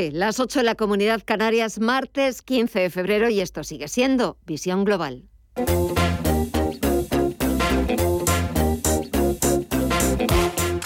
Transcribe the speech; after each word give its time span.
Las 0.00 0.38
8 0.38 0.60
en 0.60 0.66
la 0.66 0.76
Comunidad 0.76 1.22
Canarias, 1.24 1.80
martes 1.80 2.40
15 2.42 2.78
de 2.78 2.88
febrero, 2.88 3.30
y 3.30 3.40
esto 3.40 3.64
sigue 3.64 3.88
siendo 3.88 4.36
Visión 4.46 4.84
Global. 4.84 5.24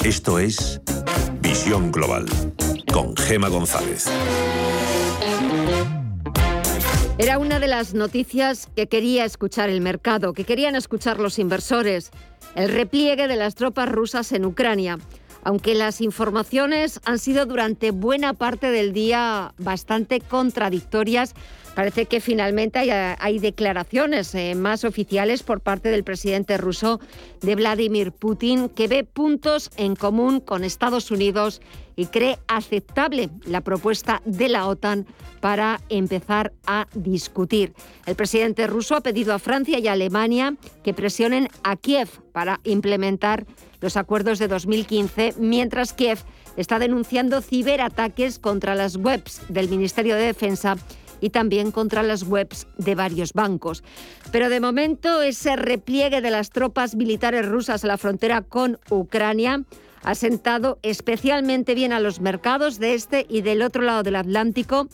Esto 0.03 0.39
es 0.39 0.81
Visión 1.43 1.93
Global 1.93 2.25
con 2.91 3.15
Gema 3.15 3.51
González. 3.51 4.07
Era 7.19 7.37
una 7.37 7.61
de 7.61 7.69
las 7.69 7.93
noticias 7.93 8.71
que 8.75 8.87
quería 8.87 9.27
escuchar 9.27 9.69
el 9.69 9.83
mercado, 9.83 10.33
que 10.33 10.45
querían 10.45 10.75
escuchar 10.75 11.21
los 11.21 11.39
inversores, 11.39 12.13
el 12.55 12.73
repliegue 12.73 13.29
de 13.29 13.37
las 13.37 13.57
tropas 13.57 13.91
rusas 13.91 14.33
en 14.33 14.47
Ucrania 14.47 14.99
aunque 15.43 15.75
las 15.75 16.01
informaciones 16.01 17.01
han 17.05 17.19
sido 17.19 17.47
durante 17.47 17.91
buena 17.91 18.35
parte 18.35 18.71
del 18.71 18.93
día 18.93 19.55
bastante 19.59 20.21
contradictorias. 20.21 21.35
Parece 21.75 22.05
que 22.05 22.21
finalmente 22.21 22.79
hay, 23.19 23.39
declaraciones 23.39 24.35
eh, 24.35 24.55
más 24.55 24.85
oficiales 24.85 25.43
por 25.43 25.61
parte 25.61 25.89
del 25.89 26.05
presidente 26.05 26.59
ruso 26.59 27.01
de 27.41 27.55
Vladimir 27.55 28.13
Putin 28.13 28.69
que 28.69 28.89
ve 28.89 29.05
puntos 29.05 29.71
en 29.77 29.97
común 29.97 30.41
con 30.41 30.65
Estados 30.65 31.11
Unidos 31.11 31.63
y 31.97 32.07
cree 32.07 32.39
aceptable 32.47 33.31
la 33.47 33.63
propuesta 33.63 34.21
de 34.27 34.51
la 34.51 34.67
OTAN 34.67 35.07
para 35.41 35.81
empezar 35.89 36.53
a 36.67 36.87
discutir. 36.95 37.73
El 38.07 38.17
presidente 38.17 38.67
ruso 38.67 38.95
ha 38.95 39.01
pedido 39.01 39.33
a 39.33 39.39
Francia 39.39 39.79
y 39.79 39.89
Alemania 39.89 40.57
que 40.85 40.95
presionen 40.95 41.49
a 41.65 41.77
Kiev 41.77 42.09
para 42.33 42.61
implementar 42.65 43.47
los 43.83 43.99
acuerdos 43.99 44.39
de 44.39 44.49
2015, 44.49 45.35
mientras 45.39 45.93
Kiev 45.93 46.21
está 46.57 46.79
denunciando 46.79 47.43
ciberataques 47.43 48.39
contra 48.39 48.75
las 48.75 48.97
webs 48.97 49.43
del 49.49 49.69
Ministerio 49.69 50.15
de 50.15 50.23
Defensa 50.23 50.77
y 51.21 51.31
también 51.31 51.71
contra 51.71 52.03
las 52.03 52.25
webs 52.25 52.67
de 52.79 52.95
varios 52.95 53.33
bancos. 53.33 53.85
Pero 54.33 54.49
de 54.49 54.61
momento 54.61 55.23
ese 55.23 55.57
repliegue 55.57 56.21
de 56.21 56.31
las 56.31 56.51
tropas 56.51 56.95
militares 56.95 57.47
rusas 57.47 57.85
a 57.85 57.87
la 57.87 57.99
frontera 57.99 58.43
con 58.43 58.79
Ucrania 58.91 59.65
ha 60.03 60.15
sentado 60.15 60.79
especialmente 60.83 61.75
bien 61.75 61.93
a 61.93 62.01
los 62.01 62.21
mercados 62.21 62.79
de 62.79 62.95
este 62.95 63.25
y 63.29 63.43
del 63.43 63.63
otro 63.63 63.83
lado 63.83 64.03
del 64.03 64.17
Atlántico. 64.17 64.89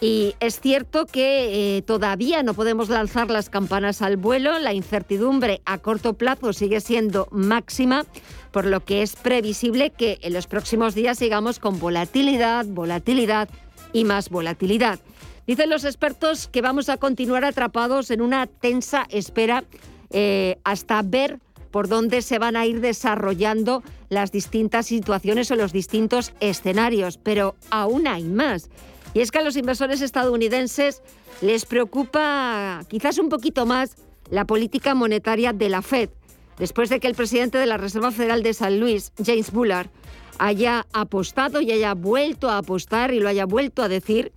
Y 0.00 0.34
es 0.40 0.60
cierto 0.60 1.06
que 1.06 1.78
eh, 1.78 1.82
todavía 1.82 2.42
no 2.42 2.52
podemos 2.52 2.90
lanzar 2.90 3.30
las 3.30 3.48
campanas 3.48 4.02
al 4.02 4.18
vuelo, 4.18 4.58
la 4.58 4.74
incertidumbre 4.74 5.62
a 5.64 5.78
corto 5.78 6.14
plazo 6.14 6.52
sigue 6.52 6.80
siendo 6.80 7.28
máxima, 7.30 8.04
por 8.50 8.66
lo 8.66 8.84
que 8.84 9.02
es 9.02 9.16
previsible 9.16 9.90
que 9.90 10.18
en 10.20 10.34
los 10.34 10.46
próximos 10.46 10.94
días 10.94 11.18
sigamos 11.18 11.58
con 11.58 11.78
volatilidad, 11.78 12.66
volatilidad 12.66 13.48
y 13.94 14.04
más 14.04 14.28
volatilidad. 14.28 15.00
Dicen 15.46 15.70
los 15.70 15.84
expertos 15.84 16.48
que 16.48 16.60
vamos 16.60 16.88
a 16.90 16.98
continuar 16.98 17.44
atrapados 17.44 18.10
en 18.10 18.20
una 18.20 18.46
tensa 18.46 19.06
espera 19.08 19.64
eh, 20.10 20.58
hasta 20.64 21.00
ver 21.02 21.38
por 21.70 21.88
dónde 21.88 22.20
se 22.20 22.38
van 22.38 22.56
a 22.56 22.66
ir 22.66 22.80
desarrollando 22.80 23.82
las 24.08 24.32
distintas 24.32 24.86
situaciones 24.86 25.50
o 25.50 25.56
los 25.56 25.72
distintos 25.72 26.32
escenarios, 26.40 27.18
pero 27.18 27.54
aún 27.70 28.06
hay 28.08 28.24
más. 28.24 28.68
Y 29.16 29.22
es 29.22 29.30
que 29.30 29.38
a 29.38 29.42
los 29.42 29.56
inversores 29.56 30.02
estadounidenses 30.02 31.00
les 31.40 31.64
preocupa 31.64 32.82
quizás 32.86 33.16
un 33.16 33.30
poquito 33.30 33.64
más 33.64 33.96
la 34.28 34.44
política 34.44 34.94
monetaria 34.94 35.54
de 35.54 35.70
la 35.70 35.80
Fed, 35.80 36.10
después 36.58 36.90
de 36.90 37.00
que 37.00 37.06
el 37.06 37.14
presidente 37.14 37.56
de 37.56 37.64
la 37.64 37.78
Reserva 37.78 38.10
Federal 38.10 38.42
de 38.42 38.52
San 38.52 38.78
Luis, 38.78 39.12
James 39.24 39.52
Bullard, 39.52 39.88
haya 40.36 40.84
apostado 40.92 41.62
y 41.62 41.72
haya 41.72 41.94
vuelto 41.94 42.50
a 42.50 42.58
apostar 42.58 43.14
y 43.14 43.20
lo 43.20 43.30
haya 43.30 43.46
vuelto 43.46 43.82
a 43.82 43.88
decir 43.88 44.32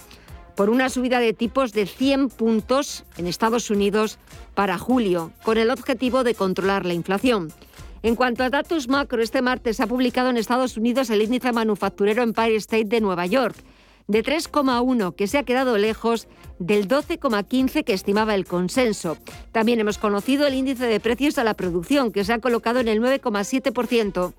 por 0.56 0.70
una 0.70 0.88
subida 0.88 1.20
de 1.20 1.34
tipos 1.34 1.74
de 1.74 1.86
100 1.86 2.30
puntos 2.30 3.04
en 3.18 3.28
Estados 3.28 3.70
Unidos 3.70 4.18
para 4.56 4.78
julio, 4.78 5.34
con 5.44 5.58
el 5.58 5.72
objetivo 5.72 6.24
de 6.24 6.36
controlar 6.36 6.86
la 6.86 6.94
inflación. 6.94 7.52
En 8.02 8.16
cuanto 8.16 8.46
a 8.46 8.50
datos 8.50 8.88
macro, 8.88 9.22
este 9.22 9.42
martes 9.42 9.76
se 9.76 9.84
ha 9.84 9.88
publicado 9.88 10.30
en 10.30 10.38
Estados 10.38 10.78
Unidos 10.78 11.10
el 11.10 11.22
índice 11.22 11.52
manufacturero 11.52 12.24
Empire 12.24 12.56
State 12.56 12.86
de 12.86 13.02
Nueva 13.02 13.26
York, 13.26 13.58
de 14.10 14.24
3,1, 14.24 15.16
que 15.16 15.28
se 15.28 15.38
ha 15.38 15.44
quedado 15.44 15.78
lejos 15.78 16.28
del 16.58 16.88
12,15 16.88 17.86
que 17.86 17.94
estimaba 17.94 18.36
el 18.36 18.46
consenso. 18.46 19.18
También 19.54 19.80
hemos 19.80 20.00
conocido 20.00 20.48
el 20.48 20.56
índice 20.56 20.88
de 20.88 21.00
precios 21.00 21.38
a 21.38 21.44
la 21.44 21.54
producción, 21.54 22.12
que 22.12 22.26
se 22.26 22.34
ha 22.34 22.40
colocado 22.40 22.80
en 22.80 22.88
el 22.88 23.00
9,7% 23.00 24.34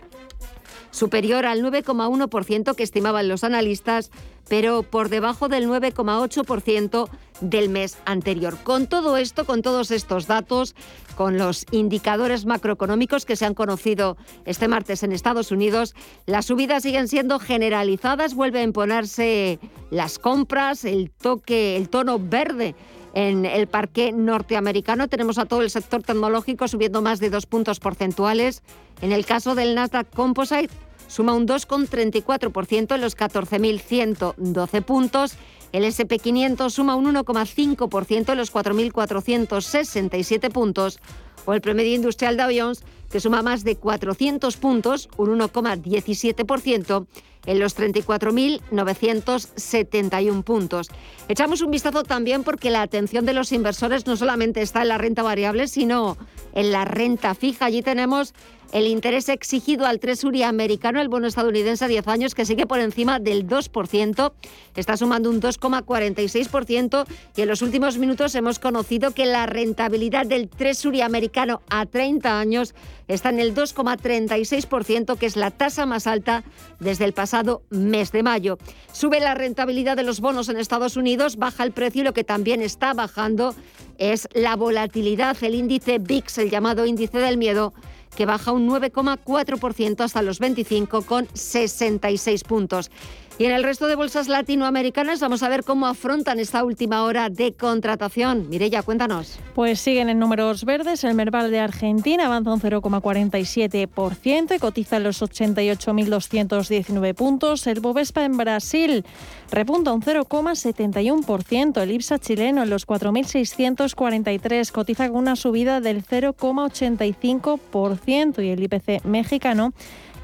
superior 0.90 1.46
al 1.46 1.62
9,1% 1.62 2.74
que 2.74 2.82
estimaban 2.82 3.28
los 3.28 3.44
analistas, 3.44 4.10
pero 4.48 4.82
por 4.82 5.08
debajo 5.08 5.48
del 5.48 5.68
9,8% 5.68 7.08
del 7.40 7.68
mes 7.68 7.98
anterior. 8.04 8.56
Con 8.62 8.86
todo 8.86 9.16
esto, 9.16 9.44
con 9.44 9.62
todos 9.62 9.90
estos 9.90 10.26
datos, 10.26 10.74
con 11.16 11.38
los 11.38 11.66
indicadores 11.70 12.46
macroeconómicos 12.46 13.24
que 13.24 13.36
se 13.36 13.46
han 13.46 13.54
conocido 13.54 14.16
este 14.44 14.68
martes 14.68 15.02
en 15.02 15.12
Estados 15.12 15.50
Unidos, 15.50 15.94
las 16.26 16.46
subidas 16.46 16.82
siguen 16.82 17.08
siendo 17.08 17.38
generalizadas, 17.38 18.34
vuelve 18.34 18.60
a 18.60 18.64
imponerse 18.64 19.58
las 19.90 20.18
compras, 20.18 20.84
el 20.84 21.10
toque, 21.10 21.76
el 21.76 21.88
tono 21.88 22.18
verde 22.18 22.74
en 23.14 23.44
el 23.44 23.66
parque 23.66 24.12
norteamericano. 24.12 25.08
Tenemos 25.08 25.38
a 25.38 25.46
todo 25.46 25.62
el 25.62 25.70
sector 25.70 26.02
tecnológico 26.02 26.68
subiendo 26.68 27.02
más 27.02 27.20
de 27.20 27.30
dos 27.30 27.46
puntos 27.46 27.80
porcentuales. 27.80 28.62
En 29.00 29.12
el 29.12 29.26
caso 29.26 29.54
del 29.54 29.74
Nasdaq 29.74 30.08
Composite, 30.14 30.70
suma 31.08 31.34
un 31.34 31.46
2,34% 31.46 32.94
en 32.94 33.00
los 33.00 33.16
14.112 33.16 34.82
puntos. 34.82 35.34
El 35.72 35.84
SP500 35.84 36.70
suma 36.70 36.96
un 36.96 37.14
1,5% 37.14 38.32
en 38.32 38.38
los 38.38 38.52
4.467 38.52 40.50
puntos. 40.50 40.98
O 41.46 41.54
el 41.54 41.60
promedio 41.60 41.94
industrial 41.94 42.36
Dow 42.36 42.50
Jones, 42.54 42.84
que 43.10 43.20
suma 43.20 43.42
más 43.42 43.64
de 43.64 43.76
400 43.76 44.56
puntos, 44.56 45.08
un 45.16 45.38
1,17% 45.38 47.06
en 47.46 47.58
los 47.58 47.74
34.971 47.76 50.42
puntos. 50.42 50.90
Echamos 51.28 51.62
un 51.62 51.70
vistazo 51.70 52.02
también 52.02 52.44
porque 52.44 52.70
la 52.70 52.82
atención 52.82 53.24
de 53.26 53.32
los 53.32 53.52
inversores 53.52 54.06
no 54.06 54.16
solamente 54.16 54.62
está 54.62 54.82
en 54.82 54.88
la 54.88 54.98
renta 54.98 55.22
variable, 55.22 55.68
sino 55.68 56.18
en 56.54 56.72
la 56.72 56.84
renta 56.84 57.34
fija. 57.34 57.66
Allí 57.66 57.82
tenemos 57.82 58.34
el 58.72 58.86
interés 58.86 59.28
exigido 59.28 59.86
al 59.86 59.98
Treasury 59.98 60.42
americano, 60.42 61.00
el 61.00 61.08
bono 61.08 61.26
estadounidense 61.26 61.84
a 61.84 61.88
10 61.88 62.06
años, 62.08 62.34
que 62.34 62.44
sigue 62.44 62.66
por 62.66 62.78
encima 62.78 63.18
del 63.18 63.46
2%, 63.46 64.32
está 64.76 64.96
sumando 64.96 65.30
un 65.30 65.40
2,46% 65.40 67.06
y 67.36 67.42
en 67.42 67.48
los 67.48 67.62
últimos 67.62 67.98
minutos 67.98 68.34
hemos 68.34 68.58
conocido 68.58 69.10
que 69.10 69.26
la 69.26 69.46
rentabilidad 69.46 70.26
del 70.26 70.48
Treasury 70.48 71.00
americano 71.00 71.62
a 71.68 71.86
30 71.86 72.38
años 72.38 72.74
está 73.14 73.30
en 73.30 73.40
el 73.40 73.54
2,36%, 73.54 75.16
que 75.16 75.26
es 75.26 75.36
la 75.36 75.50
tasa 75.50 75.86
más 75.86 76.06
alta 76.06 76.44
desde 76.78 77.04
el 77.04 77.12
pasado 77.12 77.62
mes 77.70 78.12
de 78.12 78.22
mayo. 78.22 78.58
Sube 78.92 79.18
la 79.20 79.34
rentabilidad 79.34 79.96
de 79.96 80.04
los 80.04 80.20
bonos 80.20 80.48
en 80.48 80.58
Estados 80.58 80.96
Unidos, 80.96 81.36
baja 81.36 81.64
el 81.64 81.72
precio 81.72 82.02
y 82.02 82.04
lo 82.04 82.14
que 82.14 82.24
también 82.24 82.62
está 82.62 82.94
bajando 82.94 83.54
es 83.98 84.28
la 84.32 84.56
volatilidad, 84.56 85.36
el 85.42 85.54
índice 85.54 85.98
VIX, 85.98 86.38
el 86.38 86.50
llamado 86.50 86.86
índice 86.86 87.18
del 87.18 87.36
miedo, 87.36 87.74
que 88.16 88.26
baja 88.26 88.50
un 88.52 88.68
9,4% 88.68 90.00
hasta 90.00 90.22
los 90.22 90.40
25,66 90.40 92.44
puntos. 92.44 92.90
Y 93.40 93.46
en 93.46 93.52
el 93.52 93.64
resto 93.64 93.86
de 93.86 93.94
bolsas 93.94 94.28
latinoamericanas 94.28 95.18
vamos 95.18 95.42
a 95.42 95.48
ver 95.48 95.64
cómo 95.64 95.86
afrontan 95.86 96.38
esta 96.38 96.62
última 96.62 97.04
hora 97.04 97.30
de 97.30 97.54
contratación. 97.54 98.50
Mireya, 98.50 98.82
cuéntanos. 98.82 99.38
Pues 99.54 99.80
siguen 99.80 100.10
en 100.10 100.18
números 100.18 100.66
verdes. 100.66 101.04
El 101.04 101.14
Merval 101.14 101.50
de 101.50 101.58
Argentina 101.58 102.26
avanza 102.26 102.52
un 102.52 102.60
0,47% 102.60 104.54
y 104.54 104.58
cotiza 104.58 104.98
en 104.98 105.04
los 105.04 105.22
88.219 105.22 107.14
puntos. 107.14 107.66
El 107.66 107.80
Bovespa 107.80 108.26
en 108.26 108.36
Brasil 108.36 109.06
repunta 109.50 109.94
un 109.94 110.02
0,71%. 110.02 111.80
El 111.80 111.92
IPSA 111.92 112.18
chileno 112.18 112.62
en 112.62 112.68
los 112.68 112.86
4.643 112.86 114.70
cotiza 114.70 115.08
con 115.08 115.16
una 115.16 115.34
subida 115.34 115.80
del 115.80 116.04
0,85% 116.04 118.44
y 118.44 118.50
el 118.50 118.64
IPC 118.64 119.02
mexicano 119.06 119.72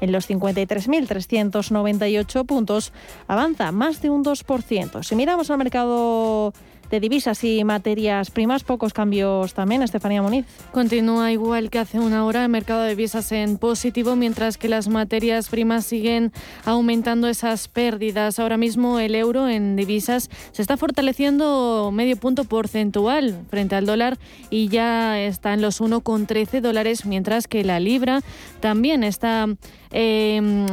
en 0.01 0.11
los 0.11 0.29
53.398 0.29 2.45
puntos 2.45 2.91
avanza 3.27 3.71
más 3.71 4.01
de 4.01 4.09
un 4.09 4.23
2%. 4.23 5.03
Si 5.03 5.15
miramos 5.15 5.49
al 5.49 5.57
mercado 5.57 6.53
de 6.89 6.99
divisas 6.99 7.43
y 7.43 7.63
materias 7.63 8.31
primas. 8.31 8.63
Pocos 8.63 8.93
cambios 8.93 9.53
también, 9.53 9.81
Estefanía 9.81 10.21
Muniz. 10.21 10.45
Continúa 10.71 11.31
igual 11.31 11.69
que 11.69 11.79
hace 11.79 11.99
una 11.99 12.25
hora 12.25 12.43
el 12.43 12.49
mercado 12.49 12.81
de 12.81 12.89
divisas 12.89 13.31
en 13.31 13.57
positivo, 13.57 14.15
mientras 14.15 14.57
que 14.57 14.69
las 14.69 14.87
materias 14.87 15.49
primas 15.49 15.85
siguen 15.85 16.31
aumentando 16.65 17.27
esas 17.27 17.67
pérdidas. 17.67 18.39
Ahora 18.39 18.57
mismo 18.57 18.99
el 18.99 19.15
euro 19.15 19.47
en 19.47 19.75
divisas 19.75 20.29
se 20.51 20.61
está 20.61 20.77
fortaleciendo 20.77 21.91
medio 21.93 22.17
punto 22.17 22.43
porcentual 22.43 23.45
frente 23.49 23.75
al 23.75 23.85
dólar 23.85 24.17
y 24.49 24.69
ya 24.69 25.19
está 25.19 25.53
en 25.53 25.61
los 25.61 25.81
1,13 25.81 26.61
dólares, 26.61 27.05
mientras 27.05 27.47
que 27.47 27.63
la 27.63 27.79
libra 27.79 28.21
también 28.59 29.03
está 29.03 29.47
eh, 29.91 30.65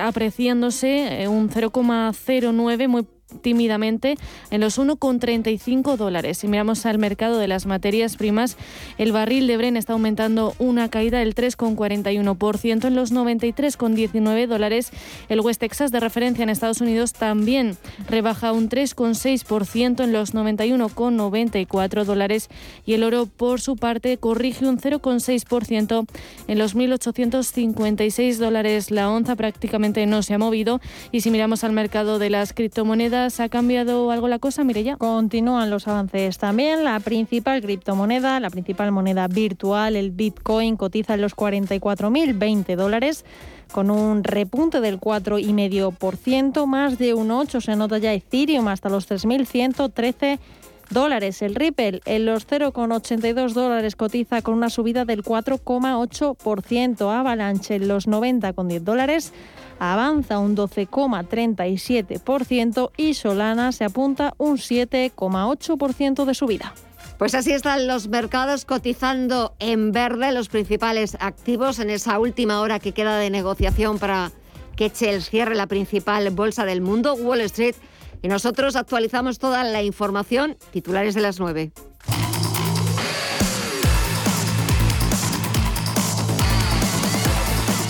apreciándose 0.00 1.26
un 1.28 1.48
0,09 1.50 2.88
muy 2.88 3.06
tímidamente 3.40 4.16
en 4.50 4.60
los 4.60 4.78
1,35 4.78 5.96
dólares. 5.96 6.38
Si 6.38 6.48
miramos 6.48 6.86
al 6.86 6.98
mercado 6.98 7.38
de 7.38 7.48
las 7.48 7.66
materias 7.66 8.16
primas, 8.16 8.56
el 8.98 9.12
barril 9.12 9.46
de 9.46 9.56
Bren 9.56 9.76
está 9.76 9.92
aumentando 9.92 10.54
una 10.58 10.88
caída 10.88 11.18
del 11.18 11.34
3,41% 11.34 12.86
en 12.86 12.94
los 12.94 13.12
93,19 13.12 14.46
dólares. 14.46 14.90
El 15.28 15.40
West 15.40 15.60
Texas 15.60 15.90
de 15.92 16.00
referencia 16.00 16.42
en 16.42 16.50
Estados 16.50 16.80
Unidos 16.80 17.12
también 17.12 17.76
rebaja 18.08 18.52
un 18.52 18.68
3,6% 18.68 20.04
en 20.04 20.12
los 20.12 20.34
91,94 20.34 22.04
dólares 22.04 22.48
y 22.86 22.94
el 22.94 23.04
oro 23.04 23.26
por 23.26 23.60
su 23.60 23.76
parte 23.76 24.18
corrige 24.18 24.66
un 24.66 24.78
0,6% 24.78 26.06
en 26.48 26.58
los 26.58 26.76
1.856 26.76 28.36
dólares. 28.36 28.90
La 28.90 29.10
onza 29.10 29.36
prácticamente 29.36 30.06
no 30.06 30.22
se 30.22 30.34
ha 30.34 30.38
movido 30.38 30.80
y 31.12 31.20
si 31.20 31.30
miramos 31.30 31.64
al 31.64 31.72
mercado 31.72 32.18
de 32.18 32.30
las 32.30 32.52
criptomonedas, 32.52 33.23
¿Ha 33.24 33.48
cambiado 33.48 34.10
algo 34.10 34.28
la 34.28 34.38
cosa, 34.38 34.64
ya 34.64 34.96
Continúan 34.96 35.70
los 35.70 35.88
avances 35.88 36.36
también. 36.36 36.84
La 36.84 37.00
principal 37.00 37.62
criptomoneda, 37.62 38.38
la 38.38 38.50
principal 38.50 38.92
moneda 38.92 39.28
virtual, 39.28 39.96
el 39.96 40.10
Bitcoin, 40.10 40.76
cotiza 40.76 41.14
en 41.14 41.22
los 41.22 41.34
44.020 41.34 42.76
dólares 42.76 43.24
con 43.72 43.90
un 43.90 44.24
repunte 44.24 44.82
del 44.82 45.00
4,5%, 45.00 46.66
más 46.66 46.98
de 46.98 47.14
un 47.14 47.30
8 47.30 47.62
se 47.62 47.76
nota 47.76 47.96
ya 47.96 48.12
Ethereum 48.12 48.68
hasta 48.68 48.90
los 48.90 49.08
3.113 49.08 50.38
dólares. 50.90 51.40
El 51.40 51.54
Ripple 51.54 52.02
en 52.04 52.26
los 52.26 52.46
0,82 52.46 53.54
dólares 53.54 53.96
cotiza 53.96 54.42
con 54.42 54.52
una 54.52 54.68
subida 54.68 55.06
del 55.06 55.22
4,8%. 55.22 57.10
Avalanche 57.10 57.76
en 57.76 57.88
los 57.88 58.06
90,10 58.06 58.80
dólares 58.80 59.32
avanza 59.78 60.38
un 60.38 60.56
12,37% 60.56 62.90
y 62.96 63.12
Solana 63.14 63.72
se 63.72 63.84
apunta 63.84 64.34
un 64.38 64.56
7,8% 64.56 66.24
de 66.24 66.34
subida. 66.34 66.72
Pues 67.18 67.34
así 67.34 67.52
están 67.52 67.86
los 67.86 68.08
mercados 68.08 68.64
cotizando 68.64 69.54
en 69.60 69.92
verde 69.92 70.32
los 70.32 70.48
principales 70.48 71.16
activos 71.20 71.78
en 71.78 71.90
esa 71.90 72.18
última 72.18 72.60
hora 72.60 72.80
que 72.80 72.92
queda 72.92 73.18
de 73.18 73.30
negociación 73.30 73.98
para 73.98 74.32
que 74.76 74.86
eche 74.86 75.10
el 75.10 75.22
cierre 75.22 75.54
la 75.54 75.68
principal 75.68 76.28
bolsa 76.30 76.64
del 76.64 76.80
mundo, 76.80 77.14
Wall 77.14 77.42
Street. 77.42 77.76
Y 78.22 78.28
nosotros 78.28 78.74
actualizamos 78.74 79.38
toda 79.38 79.62
la 79.64 79.82
información, 79.82 80.56
titulares 80.72 81.14
de 81.14 81.20
las 81.20 81.38
9. 81.38 81.72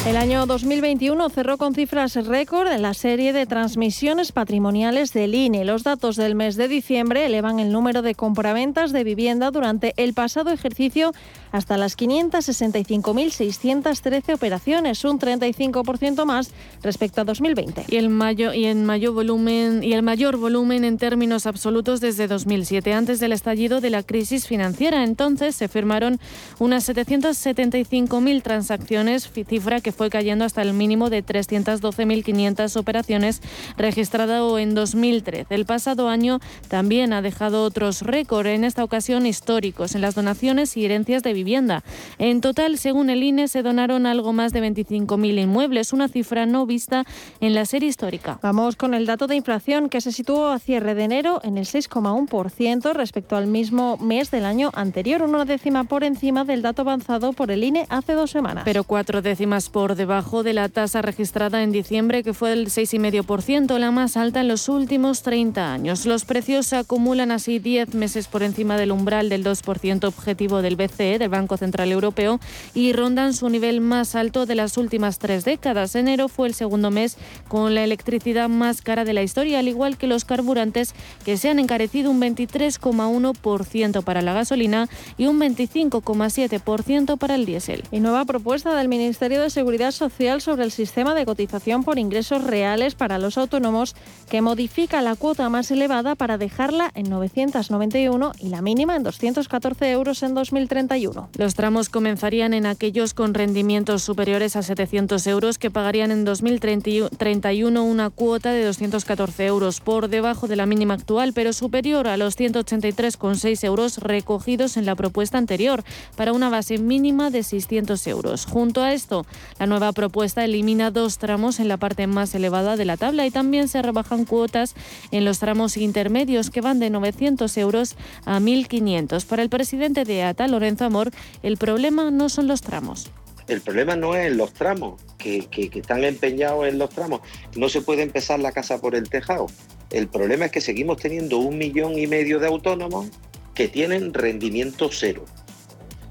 El 0.07 0.19
año 0.19 0.45
2021 0.45 1.31
cerró 1.31 1.57
con 1.57 1.75
cifras 1.75 2.15
récord 2.27 2.69
en 2.69 2.83
la 2.83 2.93
serie 2.93 3.33
de 3.33 3.47
transmisiones 3.47 4.33
patrimoniales 4.33 5.15
del 5.15 5.35
INE. 5.35 5.65
Los 5.65 5.83
datos 5.83 6.17
del 6.17 6.35
mes 6.35 6.57
de 6.57 6.69
diciembre 6.69 7.25
elevan 7.25 7.59
el 7.59 7.73
número 7.73 8.03
de 8.03 8.15
compraventas 8.15 8.93
de 8.93 9.03
vivienda 9.03 9.51
durante 9.51 9.95
el 9.97 10.13
pasado 10.13 10.51
ejercicio 10.51 11.13
hasta 11.55 11.79
las 11.79 11.97
565.613 11.97 14.35
operaciones, 14.35 15.05
un 15.05 15.21
35% 15.21 16.25
más 16.25 16.51
respecto 16.83 17.21
a 17.21 17.25
2020. 17.25 17.85
Y 17.87 17.97
el 17.97 18.09
mayo 18.09 18.53
y 18.53 18.65
en 18.65 18.85
mayor 18.85 19.15
volumen 19.15 19.85
y 19.85 19.93
el 19.93 20.03
mayor 20.03 20.37
volumen 20.37 20.85
en 20.85 20.99
términos 20.99 21.47
absolutos 21.47 22.01
desde 22.01 22.27
2007, 22.27 22.93
antes 22.93 23.21
del 23.21 23.31
estallido 23.31 23.81
de 23.81 23.91
la 23.91 24.03
crisis 24.03 24.49
financiera. 24.49 25.05
Entonces 25.05 25.55
se 25.55 25.69
firmaron 25.69 26.19
unas 26.59 26.89
775.000 26.89 28.43
transacciones, 28.43 29.31
cifra 29.49 29.81
que 29.81 29.93
fue 29.93 30.11
cayendo 30.11 30.45
hasta 30.45 30.63
el 30.63 30.73
mínimo 30.73 31.09
de 31.09 31.25
312.500 31.25 32.77
operaciones 32.77 33.43
registrado 33.77 34.59
en 34.59 34.75
2013. 34.75 35.55
El 35.55 35.67
pasado 35.67 36.09
año 36.09 36.41
también 36.67 37.13
ha 37.13 37.23
dejado 37.23 37.63
otros 37.63 38.03
récords, 38.03 38.49
en 38.49 38.65
esta 38.65 38.83
ocasión 38.83 39.25
históricos, 39.25 39.95
en 39.95 40.01
las 40.01 40.17
donaciones 40.17 40.77
y 40.77 40.85
herencias 40.85 41.23
de 41.23 41.44
vivienda. 41.45 41.85
En 42.19 42.41
total, 42.41 42.79
según 42.79 43.11
el 43.11 43.23
INE, 43.23 43.49
se 43.49 43.63
donaron 43.63 44.07
algo 44.07 44.33
más 44.33 44.53
de 44.53 44.63
25.000 44.63 45.43
inmuebles, 45.43 45.93
una 45.93 46.09
cifra 46.09 46.47
no 46.47 46.65
vista 46.65 47.05
en 47.41 47.55
la 47.55 47.67
serie 47.67 47.91
histórica. 47.91 48.39
Vamos 48.43 48.77
con 48.77 48.95
el 48.95 49.05
dato 49.05 49.27
de 49.27 49.37
inflación 49.37 49.91
que 49.91 50.01
se 50.01 50.11
situó 50.11 50.49
a 50.49 50.59
cierre 50.59 50.95
de 50.95 51.05
enero 51.05 51.41
en 51.45 51.59
el 51.59 51.67
6,1% 51.67 52.95
respecto 52.95 53.37
al 53.37 53.47
mismo 53.47 53.99
mes 53.99 54.31
del 54.31 54.47
año 54.47 54.71
anterior, 54.75 55.23
una 55.23 55.45
décima 55.45 55.85
por 55.85 56.03
encima 56.03 56.45
del 56.45 56.63
dato 56.63 56.83
avanzado 56.83 57.35
por 57.35 57.51
el 57.51 57.63
INE 57.63 57.87
hace 57.91 58.15
dos 58.15 58.31
semanas. 58.31 58.65
Pero 58.65 58.85
cuatro 58.85 59.21
décimas 59.21 59.69
por 59.69 59.95
debajo 59.97 60.43
de 60.43 60.55
la 60.55 60.69
tasa 60.71 61.03
registrada 61.03 61.63
en 61.63 61.73
diciembre, 61.73 62.23
que 62.23 62.33
fue 62.33 62.51
del 62.51 62.69
6,5%, 62.69 63.79
la 63.79 63.91
más 63.91 64.17
alta 64.17 64.41
en 64.41 64.49
los 64.49 64.69
últimos 64.69 65.23
30 65.23 65.73
años. 65.73 66.07
Los 66.07 66.25
precios 66.25 66.67
se 66.67 66.77
acumulan 66.77 67.31
así 67.31 67.59
10 67.59 67.95
meses 67.95 68.29
por 68.29 68.43
encima 68.43 68.77
del 68.77 68.93
umbral 68.93 69.29
del 69.29 69.45
2% 69.45 70.05
objetivo 70.05 70.63
del 70.63 70.77
BCE, 70.77 71.19
del 71.19 71.29
Banco 71.35 71.57
Central 71.57 71.91
Europeo, 71.91 72.39
y 72.75 72.93
rondan 72.93 73.35
su 73.35 73.49
nivel 73.49 73.81
más 73.81 74.15
alto 74.15 74.47
de 74.47 74.55
las 74.55 74.77
últimas 74.79 75.19
tres 75.19 75.45
décadas. 75.45 75.95
Enero 75.95 76.29
fue 76.29 76.47
el 76.49 76.55
segundo 76.55 76.91
mes 76.91 77.17
con 77.49 77.75
la 77.75 77.83
electricidad 77.83 78.49
más 78.49 78.83
cara 78.83 79.05
de 79.05 79.13
la 79.13 79.23
historia, 79.23 79.59
al 79.59 79.69
igual 79.69 79.97
que 79.97 80.07
los 80.07 80.25
carburantes, 80.25 80.95
que 81.25 81.37
se 81.37 81.49
han 81.49 81.59
encarecido 81.59 82.11
un 82.11 82.21
23,1% 82.21 84.03
para 84.05 84.23
la 84.23 84.33
gasolina 84.33 84.89
y 85.19 85.27
un 85.27 85.41
25,7% 85.41 87.19
para 87.19 87.35
el 87.35 87.47
diésel. 87.47 87.83
Y 87.91 88.01
nueva 88.01 88.25
propuesta 88.25 88.75
del 88.77 88.89
Ministerio 88.89 89.43
de 89.43 89.51
Seguridad 89.51 89.91
Social 89.91 90.41
sobre 90.41 90.65
el 90.65 90.71
sistema 90.71 91.15
de 91.15 91.27
cotización 91.27 91.85
por 91.85 91.99
ingresos 91.99 92.45
reales 92.45 92.95
para 92.95 93.19
los 93.19 93.39
autónomos 93.39 93.97
que 94.29 94.43
modifica 94.43 95.03
la 95.03 95.17
cuota 95.17 95.49
más 95.49 95.71
elevada 95.71 96.15
para 96.15 96.39
dejarla 96.39 96.91
en 96.95 97.11
991 97.11 98.33
y 98.39 98.49
la 98.49 98.63
mínima 98.63 98.97
en 98.97 99.03
214 99.03 99.91
euros 99.91 100.23
en 100.23 100.35
2031. 100.35 101.24
Los 101.37 101.55
tramos 101.55 101.89
comenzarían 101.89 102.55
en 102.55 102.67
aquellos 102.67 103.15
con 103.15 103.35
rendimientos 103.35 104.03
superiores 104.03 104.57
a 104.57 104.63
700 104.63 105.27
euros 105.27 105.59
que 105.59 105.71
pagarían 105.71 106.11
en 106.11 106.25
2031 106.25 107.85
una 107.85 108.11
cuota 108.11 108.53
de 108.53 108.65
214 108.65 109.47
euros 109.47 109.81
por 109.81 110.09
debajo 110.09 110.47
de 110.47 110.57
la 110.57 110.67
mínima 110.67 110.95
actual, 110.95 111.33
pero 111.33 111.53
superior 111.53 112.09
a 112.09 112.17
los 112.17 112.39
183,6 112.39 113.65
euros 113.65 113.99
recogidos 113.99 114.77
en 114.77 114.87
la 114.87 114.95
propuesta 114.95 115.39
anterior 115.39 115.83
para 116.17 116.33
una 116.33 116.51
base 116.51 116.79
mínima 116.79 117.31
de 117.31 117.43
600 117.43 118.07
euros. 118.07 118.47
Junto 118.47 118.83
a 118.83 118.93
esto, 118.93 119.27
la 119.59 119.67
nueva 119.67 119.93
propuesta 119.93 120.45
elimina 120.45 120.91
dos 120.91 121.19
tramos 121.19 121.61
en 121.61 121.69
la 121.69 121.77
parte 121.77 122.07
más 122.07 122.35
elevada 122.35 122.77
de 122.77 122.85
la 122.85 122.97
tabla 122.97 123.27
y 123.27 123.31
también 123.31 123.69
se 123.69 123.83
rebajan 123.83 124.25
cuotas 124.25 124.75
en 125.11 125.25
los 125.25 125.39
tramos 125.39 125.77
intermedios 125.77 126.51
que 126.51 126.61
van 126.61 126.79
de 126.79 126.91
900 126.91 127.57
euros 127.59 127.97
a 128.25 128.41
1.500. 128.41 129.25
Para 129.27 129.43
el 129.43 129.49
presidente 129.49 130.05
de 130.05 130.23
ATA, 130.23 130.49
Lorenzo 130.49 130.85
Amor, 130.85 131.11
el 131.43 131.57
problema 131.57 132.11
no 132.11 132.29
son 132.29 132.47
los 132.47 132.63
tramos. 132.63 133.11
El 133.47 133.61
problema 133.61 133.95
no 133.95 134.15
es 134.15 134.35
los 134.35 134.55
tramos, 134.55 135.03
que, 135.19 135.47
que, 135.47 135.71
están 135.79 136.03
empeñados 136.05 136.67
en 136.67 136.79
los 136.79 136.91
tramos. 136.91 137.21
No 137.57 137.69
se 137.69 137.83
puede 137.83 138.03
empezar 138.03 138.41
la 138.41 138.53
casa 138.53 138.81
por 138.81 138.95
el 138.95 139.11
tejado. 139.11 139.47
El 139.91 140.09
problema 140.09 140.47
es 140.47 140.53
que 140.53 140.63
seguimos 140.63 140.97
teniendo 140.97 141.39
un 141.39 141.59
millón 141.59 141.99
y 141.99 142.07
medio 142.07 142.39
de 142.39 142.47
autónomos 142.47 143.09
que 143.55 143.69
tienen 143.69 144.15
rendimiento 144.15 144.89
cero. 144.91 145.25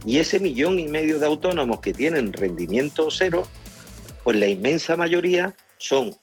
Y 0.05 0.19
ese 0.19 0.39
millón 0.39 0.79
y 0.79 0.87
medio 0.87 1.19
de 1.19 1.25
autónomos 1.25 1.79
que 1.79 1.93
tienen 1.93 2.33
rendimiento 2.33 3.09
cero, 3.09 3.47
pues 4.23 4.37
la 4.37 4.47
inmensa 4.47 4.95
mayoría 4.95 5.55
son 5.77 6.15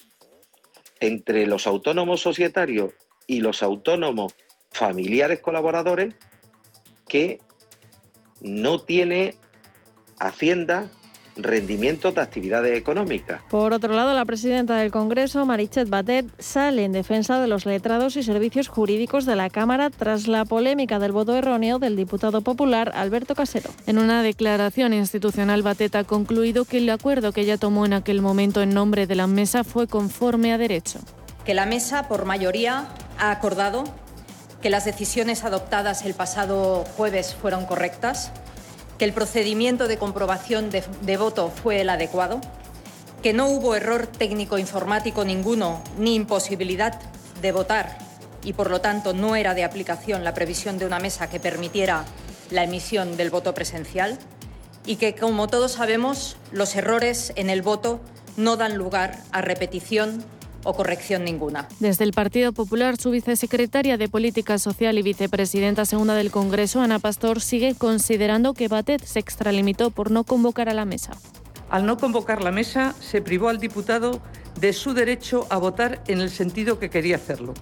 entre 1.01 1.47
los 1.47 1.67
autónomos 1.67 2.21
societarios 2.21 2.93
y 3.27 3.41
los 3.41 3.63
autónomos 3.63 4.35
familiares 4.71 5.41
colaboradores 5.41 6.15
que 7.09 7.41
no 8.41 8.81
tiene 8.81 9.37
Hacienda 10.19 10.91
rendimientos 11.37 12.15
de 12.15 12.21
actividades 12.21 12.77
económicas. 12.77 13.41
Por 13.49 13.73
otro 13.73 13.95
lado, 13.95 14.15
la 14.15 14.25
presidenta 14.25 14.77
del 14.77 14.91
Congreso, 14.91 15.47
Marichet 15.47 15.89
Batet, 15.89 16.27
sale 16.39 16.85
en 16.85 16.93
defensa 16.93 17.41
de 17.41 17.49
los 17.49 17.67
letrados 17.67 18.17
y 18.17 18.23
servicios 18.23 18.69
jurídicos 18.69 19.27
de 19.27 19.37
la 19.37 19.51
Cámara 19.51 19.91
tras 19.91 20.29
la 20.29 20.45
polémica 20.45 20.99
del 20.99 21.13
voto 21.13 21.35
erróneo 21.35 21.79
del 21.79 21.97
diputado 21.97 22.43
popular 22.43 22.93
Alberto 22.95 23.35
Casero. 23.35 23.71
En 23.87 23.99
una 23.99 24.23
declaración 24.23 24.93
institucional, 24.93 25.63
Batet 25.63 25.95
ha 25.97 26.05
concluido 26.05 26.65
que 26.65 26.79
el 26.79 26.91
acuerdo 26.91 27.33
que 27.33 27.43
ella 27.43 27.59
tomó 27.59 27.87
en 27.87 27.95
aquel 27.95 28.21
momento 28.21 28.63
en 28.63 28.75
nombre 28.75 29.07
de 29.07 29.15
la 29.15 29.27
mesa 29.27 29.65
fue 29.65 29.87
conforme 29.87 30.53
a 30.53 30.59
derecho. 30.59 30.99
Que 31.45 31.55
la 31.55 31.67
mesa, 31.67 32.09
por 32.09 32.27
mayoría, 32.27 32.89
ha 33.19 33.31
acordado 33.31 33.85
que 34.63 34.71
las 34.71 34.85
decisiones 34.85 35.45
adoptadas 35.45 36.05
el 36.05 36.15
pasado 36.15 36.85
jueves 36.97 37.35
fueron 37.35 37.65
correctas, 37.67 38.31
que 38.99 39.05
el 39.05 39.13
procedimiento 39.13 39.89
de 39.89 39.97
comprobación 39.97 40.71
de, 40.71 41.17
voto 41.17 41.51
fue 41.51 41.81
el 41.81 41.89
adecuado, 41.89 42.41
que 43.23 43.33
no 43.33 43.49
hubo 43.49 43.75
error 43.75 44.07
técnico 44.07 44.59
informático 44.59 45.25
ninguno 45.25 45.83
ni 45.99 46.15
imposibilidad 46.15 47.01
de 47.41 47.53
votar 47.53 47.99
y, 48.45 48.53
por 48.53 48.71
lo 48.71 48.81
tanto, 48.81 49.13
no 49.15 49.37
era 49.37 49.55
de 49.55 49.65
aplicación 49.65 50.25
la 50.25 50.35
previsión 50.35 50.79
de 50.79 50.87
una 50.87 50.99
mesa 50.99 51.29
que 51.31 51.41
permitiera 51.41 52.05
la 52.51 52.65
emisión 52.65 53.17
del 53.17 53.31
voto 53.31 53.55
presencial 53.55 54.19
y 54.85 54.97
que, 54.97 55.15
como 55.15 55.49
todos 55.49 55.73
sabemos, 55.73 56.37
los 56.53 56.75
errores 56.77 57.33
en 57.37 57.49
el 57.51 57.63
voto 57.63 58.01
no 58.37 58.57
dan 58.57 58.77
lugar 58.77 59.19
a 59.33 59.41
repetición 59.41 60.25
o 60.65 60.75
corrección 60.75 61.25
ninguna. 61.25 61.69
Desde 61.79 62.05
el 62.05 62.13
Partido 62.13 62.53
Popular, 62.53 62.97
su 62.97 63.11
vicesecretaria 63.11 63.97
de 63.97 64.09
Política 64.09 64.59
Social 64.59 64.99
y 64.99 65.03
vicepresidenta 65.03 65.85
segunda 65.85 66.15
del 66.15 66.31
Congreso, 66.31 66.81
Ana 66.81 66.99
Pastor, 66.99 67.41
sigue 67.41 67.75
considerando 67.75 68.55
que 68.55 68.69
Batet 68.69 69.05
se 69.05 69.19
extralimitó 69.19 69.91
por 69.91 70.11
no 70.11 70.25
convocar 70.25 70.69
a 70.69 70.75
la 70.75 70.85
mesa. 70.85 71.13
Al 71.71 71.87
no 71.87 71.97
convocar 71.97 72.43
la 72.43 72.51
mesa, 72.51 72.95
se 73.01 73.23
privó 73.23 73.49
al 73.49 73.59
diputado 73.59 74.21
de 74.61 74.73
su 74.73 74.93
derecho 74.93 75.47
a 75.51 75.59
votar 75.59 76.03
en 76.09 76.21
el 76.21 76.31
sentido 76.31 76.79
que 76.79 76.91
quería 76.91 77.17
hacerlo. 77.17 77.55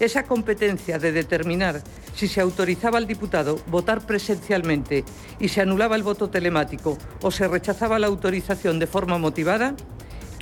Esa 0.00 0.24
competencia 0.24 0.98
de 0.98 1.12
determinar 1.12 1.82
si 2.14 2.28
se 2.28 2.40
autorizaba 2.40 2.98
al 2.98 3.06
diputado 3.06 3.58
votar 3.68 4.04
presencialmente 4.04 5.04
y 5.38 5.48
se 5.48 5.60
anulaba 5.60 5.96
el 5.96 6.02
voto 6.02 6.30
telemático 6.30 6.98
o 7.22 7.30
se 7.30 7.46
rechazaba 7.48 7.98
la 7.98 8.08
autorización 8.08 8.78
de 8.78 8.86
forma 8.86 9.18
motivada, 9.18 9.74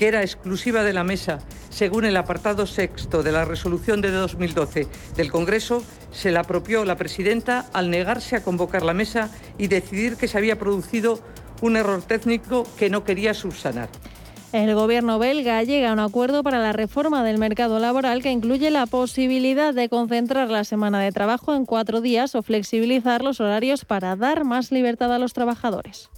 que 0.02 0.08
era 0.08 0.22
exclusiva 0.22 0.82
de 0.82 0.92
la 0.92 1.04
mesa 1.04 1.38
según 1.70 2.04
el 2.04 2.16
apartado 2.16 2.66
sexto 2.66 3.22
de 3.22 3.30
la 3.30 3.44
resolución 3.44 4.00
de 4.00 4.10
2012 4.10 4.88
del 5.14 5.30
Congreso, 5.30 5.84
se 6.10 6.32
la 6.32 6.40
apropió 6.40 6.84
la 6.84 6.96
presidenta 6.96 7.66
al 7.72 7.88
negarse 7.88 8.34
a 8.34 8.42
convocar 8.42 8.82
la 8.82 8.94
mesa 8.94 9.30
y 9.58 9.68
decidir 9.68 10.16
que 10.16 10.26
se 10.26 10.36
había 10.36 10.58
producido 10.58 11.20
un 11.60 11.76
error 11.76 12.02
técnico 12.02 12.66
que 12.76 12.90
no 12.90 13.04
quería 13.04 13.32
subsanar. 13.32 13.90
El 14.52 14.74
gobierno 14.74 15.20
belga 15.20 15.62
llega 15.62 15.90
a 15.90 15.92
un 15.92 16.00
acuerdo 16.00 16.42
para 16.42 16.58
la 16.58 16.72
reforma 16.72 17.22
del 17.22 17.38
mercado 17.38 17.78
laboral 17.78 18.24
que 18.24 18.32
incluye 18.32 18.72
la 18.72 18.86
posibilidad 18.86 19.72
de 19.72 19.88
concentrar 19.88 20.50
la 20.50 20.64
semana 20.64 20.98
de 20.98 21.12
trabajo 21.12 21.54
en 21.54 21.64
cuatro 21.64 22.00
días 22.00 22.34
o 22.34 22.42
flexibilizar 22.42 23.22
los 23.22 23.40
horarios 23.40 23.84
para 23.84 24.16
dar 24.16 24.42
más 24.42 24.72
libertad 24.72 25.14
a 25.14 25.20
los 25.20 25.32
trabajadores. 25.32 26.10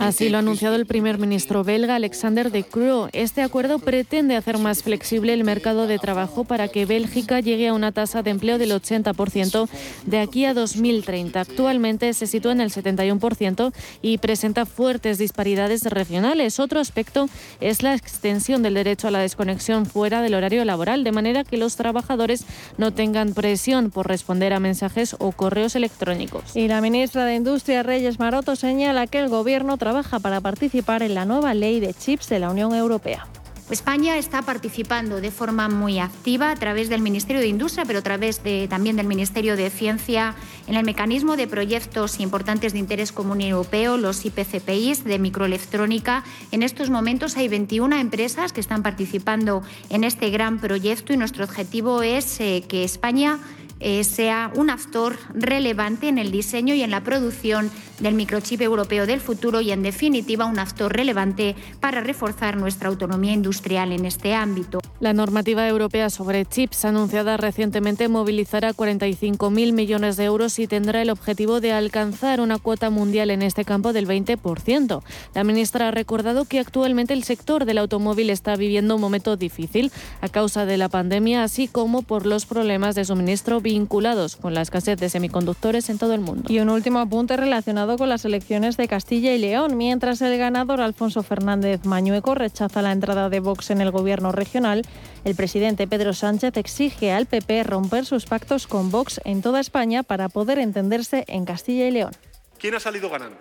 Así 0.00 0.28
lo 0.28 0.36
ha 0.36 0.40
anunciado 0.40 0.76
el 0.76 0.86
primer 0.86 1.18
ministro 1.18 1.64
belga 1.64 1.96
Alexander 1.96 2.50
De 2.50 2.64
Croo. 2.64 3.08
Este 3.12 3.42
acuerdo 3.42 3.78
pretende 3.78 4.36
hacer 4.36 4.58
más 4.58 4.82
flexible 4.82 5.34
el 5.34 5.44
mercado 5.44 5.86
de 5.86 5.98
trabajo 5.98 6.44
para 6.44 6.68
que 6.68 6.86
Bélgica 6.86 7.40
llegue 7.40 7.68
a 7.68 7.74
una 7.74 7.92
tasa 7.92 8.22
de 8.22 8.30
empleo 8.30 8.58
del 8.58 8.70
80% 8.70 9.68
de 10.06 10.18
aquí 10.20 10.44
a 10.44 10.54
2030. 10.54 11.40
Actualmente 11.40 12.14
se 12.14 12.26
sitúa 12.26 12.52
en 12.52 12.60
el 12.60 12.70
71% 12.70 13.72
y 14.00 14.18
presenta 14.18 14.64
fuertes 14.64 15.18
disparidades 15.18 15.82
regionales. 15.84 16.60
Otro 16.60 16.80
aspecto 16.80 17.28
es 17.60 17.82
la 17.82 17.94
extensión 17.94 18.62
del 18.62 18.74
derecho 18.74 19.08
a 19.08 19.10
la 19.10 19.20
desconexión 19.20 19.86
fuera 19.86 20.22
del 20.22 20.34
horario 20.34 20.64
laboral, 20.64 21.04
de 21.04 21.12
manera 21.12 21.44
que 21.44 21.56
los 21.56 21.76
trabajadores 21.76 22.44
no 22.78 22.92
tengan 22.92 23.34
presión 23.34 23.90
por 23.90 24.06
responder 24.08 24.52
a 24.52 24.60
mensajes 24.60 25.16
o 25.18 25.32
correos 25.32 25.74
electrónicos. 25.74 26.54
La 26.75 26.75
ministra 26.80 27.24
de 27.24 27.34
Industria, 27.34 27.82
Reyes 27.82 28.18
Maroto, 28.18 28.56
señala 28.56 29.06
que 29.06 29.18
el 29.18 29.28
Gobierno 29.28 29.76
trabaja 29.76 30.18
para 30.18 30.40
participar 30.40 31.02
en 31.02 31.14
la 31.14 31.24
nueva 31.24 31.54
ley 31.54 31.80
de 31.80 31.94
chips 31.94 32.28
de 32.28 32.38
la 32.38 32.50
Unión 32.50 32.74
Europea. 32.74 33.26
España 33.70 34.16
está 34.16 34.42
participando 34.42 35.20
de 35.20 35.32
forma 35.32 35.68
muy 35.68 35.98
activa 35.98 36.52
a 36.52 36.54
través 36.54 36.88
del 36.88 37.02
Ministerio 37.02 37.42
de 37.42 37.48
Industria, 37.48 37.84
pero 37.84 38.00
también 38.00 38.96
del 38.96 39.08
Ministerio 39.08 39.56
de 39.56 39.70
Ciencia 39.70 40.36
en 40.68 40.76
el 40.76 40.84
mecanismo 40.84 41.36
de 41.36 41.48
proyectos 41.48 42.20
importantes 42.20 42.74
de 42.74 42.78
interés 42.78 43.10
común 43.10 43.40
europeo, 43.40 43.96
los 43.96 44.24
IPCPIs 44.24 45.02
de 45.02 45.18
microelectrónica. 45.18 46.22
En 46.52 46.62
estos 46.62 46.90
momentos 46.90 47.36
hay 47.36 47.48
21 47.48 47.96
empresas 47.96 48.52
que 48.52 48.60
están 48.60 48.84
participando 48.84 49.64
en 49.90 50.04
este 50.04 50.30
gran 50.30 50.60
proyecto 50.60 51.12
y 51.12 51.16
nuestro 51.16 51.44
objetivo 51.44 52.02
es 52.02 52.40
eh, 52.40 52.62
que 52.68 52.84
España 52.84 53.40
eh, 53.80 54.04
sea 54.04 54.50
un 54.54 54.70
actor 54.70 55.16
relevante 55.34 56.08
en 56.08 56.18
el 56.18 56.30
diseño 56.30 56.74
y 56.74 56.82
en 56.82 56.90
la 56.90 57.02
producción 57.02 57.70
del 58.00 58.14
microchip 58.14 58.60
europeo 58.60 59.06
del 59.06 59.20
futuro 59.20 59.60
y, 59.60 59.70
en 59.70 59.82
definitiva, 59.82 60.44
un 60.46 60.58
actor 60.58 60.94
relevante 60.94 61.54
para 61.80 62.00
reforzar 62.00 62.56
nuestra 62.56 62.88
autonomía 62.88 63.32
industrial 63.32 63.92
en 63.92 64.04
este 64.04 64.34
ámbito. 64.34 64.80
La 64.98 65.12
normativa 65.12 65.68
europea 65.68 66.08
sobre 66.08 66.46
chips 66.46 66.86
anunciada 66.86 67.36
recientemente 67.36 68.08
movilizará 68.08 68.72
45.000 68.72 69.72
millones 69.72 70.16
de 70.16 70.24
euros 70.24 70.58
y 70.58 70.66
tendrá 70.66 71.02
el 71.02 71.10
objetivo 71.10 71.60
de 71.60 71.72
alcanzar 71.72 72.40
una 72.40 72.58
cuota 72.58 72.88
mundial 72.88 73.30
en 73.30 73.42
este 73.42 73.66
campo 73.66 73.92
del 73.92 74.08
20%. 74.08 75.02
La 75.34 75.44
ministra 75.44 75.88
ha 75.88 75.90
recordado 75.90 76.46
que 76.46 76.60
actualmente 76.60 77.12
el 77.12 77.24
sector 77.24 77.66
del 77.66 77.78
automóvil 77.78 78.30
está 78.30 78.56
viviendo 78.56 78.94
un 78.94 79.02
momento 79.02 79.36
difícil 79.36 79.92
a 80.22 80.30
causa 80.30 80.64
de 80.64 80.78
la 80.78 80.88
pandemia, 80.88 81.42
así 81.42 81.68
como 81.68 82.00
por 82.00 82.24
los 82.24 82.46
problemas 82.46 82.94
de 82.94 83.04
suministro 83.04 83.60
vinculados 83.66 84.36
con 84.36 84.54
la 84.54 84.62
escasez 84.62 84.96
de 85.00 85.10
semiconductores 85.10 85.90
en 85.90 85.98
todo 85.98 86.14
el 86.14 86.20
mundo. 86.20 86.44
Y 86.46 86.60
un 86.60 86.68
último 86.68 87.00
apunte 87.00 87.36
relacionado 87.36 87.98
con 87.98 88.08
las 88.08 88.24
elecciones 88.24 88.76
de 88.76 88.86
Castilla 88.86 89.34
y 89.34 89.38
León. 89.38 89.76
Mientras 89.76 90.22
el 90.22 90.38
ganador 90.38 90.80
Alfonso 90.80 91.24
Fernández 91.24 91.84
Mañueco 91.84 92.36
rechaza 92.36 92.80
la 92.80 92.92
entrada 92.92 93.28
de 93.28 93.40
Vox 93.40 93.70
en 93.70 93.80
el 93.80 93.90
gobierno 93.90 94.30
regional, 94.30 94.82
el 95.24 95.34
presidente 95.34 95.88
Pedro 95.88 96.14
Sánchez 96.14 96.56
exige 96.56 97.10
al 97.10 97.26
PP 97.26 97.64
romper 97.64 98.06
sus 98.06 98.26
pactos 98.26 98.68
con 98.68 98.92
Vox 98.92 99.20
en 99.24 99.42
toda 99.42 99.58
España 99.58 100.04
para 100.04 100.28
poder 100.28 100.60
entenderse 100.60 101.24
en 101.26 101.44
Castilla 101.44 101.88
y 101.88 101.90
León. 101.90 102.12
¿Quién 102.60 102.76
ha 102.76 102.80
salido 102.80 103.10
ganando? 103.10 103.36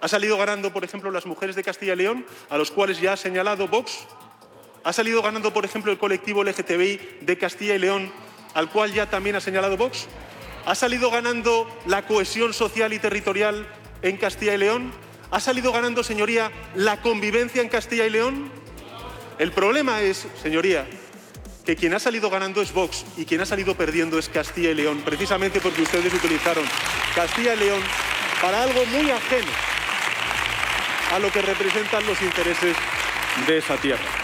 ¿Ha 0.00 0.06
salido 0.06 0.38
ganando, 0.38 0.72
por 0.72 0.84
ejemplo, 0.84 1.10
las 1.10 1.26
mujeres 1.26 1.56
de 1.56 1.64
Castilla 1.64 1.94
y 1.94 1.96
León, 1.96 2.24
a 2.48 2.58
los 2.58 2.70
cuales 2.70 3.00
ya 3.00 3.14
ha 3.14 3.16
señalado 3.16 3.66
Vox? 3.66 4.06
¿Ha 4.84 4.92
salido 4.92 5.20
ganando, 5.20 5.52
por 5.52 5.64
ejemplo, 5.64 5.90
el 5.90 5.98
colectivo 5.98 6.44
LGTBI 6.44 7.00
de 7.22 7.38
Castilla 7.38 7.74
y 7.74 7.80
León, 7.80 8.12
al 8.54 8.70
cual 8.70 8.92
ya 8.92 9.10
también 9.10 9.36
ha 9.36 9.40
señalado 9.40 9.76
Vox? 9.76 10.06
¿Ha 10.66 10.74
salido 10.74 11.10
ganando 11.10 11.68
la 11.86 12.06
cohesión 12.06 12.54
social 12.54 12.92
y 12.92 12.98
territorial 12.98 13.66
en 14.02 14.16
Castilla 14.16 14.54
y 14.54 14.58
León? 14.58 14.92
¿Ha 15.30 15.40
salido 15.40 15.72
ganando, 15.72 16.02
señoría, 16.02 16.50
la 16.74 17.02
convivencia 17.02 17.60
en 17.60 17.68
Castilla 17.68 18.06
y 18.06 18.10
León? 18.10 18.50
El 19.38 19.52
problema 19.52 20.00
es, 20.00 20.26
señoría, 20.40 20.86
que 21.66 21.76
quien 21.76 21.94
ha 21.94 21.98
salido 21.98 22.30
ganando 22.30 22.62
es 22.62 22.72
Vox 22.72 23.04
y 23.16 23.24
quien 23.24 23.40
ha 23.40 23.46
salido 23.46 23.74
perdiendo 23.74 24.18
es 24.18 24.28
Castilla 24.28 24.70
y 24.70 24.74
León, 24.74 25.02
precisamente 25.04 25.60
porque 25.60 25.82
ustedes 25.82 26.12
utilizaron 26.14 26.64
Castilla 27.14 27.54
y 27.54 27.58
León 27.58 27.82
para 28.40 28.62
algo 28.62 28.84
muy 28.86 29.10
ajeno 29.10 29.50
a 31.12 31.18
lo 31.18 31.30
que 31.30 31.42
representan 31.42 32.06
los 32.06 32.20
intereses 32.22 32.76
de 33.46 33.58
esa 33.58 33.76
tierra. 33.76 34.23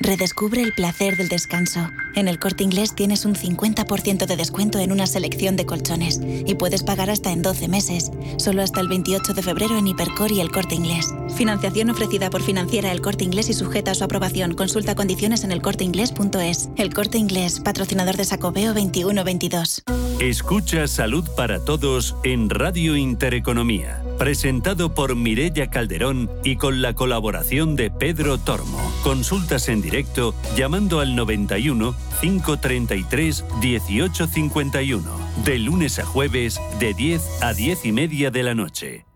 Redescubre 0.00 0.62
el 0.62 0.72
placer 0.72 1.16
del 1.16 1.28
descanso. 1.28 1.90
En 2.14 2.28
el 2.28 2.38
corte 2.38 2.62
inglés 2.62 2.94
tienes 2.94 3.24
un 3.24 3.34
50% 3.34 4.26
de 4.26 4.36
descuento 4.36 4.78
en 4.78 4.92
una 4.92 5.06
selección 5.06 5.56
de 5.56 5.66
colchones 5.66 6.20
y 6.22 6.54
puedes 6.54 6.84
pagar 6.84 7.10
hasta 7.10 7.32
en 7.32 7.42
12 7.42 7.66
meses, 7.66 8.12
solo 8.36 8.62
hasta 8.62 8.80
el 8.80 8.88
28 8.88 9.34
de 9.34 9.42
febrero 9.42 9.76
en 9.76 9.88
Hipercor 9.88 10.30
y 10.30 10.40
el 10.40 10.52
corte 10.52 10.76
inglés. 10.76 11.12
Financiación 11.36 11.90
ofrecida 11.90 12.30
por 12.30 12.42
financiera 12.42 12.92
el 12.92 13.00
corte 13.00 13.24
inglés 13.24 13.48
y 13.48 13.54
sujeta 13.54 13.90
a 13.90 13.94
su 13.94 14.04
aprobación. 14.04 14.54
Consulta 14.54 14.94
condiciones 14.94 15.42
en 15.42 15.50
elcorteinglés.es. 15.50 16.70
El 16.76 16.94
corte 16.94 17.18
inglés, 17.18 17.58
patrocinador 17.60 18.16
de 18.16 18.24
Sacobeo 18.24 18.74
2122. 18.74 19.82
Escucha 20.20 20.88
Salud 20.88 21.28
para 21.36 21.64
Todos 21.64 22.16
en 22.24 22.50
Radio 22.50 22.96
Intereconomía. 22.96 24.02
Presentado 24.18 24.92
por 24.92 25.14
Mirella 25.14 25.70
Calderón 25.70 26.28
y 26.42 26.56
con 26.56 26.82
la 26.82 26.94
colaboración 26.94 27.76
de 27.76 27.90
Pedro 27.90 28.36
Tormo. 28.38 28.80
Consultas 29.04 29.68
en 29.68 29.80
directo 29.90 30.34
llamando 30.54 31.00
al 31.00 31.16
91 31.16 31.94
533 32.20 33.44
1851, 33.62 35.02
de 35.46 35.58
lunes 35.58 35.98
a 35.98 36.04
jueves 36.04 36.60
de 36.78 36.92
10 36.92 37.42
a 37.42 37.54
10 37.54 37.86
y 37.86 37.92
media 37.92 38.30
de 38.30 38.42
la 38.42 38.54
noche. 38.54 39.06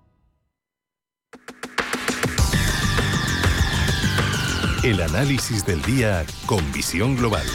El 4.82 5.02
análisis 5.02 5.66
del 5.66 5.82
día 5.82 6.24
con 6.46 6.72
visión 6.72 7.16
global. 7.16 7.46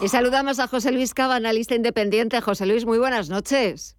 Y 0.00 0.08
saludamos 0.08 0.60
a 0.60 0.68
José 0.68 0.92
Luis 0.92 1.14
Cava, 1.14 1.36
analista 1.36 1.74
independiente. 1.74 2.40
José 2.42 2.66
Luis, 2.66 2.84
muy 2.84 2.98
buenas 2.98 3.30
noches. 3.30 3.97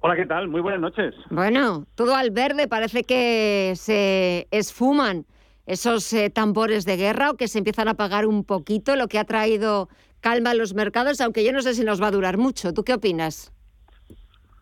Hola, 0.00 0.14
¿qué 0.14 0.26
tal? 0.26 0.46
Muy 0.46 0.60
buenas 0.60 0.80
noches. 0.80 1.12
Bueno, 1.28 1.84
todo 1.96 2.14
al 2.14 2.30
verde, 2.30 2.68
parece 2.68 3.02
que 3.02 3.72
se 3.74 4.46
esfuman 4.52 5.24
esos 5.66 6.12
eh, 6.12 6.30
tambores 6.30 6.84
de 6.84 6.96
guerra 6.96 7.30
o 7.30 7.36
que 7.36 7.48
se 7.48 7.58
empiezan 7.58 7.88
a 7.88 7.92
apagar 7.92 8.24
un 8.24 8.44
poquito, 8.44 8.94
lo 8.94 9.08
que 9.08 9.18
ha 9.18 9.24
traído 9.24 9.88
calma 10.20 10.50
a 10.50 10.54
los 10.54 10.72
mercados, 10.72 11.20
aunque 11.20 11.44
yo 11.44 11.52
no 11.52 11.62
sé 11.62 11.74
si 11.74 11.84
nos 11.84 12.00
va 12.00 12.06
a 12.06 12.10
durar 12.12 12.38
mucho. 12.38 12.72
¿Tú 12.72 12.84
qué 12.84 12.94
opinas? 12.94 13.52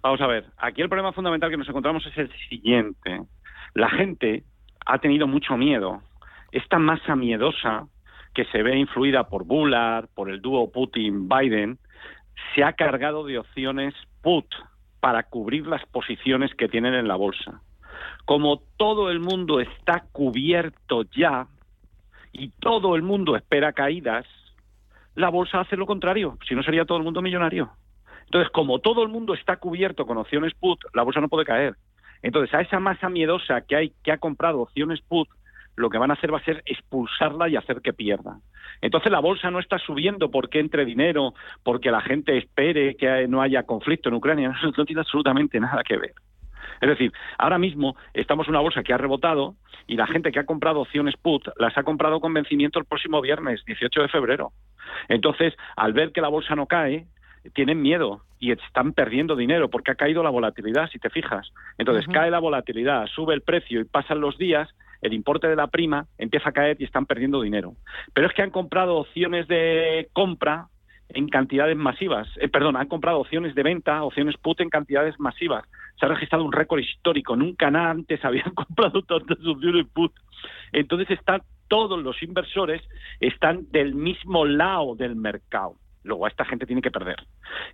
Vamos 0.03 0.23
a 0.23 0.27
ver, 0.27 0.47
aquí 0.57 0.81
el 0.81 0.89
problema 0.89 1.13
fundamental 1.13 1.51
que 1.51 1.59
nos 1.59 1.69
encontramos 1.69 2.07
es 2.07 2.17
el 2.17 2.31
siguiente. 2.49 3.21
La 3.75 3.91
gente 3.91 4.43
ha 4.87 4.99
tenido 5.01 5.27
mucho 5.27 5.59
miedo. 5.59 6.01
Esta 6.51 6.79
masa 6.79 7.15
miedosa 7.15 7.89
que 8.35 8.47
se 8.47 8.63
ve 8.63 8.79
influida 8.79 9.29
por 9.29 9.45
Bullard, 9.45 10.09
por 10.15 10.31
el 10.31 10.41
dúo 10.41 10.73
Putin-Biden, 10.73 11.79
se 12.55 12.65
ha 12.65 12.73
cargado 12.73 13.27
de 13.27 13.39
opciones 13.39 13.95
put, 14.23 14.47
para 15.01 15.25
cubrir 15.25 15.67
las 15.67 15.85
posiciones 15.87 16.55
que 16.55 16.69
tienen 16.69 16.95
en 16.95 17.09
la 17.09 17.17
bolsa. 17.17 17.61
Como 18.25 18.63
todo 18.77 19.11
el 19.11 19.21
mundo 19.21 19.61
está 19.61 20.05
cubierto 20.13 21.03
ya 21.17 21.47
y 22.33 22.49
todo 22.61 22.97
el 22.97 23.03
mundo 23.03 23.37
espera 23.37 23.73
caídas, 23.73 24.27
la 25.15 25.29
bolsa 25.31 25.61
hace 25.61 25.77
lo 25.77 25.87
contrario, 25.87 26.39
si 26.47 26.55
no 26.55 26.63
sería 26.63 26.85
todo 26.85 26.99
el 26.99 27.05
mundo 27.05 27.23
millonario. 27.23 27.71
Entonces, 28.27 28.51
como 28.53 28.81
todo 28.81 29.03
el 29.03 29.09
mundo 29.09 29.35
está 29.35 29.57
cubierto 29.57 30.07
con 30.07 30.19
opciones 30.19 30.53
put, 30.55 30.81
la 30.95 31.03
bolsa 31.03 31.21
no 31.21 31.29
puede 31.29 31.45
caer. 31.47 31.77
Entonces, 32.23 32.53
a 32.55 32.61
esa 32.61 32.81
masa 32.81 33.09
miedosa 33.09 33.61
que 33.63 33.77
hay 33.77 33.93
que 34.03 34.13
ha 34.13 34.19
comprado 34.19 34.61
opciones 34.61 35.01
put, 35.01 35.29
lo 35.77 35.91
que 35.91 35.99
van 35.99 36.11
a 36.11 36.15
hacer 36.15 36.33
va 36.33 36.39
a 36.39 36.45
ser 36.45 36.63
expulsarla 36.67 37.49
y 37.49 37.57
hacer 37.57 37.81
que 37.83 37.93
pierda. 37.93 38.39
Entonces 38.81 39.13
la 39.13 39.21
bolsa 39.21 39.51
no 39.51 39.59
está 39.59 39.79
subiendo 39.79 40.31
porque 40.31 40.59
entre 40.59 40.85
dinero, 40.85 41.35
porque 41.63 41.91
la 41.91 42.01
gente 42.01 42.37
espere 42.37 42.97
que 42.97 43.29
no 43.29 43.43
haya 43.43 43.63
conflicto 43.65 44.09
en 44.09 44.17
Ucrania, 44.17 44.55
eso 44.59 44.73
no 44.77 44.85
tiene 44.85 45.01
absolutamente 45.01 45.61
nada 45.61 45.83
que 45.83 45.97
ver. 45.97 46.15
Es 46.81 46.89
decir, 46.89 47.13
ahora 47.39 47.59
mismo 47.59 47.97
estamos 48.13 48.47
en 48.47 48.51
una 48.53 48.61
bolsa 48.61 48.83
que 48.83 48.93
ha 48.93 48.99
rebotado 48.99 49.55
y 49.87 49.97
la 49.97 50.07
gente 50.07 50.33
que 50.33 50.41
ha 50.41 50.47
comprado 50.47 50.81
opciones 50.81 51.17
put 51.17 51.49
las 51.57 51.77
ha 51.79 51.85
comprado 51.85 52.21
con 52.21 52.35
vencimiento 52.35 52.79
el 52.79 52.85
próximo 52.85 53.21
viernes, 53.21 53.65
18 53.65 54.03
de 54.03 54.09
febrero. 54.09 54.53
Entonces, 55.09 55.55
al 55.77 55.93
ver 55.93 56.13
que 56.13 56.21
la 56.21 56.29
bolsa 56.29 56.55
no 56.55 56.67
cae, 56.67 57.07
tienen 57.55 57.81
miedo 57.81 58.23
y 58.39 58.53
están 58.53 58.93
perdiendo 58.93 59.37
dinero 59.37 59.71
porque 59.71 59.93
ha 59.93 59.95
caído 59.95 60.23
la 60.23 60.31
volatilidad, 60.31 60.91
si 60.91 60.99
te 60.99 61.11
fijas. 61.11 61.51
Entonces, 61.79 62.07
cae 62.13 62.31
la 62.31 62.41
volatilidad, 62.41 63.07
sube 63.07 63.35
el 63.35 63.43
precio 63.43 63.81
y 63.81 63.85
pasan 63.85 64.21
los 64.21 64.37
días 64.37 64.69
el 65.07 65.15
importe 65.15 65.49
de 65.49 65.57
la 65.57 65.69
prima 65.69 66.07
empieza 66.19 66.51
a 66.51 66.53
caer 66.53 66.77
y 66.81 66.85
están 66.85 67.07
perdiendo 67.07 67.43
dinero. 67.43 67.75
Pero 68.13 68.27
es 68.27 68.35
que 68.35 68.43
han 68.43 68.51
comprado 68.51 68.97
opciones 68.97 69.49
de 69.49 70.09
compra 70.13 70.69
en 71.09 71.29
cantidades 71.29 71.77
masivas. 71.77 72.29
Eh, 72.41 72.49
perdón, 72.49 72.77
han 72.77 72.89
comprado 72.89 73.21
opciones 73.21 73.55
de 73.55 73.63
venta, 73.63 74.03
opciones 74.03 74.37
put 74.37 74.61
en 74.61 74.71
cantidades 74.71 75.19
masivas. 75.19 75.65
Se 75.99 76.07
ha 76.07 76.09
registrado 76.09 76.45
un 76.45 76.53
récord 76.53 76.81
histórico. 76.81 77.37
Nunca 77.37 77.69
antes 77.69 78.25
habían 78.25 78.51
comprado 78.55 79.03
tantas 79.03 79.39
opciones 79.47 79.87
put. 79.93 80.13
Entonces 80.73 81.11
están 81.11 81.43
todos 81.69 82.01
los 82.01 82.23
inversores 82.23 82.83
están 83.21 83.71
del 83.71 83.95
mismo 83.95 84.45
lado 84.45 84.95
del 84.95 85.17
mercado. 85.17 85.75
Luego 86.07 86.25
a 86.25 86.29
esta 86.29 86.45
gente 86.45 86.67
tiene 86.67 86.83
que 86.83 86.91
perder. 86.91 87.17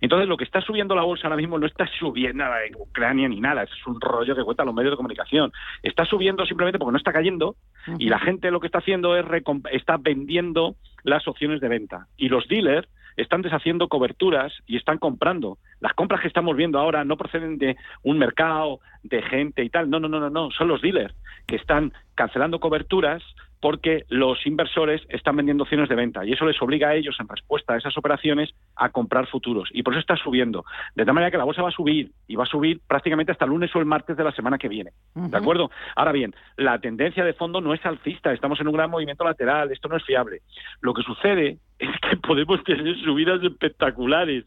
Entonces 0.01 0.27
lo 0.27 0.37
que 0.37 0.43
está 0.43 0.61
subiendo 0.61 0.95
la 0.95 1.03
bolsa 1.03 1.27
ahora 1.27 1.37
mismo 1.37 1.57
no 1.57 1.65
está 1.65 1.87
subiendo 1.99 2.43
en 2.43 2.75
Ucrania 2.75 3.29
ni 3.29 3.39
nada, 3.39 3.63
es 3.63 3.87
un 3.87 4.01
rollo 4.01 4.35
que 4.35 4.43
cuentan 4.43 4.65
los 4.65 4.75
medios 4.75 4.91
de 4.91 4.97
comunicación. 4.97 5.51
Está 5.81 6.05
subiendo 6.05 6.45
simplemente 6.45 6.79
porque 6.79 6.91
no 6.91 6.97
está 6.97 7.13
cayendo 7.13 7.55
y 7.99 8.09
la 8.09 8.19
gente 8.19 8.51
lo 8.51 8.59
que 8.59 8.67
está 8.67 8.79
haciendo 8.79 9.15
es 9.15 9.25
está 9.71 9.97
vendiendo 9.97 10.75
las 11.03 11.27
opciones 11.27 11.61
de 11.61 11.69
venta. 11.69 12.07
Y 12.17 12.29
los 12.29 12.47
dealers 12.47 12.87
están 13.15 13.41
deshaciendo 13.41 13.87
coberturas 13.87 14.53
y 14.65 14.77
están 14.77 14.97
comprando. 14.97 15.57
Las 15.79 15.93
compras 15.93 16.21
que 16.21 16.27
estamos 16.27 16.55
viendo 16.55 16.79
ahora 16.79 17.03
no 17.03 17.17
proceden 17.17 17.57
de 17.57 17.77
un 18.01 18.17
mercado, 18.17 18.79
de 19.03 19.21
gente 19.21 19.63
y 19.63 19.69
tal. 19.69 19.89
No, 19.89 19.99
no, 19.99 20.07
no, 20.07 20.19
no, 20.19 20.29
no. 20.29 20.51
Son 20.51 20.67
los 20.67 20.81
dealers 20.81 21.13
que 21.47 21.55
están 21.55 21.93
cancelando 22.15 22.59
coberturas 22.59 23.21
porque 23.63 24.03
los 24.09 24.45
inversores 24.45 25.03
están 25.07 25.37
vendiendo 25.37 25.63
opciones 25.63 25.87
de 25.87 25.95
venta 25.95 26.25
y 26.25 26.33
eso 26.33 26.45
les 26.45 26.61
obliga 26.61 26.89
a 26.89 26.95
ellos, 26.95 27.15
en 27.21 27.29
respuesta 27.29 27.73
a 27.73 27.77
esas 27.77 27.97
operaciones, 27.97 28.53
a 28.75 28.89
comprar 28.89 29.25
futuros. 29.27 29.69
Y 29.71 29.83
por 29.83 29.93
eso 29.93 30.01
está 30.01 30.17
subiendo. 30.17 30.65
De 30.95 31.05
tal 31.05 31.13
manera 31.13 31.31
que 31.31 31.37
la 31.37 31.45
bolsa 31.45 31.61
va 31.61 31.69
a 31.69 31.71
subir 31.71 32.11
y 32.27 32.35
va 32.35 32.43
a 32.43 32.47
subir 32.47 32.81
prácticamente 32.85 33.31
hasta 33.31 33.45
el 33.45 33.51
lunes 33.51 33.73
o 33.73 33.79
el 33.79 33.85
martes 33.85 34.17
de 34.17 34.23
la 34.25 34.33
semana 34.33 34.57
que 34.57 34.67
viene. 34.67 34.91
¿De 35.15 35.37
acuerdo? 35.37 35.71
Ahora 35.95 36.11
bien, 36.11 36.35
la 36.57 36.77
tendencia 36.79 37.23
de 37.23 37.31
fondo 37.31 37.61
no 37.61 37.73
es 37.73 37.85
alcista, 37.85 38.33
estamos 38.33 38.59
en 38.59 38.67
un 38.67 38.73
gran 38.73 38.89
movimiento 38.89 39.23
lateral, 39.23 39.71
esto 39.71 39.87
no 39.87 39.95
es 39.95 40.03
fiable. 40.03 40.41
Lo 40.81 40.93
que 40.93 41.03
sucede 41.03 41.59
es 41.79 41.89
que 42.01 42.17
podemos 42.17 42.61
tener 42.65 42.97
subidas 42.97 43.41
espectaculares 43.43 44.43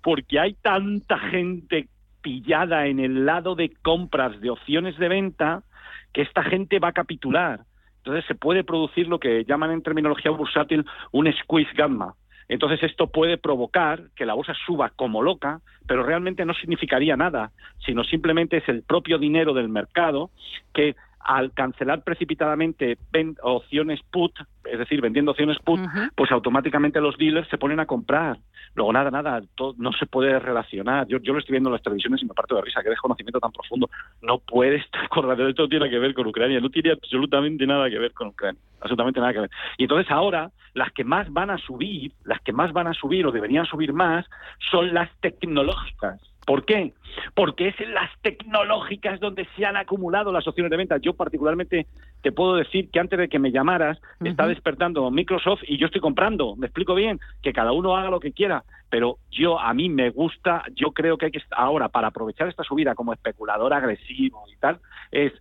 porque 0.00 0.38
hay 0.38 0.54
tanta 0.54 1.18
gente 1.18 1.88
pillada 2.22 2.86
en 2.86 3.00
el 3.00 3.26
lado 3.26 3.56
de 3.56 3.72
compras 3.82 4.40
de 4.40 4.50
opciones 4.50 4.96
de 4.96 5.08
venta 5.08 5.64
que 6.12 6.22
esta 6.22 6.44
gente 6.44 6.78
va 6.78 6.88
a 6.88 6.92
capitular 6.92 7.64
entonces 8.04 8.24
se 8.26 8.34
puede 8.34 8.64
producir 8.64 9.08
lo 9.08 9.20
que 9.20 9.44
llaman 9.44 9.70
en 9.70 9.82
terminología 9.82 10.30
bursátil 10.30 10.84
un 11.12 11.32
squeeze 11.32 11.72
gamma. 11.74 12.14
Entonces 12.48 12.82
esto 12.82 13.06
puede 13.06 13.38
provocar 13.38 14.08
que 14.16 14.26
la 14.26 14.34
bolsa 14.34 14.54
suba 14.66 14.90
como 14.96 15.22
loca, 15.22 15.60
pero 15.86 16.02
realmente 16.02 16.44
no 16.44 16.52
significaría 16.54 17.16
nada, 17.16 17.52
sino 17.86 18.02
simplemente 18.02 18.56
es 18.56 18.68
el 18.68 18.82
propio 18.82 19.18
dinero 19.18 19.54
del 19.54 19.68
mercado 19.68 20.30
que 20.74 20.96
al 21.20 21.52
cancelar 21.52 22.02
precipitadamente 22.02 22.96
opciones 23.42 24.00
put, 24.10 24.32
es 24.64 24.78
decir, 24.78 25.00
vendiendo 25.00 25.30
opciones 25.32 25.58
put, 25.58 25.80
pues 26.16 26.32
automáticamente 26.32 27.00
los 27.00 27.16
dealers 27.18 27.48
se 27.50 27.58
ponen 27.58 27.78
a 27.78 27.86
comprar. 27.86 28.38
Luego, 28.74 28.92
nada, 28.92 29.10
nada, 29.10 29.42
no 29.78 29.92
se 29.92 30.06
puede 30.06 30.38
relacionar. 30.38 31.06
Yo, 31.08 31.18
yo 31.18 31.32
lo 31.32 31.38
estoy 31.38 31.54
viendo 31.54 31.68
en 31.68 31.74
las 31.74 31.82
televisiones 31.82 32.22
y 32.22 32.26
me 32.26 32.34
parto 32.34 32.54
de 32.54 32.62
risa, 32.62 32.82
que 32.82 32.90
desconocimiento 32.90 33.40
tan 33.40 33.52
profundo. 33.52 33.90
No 34.22 34.38
puede 34.38 34.76
estar 34.76 35.08
con 35.08 35.30
esto 35.40 35.68
tiene 35.68 35.90
que 35.90 35.98
ver 35.98 36.14
con 36.14 36.26
Ucrania, 36.26 36.60
no 36.60 36.70
tiene 36.70 36.92
absolutamente 36.92 37.66
nada 37.66 37.88
que 37.88 37.98
ver 37.98 38.12
con 38.12 38.28
Ucrania, 38.28 38.60
absolutamente 38.80 39.20
nada 39.20 39.32
que 39.32 39.40
ver. 39.40 39.50
Y 39.78 39.84
entonces 39.84 40.10
ahora, 40.10 40.50
las 40.74 40.92
que 40.92 41.04
más 41.04 41.32
van 41.32 41.50
a 41.50 41.58
subir, 41.58 42.12
las 42.24 42.40
que 42.40 42.52
más 42.52 42.72
van 42.72 42.86
a 42.86 42.94
subir 42.94 43.26
o 43.26 43.32
deberían 43.32 43.66
subir 43.66 43.92
más, 43.92 44.26
son 44.70 44.94
las 44.94 45.10
tecnológicas 45.20 46.20
¿Por 46.50 46.64
qué? 46.64 46.92
Porque 47.34 47.68
es 47.68 47.80
en 47.80 47.94
las 47.94 48.10
tecnológicas 48.22 49.20
donde 49.20 49.46
se 49.56 49.64
han 49.64 49.76
acumulado 49.76 50.32
las 50.32 50.48
opciones 50.48 50.70
de 50.70 50.76
venta. 50.76 50.96
Yo 50.98 51.12
particularmente 51.12 51.86
te 52.22 52.32
puedo 52.32 52.56
decir 52.56 52.90
que 52.90 53.00
antes 53.00 53.18
de 53.18 53.28
que 53.28 53.38
me 53.38 53.52
llamaras 53.52 54.00
está 54.22 54.46
despertando 54.46 55.10
Microsoft 55.10 55.62
y 55.66 55.78
yo 55.78 55.86
estoy 55.86 56.00
comprando. 56.00 56.56
Me 56.56 56.66
explico 56.66 56.94
bien, 56.94 57.20
que 57.42 57.52
cada 57.52 57.72
uno 57.72 57.96
haga 57.96 58.10
lo 58.10 58.20
que 58.20 58.32
quiera, 58.32 58.64
pero 58.88 59.18
yo 59.30 59.58
a 59.58 59.72
mí 59.74 59.88
me 59.88 60.10
gusta, 60.10 60.64
yo 60.74 60.92
creo 60.92 61.16
que 61.16 61.26
hay 61.26 61.32
que 61.32 61.42
ahora 61.50 61.88
para 61.88 62.08
aprovechar 62.08 62.48
esta 62.48 62.64
subida 62.64 62.94
como 62.94 63.12
especulador 63.12 63.72
agresivo 63.72 64.44
y 64.52 64.56
tal 64.56 64.78
es 65.10 65.32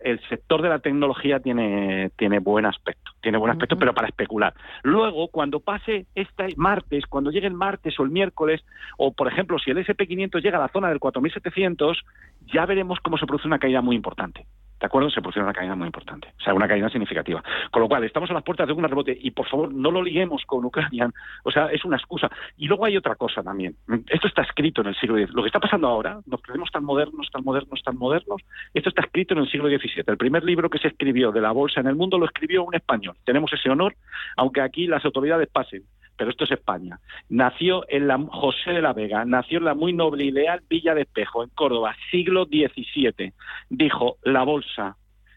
el 0.00 0.20
sector 0.28 0.62
de 0.62 0.68
la 0.68 0.78
tecnología 0.78 1.40
tiene, 1.40 2.10
tiene 2.16 2.38
buen 2.38 2.66
aspecto, 2.66 3.12
tiene 3.20 3.38
buen 3.38 3.50
aspecto, 3.50 3.76
pero 3.76 3.94
para 3.94 4.08
especular. 4.08 4.54
Luego, 4.82 5.28
cuando 5.28 5.60
pase 5.60 6.06
este 6.14 6.54
martes, 6.56 7.06
cuando 7.06 7.30
llegue 7.30 7.48
el 7.48 7.54
martes 7.54 7.98
o 7.98 8.04
el 8.04 8.10
miércoles, 8.10 8.64
o 8.96 9.12
por 9.12 9.28
ejemplo, 9.28 9.58
si 9.58 9.70
el 9.70 9.78
SP500 9.78 10.40
llega 10.40 10.58
a 10.58 10.62
la 10.62 10.68
zona 10.68 10.88
del 10.88 11.00
4700, 11.00 12.04
ya 12.52 12.64
veremos 12.66 13.00
cómo 13.00 13.18
se 13.18 13.26
produce 13.26 13.48
una 13.48 13.58
caída 13.58 13.82
muy 13.82 13.96
importante. 13.96 14.46
¿De 14.80 14.86
acuerdo? 14.86 15.10
Se 15.10 15.20
produce 15.20 15.40
una 15.40 15.52
caída 15.52 15.74
muy 15.74 15.86
importante, 15.86 16.28
o 16.38 16.42
sea, 16.42 16.54
una 16.54 16.68
caída 16.68 16.88
significativa. 16.88 17.42
Con 17.70 17.82
lo 17.82 17.88
cual, 17.88 18.04
estamos 18.04 18.30
a 18.30 18.34
las 18.34 18.44
puertas 18.44 18.66
de 18.66 18.72
un 18.72 18.84
rebote 18.84 19.16
y, 19.20 19.30
por 19.32 19.48
favor, 19.48 19.72
no 19.72 19.90
lo 19.90 20.02
liguemos 20.02 20.44
con 20.46 20.64
Ucrania. 20.64 21.10
O 21.42 21.50
sea, 21.50 21.66
es 21.66 21.84
una 21.84 21.96
excusa. 21.96 22.30
Y 22.56 22.66
luego 22.66 22.84
hay 22.84 22.96
otra 22.96 23.16
cosa 23.16 23.42
también. 23.42 23.74
Esto 24.08 24.28
está 24.28 24.42
escrito 24.42 24.82
en 24.82 24.88
el 24.88 24.96
siglo 24.96 25.16
XVII. 25.16 25.34
Lo 25.34 25.42
que 25.42 25.48
está 25.48 25.60
pasando 25.60 25.88
ahora, 25.88 26.20
nos 26.26 26.40
creemos 26.42 26.70
tan 26.70 26.84
modernos, 26.84 27.28
tan 27.30 27.42
modernos, 27.44 27.82
tan 27.82 27.96
modernos, 27.96 28.42
esto 28.72 28.90
está 28.90 29.02
escrito 29.02 29.34
en 29.34 29.40
el 29.40 29.50
siglo 29.50 29.68
XVII. 29.68 30.04
El 30.06 30.16
primer 30.16 30.44
libro 30.44 30.70
que 30.70 30.78
se 30.78 30.88
escribió 30.88 31.32
de 31.32 31.40
la 31.40 31.50
bolsa 31.50 31.80
en 31.80 31.88
el 31.88 31.96
mundo 31.96 32.18
lo 32.18 32.26
escribió 32.26 32.64
un 32.64 32.74
español. 32.74 33.16
Tenemos 33.24 33.52
ese 33.52 33.70
honor, 33.70 33.94
aunque 34.36 34.60
aquí 34.60 34.86
las 34.86 35.04
autoridades 35.04 35.48
pasen 35.48 35.82
pero 36.18 36.30
esto 36.30 36.44
es 36.44 36.50
España. 36.50 36.98
Nació 37.30 37.84
en 37.88 38.08
la 38.08 38.18
José 38.18 38.72
de 38.72 38.82
la 38.82 38.92
Vega, 38.92 39.24
nació 39.24 39.58
en 39.58 39.64
la 39.64 39.74
muy 39.74 39.92
noble 39.92 40.24
y 40.24 40.32
Villa 40.68 40.94
de 40.94 41.02
Espejo, 41.02 41.44
en 41.44 41.50
Córdoba, 41.50 41.96
siglo 42.10 42.44
XVII. 42.44 43.32
Dijo, 43.70 44.16
la 44.24 44.42
bolsa 44.42 44.96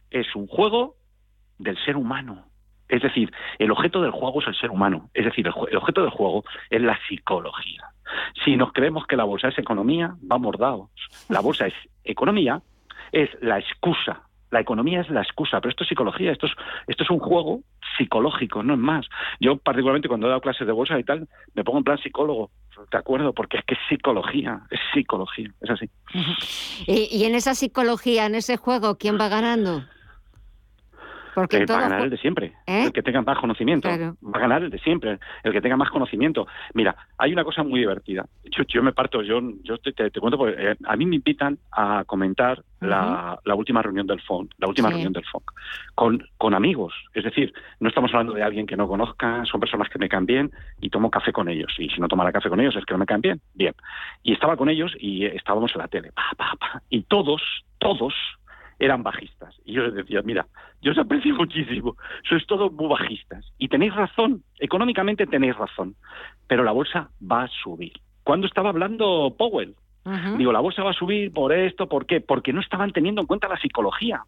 es 0.10 0.36
un 0.36 0.48
juego 0.48 0.96
del 1.60 1.78
ser 1.86 1.96
humano. 1.96 2.48
Es 2.90 3.02
decir, 3.04 3.32
el 3.60 3.72
objeto 3.72 4.02
del 4.02 4.12
juego 4.12 4.42
es 4.42 4.48
el 4.48 4.56
ser 4.56 4.72
humano. 4.72 5.10
Es 5.14 5.24
decir, 5.24 5.48
el, 5.48 5.78
objeto 5.78 6.02
del 6.02 6.10
juego 6.10 6.44
es 6.70 6.82
la 6.82 7.00
psicología. 7.08 7.86
Si 8.44 8.58
nos 8.58 8.74
creemos 8.74 9.06
que 9.06 9.16
la 9.16 9.24
bolsa 9.24 9.50
es 9.50 9.58
economía, 9.60 10.16
vamos 10.22 10.58
dados. 10.58 10.90
La 11.30 11.40
bolsa 11.40 11.68
es 11.68 11.74
economía, 12.04 12.62
es 13.14 13.30
la 13.42 13.60
excusa 13.60 14.24
la 14.52 14.60
economía 14.60 15.02
es 15.02 15.10
la 15.10 15.22
excusa, 15.22 15.60
pero 15.62 15.72
esto 15.72 15.84
es 15.84 15.90
psicología, 15.90 16.32
esto 16.32 16.46
es, 16.46 16.52
esto 16.88 17.04
es 17.04 17.10
un 17.10 17.20
juego 17.20 17.62
psicológico, 17.98 18.64
no 18.64 18.74
es 18.74 18.80
más. 18.80 19.08
Yo 19.40 19.58
particularmente 19.58 20.08
cuando 20.08 20.28
he 20.28 20.30
dado 20.30 20.42
clases 20.42 20.68
de 20.68 20.74
bolsa 20.74 21.00
y 21.00 21.04
tal, 21.04 21.28
me 21.54 21.64
pongo 21.64 21.80
en 21.80 21.84
plan 21.84 21.98
psicólogo, 21.98 22.52
¿de 22.92 22.98
acuerdo? 22.98 23.34
Porque 23.34 23.58
es 23.58 23.66
que 23.66 23.76
es 23.76 23.80
psicología, 23.90 24.62
es 24.70 24.80
psicología, 24.94 25.52
es 25.62 25.70
así. 25.70 25.90
y, 26.88 27.24
en 27.24 27.36
esa 27.36 27.56
psicología, 27.56 28.26
en 28.26 28.36
ese 28.36 28.58
juego, 28.58 28.98
¿quién 28.98 29.20
va 29.20 29.30
ganando? 29.30 29.84
Porque 31.34 31.58
eh, 31.58 31.66
todo 31.66 31.78
va 31.78 31.86
a 31.86 31.90
ganar 31.90 32.04
el 32.06 32.10
de 32.10 32.18
siempre, 32.18 32.54
¿Eh? 32.68 32.86
el 32.86 32.92
que 32.92 33.02
tenga 33.04 33.22
más 33.22 33.38
conocimiento. 33.40 33.88
Claro. 33.88 34.16
Va 34.24 34.38
a 34.38 34.42
ganar 34.42 34.64
el 34.64 34.70
de 34.70 34.80
siempre, 34.80 35.20
el 35.44 35.52
que 35.54 35.62
tenga 35.62 35.78
más 35.78 35.90
conocimiento. 35.90 36.48
Mira, 36.74 36.96
hay 37.18 37.32
una 37.34 37.44
cosa 37.44 37.64
muy 37.64 37.80
divertida. 37.80 38.26
Yo, 38.46 38.64
yo 38.68 38.84
me 38.84 38.94
parto, 38.94 39.22
yo, 39.22 39.40
yo 39.64 39.78
te, 39.78 39.92
te- 39.94 40.10
te 40.12 40.20
cuento, 40.20 40.38
porque 40.38 40.56
eh, 40.58 40.76
a 40.86 40.96
mí 40.96 41.06
me 41.06 41.16
invitan 41.16 41.58
a 41.72 42.04
comentar 42.06 42.62
la, 42.80 43.40
la 43.46 43.56
última 43.56 43.82
reunión 43.82 44.08
del 44.08 44.22
FONC, 44.22 44.52
la 44.58 44.68
última 44.68 44.88
Sí. 44.90 44.94
reunión 44.96 45.14
del 45.14 45.24
FONC, 45.26 45.52
con, 45.96 46.24
con 46.38 46.54
amigos. 46.54 46.94
Es 47.14 47.24
decir, 47.24 47.54
no 47.80 47.90
estamos 47.90 48.12
hablando 48.12 48.34
de 48.34 48.44
alguien 48.44 48.66
que 48.66 48.76
no 48.76 48.88
conozca, 48.88 49.44
son 49.46 49.60
personas 49.60 49.88
que 49.90 50.00
me 50.00 50.10
caen 50.10 50.26
bien 50.26 50.52
y 50.82 50.90
tomo 50.90 51.12
café 51.12 51.32
con 51.32 51.48
ellos. 51.48 51.72
Y 51.78 51.90
si 51.90 52.02
no 52.02 52.08
tomara 52.08 52.32
café 52.32 52.50
con 52.50 52.60
ellos 52.60 52.76
es 52.76 52.86
que 52.86 52.94
no 52.94 52.98
me 52.98 53.06
caen 53.06 53.22
bien. 53.22 53.42
Bien. 53.54 53.74
Y 54.24 54.34
estaba 54.34 54.58
con 54.58 54.70
ellos 54.70 54.92
y 55.00 55.26
estábamos 55.26 55.72
en 55.76 55.80
la 55.82 55.88
tele. 55.88 56.12
Pa, 56.12 56.24
pa, 56.36 56.54
pa. 56.60 56.82
Y 56.90 57.04
todos, 57.04 57.42
todos 57.78 58.14
eran 58.82 59.04
bajistas. 59.04 59.56
Y 59.64 59.74
yo 59.74 59.84
les 59.84 59.94
decía, 59.94 60.22
mira, 60.24 60.48
yo 60.82 60.92
os 60.92 60.98
aprecio 60.98 61.36
muchísimo, 61.44 61.96
sois 62.28 62.46
todos 62.48 62.74
muy 62.74 62.88
bajistas. 62.88 63.46
Y 63.58 63.68
tenéis 63.70 63.94
razón, 63.96 64.44
económicamente 64.60 65.28
tenéis 65.28 65.56
razón, 65.56 65.96
pero 66.48 66.64
la 66.64 66.72
bolsa 66.72 67.10
va 67.22 67.44
a 67.44 67.48
subir. 67.64 67.94
¿Cuándo 68.24 68.48
estaba 68.48 68.70
hablando 68.70 69.36
Powell? 69.38 69.76
Digo, 70.38 70.52
la 70.52 70.60
bolsa 70.60 70.82
va 70.82 70.90
a 70.90 70.94
subir 70.96 71.32
por 71.32 71.54
esto, 71.54 71.88
¿por 71.88 72.08
qué? 72.08 72.22
Porque 72.22 72.54
no 72.54 72.62
estaban 72.62 72.92
teniendo 72.92 73.22
en 73.22 73.28
cuenta 73.28 73.48
la 73.48 73.60
psicología. 73.60 74.24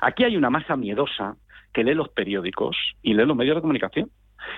Aquí 0.00 0.24
hay 0.24 0.34
una 0.34 0.48
masa 0.48 0.76
miedosa 0.76 1.36
que 1.74 1.84
lee 1.84 1.94
los 1.94 2.08
periódicos 2.08 2.74
y 3.02 3.12
lee 3.12 3.26
los 3.26 3.36
medios 3.36 3.56
de 3.56 3.60
comunicación. 3.60 4.10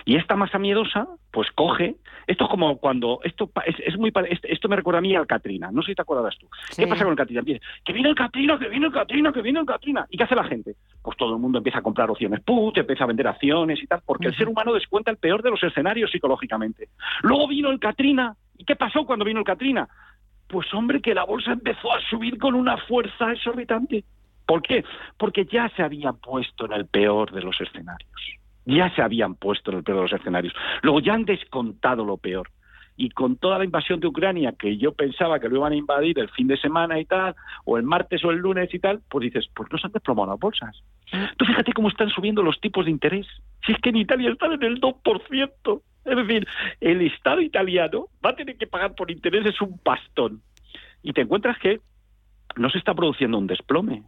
Y 0.04 0.16
esta 0.16 0.36
masa 0.36 0.58
miedosa, 0.58 1.08
pues 1.30 1.50
coge. 1.52 1.96
Esto 2.26 2.44
es 2.44 2.50
como 2.50 2.78
cuando. 2.78 3.20
Esto 3.24 3.50
es, 3.66 3.76
es 3.84 3.98
muy. 3.98 4.12
Esto, 4.42 4.68
me 4.68 4.76
recuerda 4.76 4.98
a 4.98 5.02
mí 5.02 5.14
al 5.14 5.26
Katrina. 5.26 5.70
No 5.72 5.82
sé 5.82 5.92
si 5.92 5.94
te 5.94 6.02
acuerdas 6.02 6.36
tú. 6.38 6.48
¿Qué 6.76 6.86
pasa 6.86 7.04
con 7.04 7.12
el 7.12 7.16
Katrina? 7.16 7.40
Empieza, 7.40 7.64
Que 7.84 7.92
viene 7.92 8.08
el 8.08 8.14
Katrina, 8.14 8.58
que 8.58 8.68
viene 8.68 8.86
el 8.86 8.92
Katrina, 8.92 9.32
que 9.32 9.42
viene 9.42 9.60
el 9.60 9.66
Katrina. 9.66 10.06
¿Y 10.10 10.16
qué 10.16 10.24
hace 10.24 10.34
la 10.34 10.44
gente? 10.44 10.76
Pues 11.02 11.16
todo 11.16 11.34
el 11.34 11.40
mundo 11.40 11.58
empieza 11.58 11.78
a 11.78 11.82
comprar 11.82 12.10
opciones 12.10 12.40
put, 12.40 12.76
empieza 12.78 13.04
a 13.04 13.08
vender 13.08 13.26
acciones 13.26 13.82
y 13.82 13.86
tal, 13.86 14.02
porque 14.04 14.28
el 14.28 14.36
ser 14.36 14.48
humano 14.48 14.72
descuenta 14.72 15.10
el 15.10 15.16
peor 15.16 15.42
de 15.42 15.50
los 15.50 15.62
escenarios 15.62 16.10
psicológicamente. 16.10 16.88
Luego 17.22 17.48
vino 17.48 17.70
el 17.70 17.80
Katrina. 17.80 18.36
¿Y 18.56 18.64
qué 18.64 18.76
pasó 18.76 19.04
cuando 19.04 19.24
vino 19.24 19.40
el 19.40 19.46
Katrina? 19.46 19.88
Pues 20.46 20.72
hombre, 20.74 21.00
que 21.00 21.14
la 21.14 21.24
bolsa 21.24 21.52
empezó 21.52 21.92
a 21.92 22.00
subir 22.10 22.38
con 22.38 22.54
una 22.54 22.76
fuerza 22.76 23.32
exorbitante. 23.32 24.04
¿Por 24.46 24.62
qué? 24.62 24.84
Porque 25.16 25.46
ya 25.46 25.68
se 25.70 25.82
habían 25.82 26.16
puesto 26.18 26.66
en 26.66 26.72
el 26.72 26.86
peor 26.86 27.32
de 27.32 27.42
los 27.42 27.58
escenarios. 27.60 28.10
Ya 28.64 28.94
se 28.94 29.02
habían 29.02 29.34
puesto 29.34 29.70
en 29.70 29.78
el 29.78 29.84
peor 29.84 29.98
de 29.98 30.02
los 30.02 30.12
escenarios. 30.12 30.54
Luego 30.82 31.00
ya 31.00 31.14
han 31.14 31.24
descontado 31.24 32.04
lo 32.04 32.16
peor. 32.16 32.50
Y 32.96 33.10
con 33.10 33.36
toda 33.36 33.58
la 33.58 33.64
invasión 33.64 34.00
de 34.00 34.06
Ucrania, 34.06 34.52
que 34.58 34.76
yo 34.76 34.92
pensaba 34.92 35.40
que 35.40 35.48
lo 35.48 35.56
iban 35.56 35.72
a 35.72 35.76
invadir 35.76 36.18
el 36.18 36.28
fin 36.28 36.46
de 36.46 36.58
semana 36.58 37.00
y 37.00 37.06
tal, 37.06 37.34
o 37.64 37.78
el 37.78 37.84
martes 37.84 38.22
o 38.24 38.30
el 38.30 38.38
lunes 38.38 38.72
y 38.72 38.78
tal, 38.78 39.00
pues 39.08 39.24
dices, 39.24 39.48
pues 39.54 39.70
no 39.72 39.78
se 39.78 39.86
han 39.86 39.92
desplomado 39.92 40.30
las 40.30 40.38
bolsas. 40.38 40.82
Tú 41.36 41.44
fíjate 41.44 41.72
cómo 41.72 41.88
están 41.88 42.10
subiendo 42.10 42.42
los 42.42 42.60
tipos 42.60 42.84
de 42.84 42.90
interés. 42.90 43.26
Si 43.66 43.72
es 43.72 43.78
que 43.78 43.90
en 43.90 43.96
Italia 43.96 44.30
están 44.30 44.52
en 44.52 44.62
el 44.62 44.80
2%. 44.80 45.82
Es 46.04 46.16
decir, 46.16 46.46
el 46.80 47.02
Estado 47.02 47.40
italiano 47.40 48.08
va 48.24 48.30
a 48.30 48.36
tener 48.36 48.56
que 48.56 48.66
pagar 48.66 48.94
por 48.94 49.10
intereses 49.10 49.60
un 49.60 49.78
pastón. 49.78 50.42
Y 51.02 51.12
te 51.12 51.22
encuentras 51.22 51.58
que 51.58 51.80
no 52.56 52.70
se 52.70 52.78
está 52.78 52.94
produciendo 52.94 53.38
un 53.38 53.46
desplome. 53.46 54.02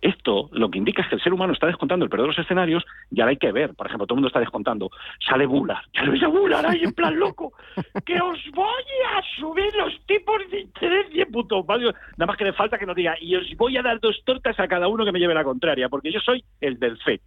Esto 0.00 0.48
lo 0.52 0.70
que 0.70 0.78
indica 0.78 1.02
es 1.02 1.08
que 1.08 1.14
el 1.16 1.22
ser 1.22 1.32
humano 1.32 1.52
está 1.52 1.66
descontando 1.66 2.04
el 2.04 2.10
peor 2.10 2.22
de 2.22 2.28
los 2.28 2.38
escenarios 2.38 2.84
y 3.10 3.20
ahora 3.20 3.30
hay 3.30 3.36
que 3.36 3.52
ver. 3.52 3.74
Por 3.74 3.86
ejemplo, 3.86 4.06
todo 4.06 4.14
el 4.14 4.18
mundo 4.18 4.28
está 4.28 4.40
descontando. 4.40 4.90
Sale 5.26 5.46
Bular. 5.46 5.82
Ya 5.94 6.04
lo 6.04 6.12
ves 6.12 6.22
a 6.22 6.28
Bular 6.28 6.66
ahí 6.66 6.82
en 6.82 6.92
plan 6.92 7.18
loco. 7.18 7.52
Que 8.04 8.20
os 8.20 8.38
voy 8.52 8.84
a 9.14 9.22
subir 9.38 9.74
los 9.74 10.00
tipos 10.06 10.38
de 10.50 10.60
interés 10.60 11.10
10 11.10 11.28
puntos. 11.28 11.66
Vale, 11.66 11.86
Nada 12.16 12.26
más 12.26 12.36
que 12.36 12.44
le 12.44 12.52
falta 12.52 12.78
que 12.78 12.86
nos 12.86 12.96
diga 12.96 13.16
y 13.20 13.34
os 13.34 13.46
voy 13.56 13.76
a 13.76 13.82
dar 13.82 14.00
dos 14.00 14.22
tortas 14.24 14.58
a 14.60 14.68
cada 14.68 14.88
uno 14.88 15.04
que 15.04 15.12
me 15.12 15.18
lleve 15.18 15.34
la 15.34 15.44
contraria, 15.44 15.88
porque 15.88 16.12
yo 16.12 16.20
soy 16.20 16.44
el 16.60 16.78
del 16.78 16.98
FED. 16.98 17.20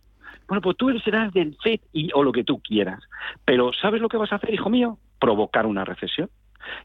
Bueno, 0.48 0.62
pues 0.62 0.78
tú 0.78 0.90
serás 1.00 1.32
del 1.34 1.56
FED 1.62 1.80
y, 1.94 2.10
o 2.14 2.24
lo 2.24 2.32
que 2.32 2.44
tú 2.44 2.60
quieras. 2.60 3.04
Pero 3.46 3.72
¿sabes 3.74 4.02
lo 4.02 4.10
que 4.10 4.18
vas 4.18 4.32
a 4.32 4.38
hacer, 4.38 4.54
hijo 4.54 4.70
mío? 4.70 4.98
Provocar 5.20 5.66
una 5.66 5.86
recesión. 5.86 6.30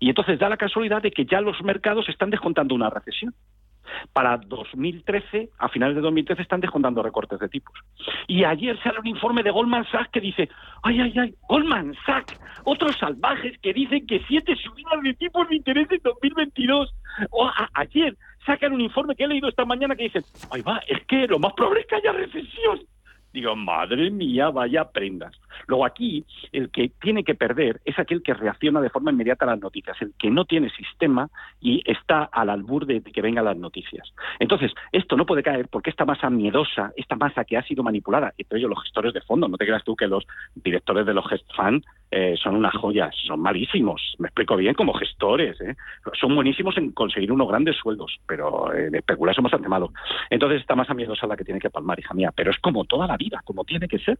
Y 0.00 0.08
entonces 0.08 0.38
da 0.38 0.48
la 0.48 0.56
casualidad 0.56 1.02
de 1.02 1.10
que 1.10 1.24
ya 1.24 1.40
los 1.40 1.62
mercados 1.62 2.08
están 2.08 2.30
descontando 2.30 2.74
una 2.74 2.90
recesión. 2.90 3.34
Para 4.12 4.36
2013, 4.38 5.50
a 5.58 5.68
finales 5.68 5.96
de 5.96 6.02
2013, 6.02 6.42
están 6.42 6.60
descontando 6.60 7.02
recortes 7.02 7.38
de 7.38 7.48
tipos. 7.48 7.74
Y 8.26 8.44
ayer 8.44 8.78
sale 8.82 9.00
un 9.00 9.06
informe 9.06 9.42
de 9.42 9.50
Goldman 9.50 9.86
Sachs 9.90 10.10
que 10.10 10.20
dice, 10.20 10.48
ay, 10.82 11.00
ay, 11.00 11.14
ay, 11.18 11.34
Goldman 11.48 11.94
Sachs, 12.06 12.40
otros 12.64 12.96
salvajes 12.96 13.58
que 13.60 13.72
dicen 13.72 14.06
que 14.06 14.22
siete 14.26 14.56
subidas 14.56 15.02
de 15.02 15.14
tipos 15.14 15.48
de 15.48 15.56
interés 15.56 15.90
en 15.90 16.00
2022. 16.02 16.94
O 17.30 17.50
ayer 17.74 18.16
sacan 18.44 18.72
un 18.72 18.80
informe 18.80 19.14
que 19.14 19.24
he 19.24 19.28
leído 19.28 19.48
esta 19.48 19.64
mañana 19.64 19.96
que 19.96 20.04
dice, 20.04 20.20
ay, 20.50 20.62
va, 20.62 20.80
es 20.86 21.04
que 21.06 21.26
lo 21.26 21.38
más 21.38 21.52
probable 21.54 21.80
es 21.80 21.86
que 21.86 21.96
haya 21.96 22.12
recesión. 22.12 22.80
Digo, 23.32 23.56
madre 23.56 24.10
mía, 24.10 24.50
vaya 24.50 24.84
prendas. 24.84 25.34
Luego 25.66 25.84
aquí, 25.84 26.24
el 26.52 26.70
que 26.70 26.90
tiene 27.00 27.24
que 27.24 27.34
perder 27.34 27.80
es 27.84 27.98
aquel 27.98 28.22
que 28.22 28.34
reacciona 28.34 28.80
de 28.80 28.90
forma 28.90 29.10
inmediata 29.10 29.44
a 29.44 29.48
las 29.48 29.60
noticias, 29.60 29.96
el 30.00 30.12
que 30.18 30.30
no 30.30 30.44
tiene 30.44 30.70
sistema 30.70 31.28
y 31.60 31.82
está 31.84 32.24
al 32.24 32.50
albur 32.50 32.86
de 32.86 33.02
que 33.02 33.22
vengan 33.22 33.44
las 33.44 33.56
noticias. 33.56 34.12
Entonces, 34.38 34.72
esto 34.92 35.16
no 35.16 35.26
puede 35.26 35.42
caer 35.42 35.68
porque 35.68 35.90
esta 35.90 36.04
masa 36.04 36.30
miedosa, 36.30 36.92
esta 36.96 37.16
masa 37.16 37.44
que 37.44 37.56
ha 37.56 37.62
sido 37.62 37.82
manipulada, 37.82 38.32
entre 38.36 38.58
ellos 38.58 38.70
los 38.70 38.82
gestores 38.82 39.12
de 39.14 39.20
fondo, 39.20 39.48
no 39.48 39.56
te 39.56 39.66
creas 39.66 39.84
tú 39.84 39.96
que 39.96 40.06
los 40.06 40.24
directores 40.54 41.06
de 41.06 41.14
los 41.14 41.24
hedge 41.30 41.44
fund 41.54 41.84
eh, 42.10 42.36
son 42.40 42.56
unas 42.56 42.74
joyas, 42.76 43.14
son 43.26 43.40
malísimos, 43.40 44.14
me 44.18 44.28
explico 44.28 44.56
bien, 44.56 44.74
como 44.74 44.94
gestores, 44.94 45.60
¿eh? 45.60 45.74
son 46.20 46.34
buenísimos 46.34 46.76
en 46.76 46.92
conseguir 46.92 47.32
unos 47.32 47.48
grandes 47.48 47.76
sueldos, 47.76 48.18
pero 48.26 48.72
en 48.72 48.94
especular 48.94 49.34
son 49.34 49.44
bastante 49.44 49.68
malos. 49.68 49.90
Entonces, 50.30 50.60
esta 50.60 50.74
masa 50.74 50.94
miedosa 50.94 51.26
es 51.26 51.28
la 51.28 51.36
que 51.36 51.44
tiene 51.44 51.60
que 51.60 51.70
palmar, 51.70 51.98
hija 51.98 52.14
mía, 52.14 52.32
pero 52.34 52.50
es 52.50 52.58
como 52.58 52.84
toda 52.84 53.06
la 53.06 53.16
vida, 53.16 53.40
como 53.44 53.64
tiene 53.64 53.88
que 53.88 53.98
ser. 53.98 54.18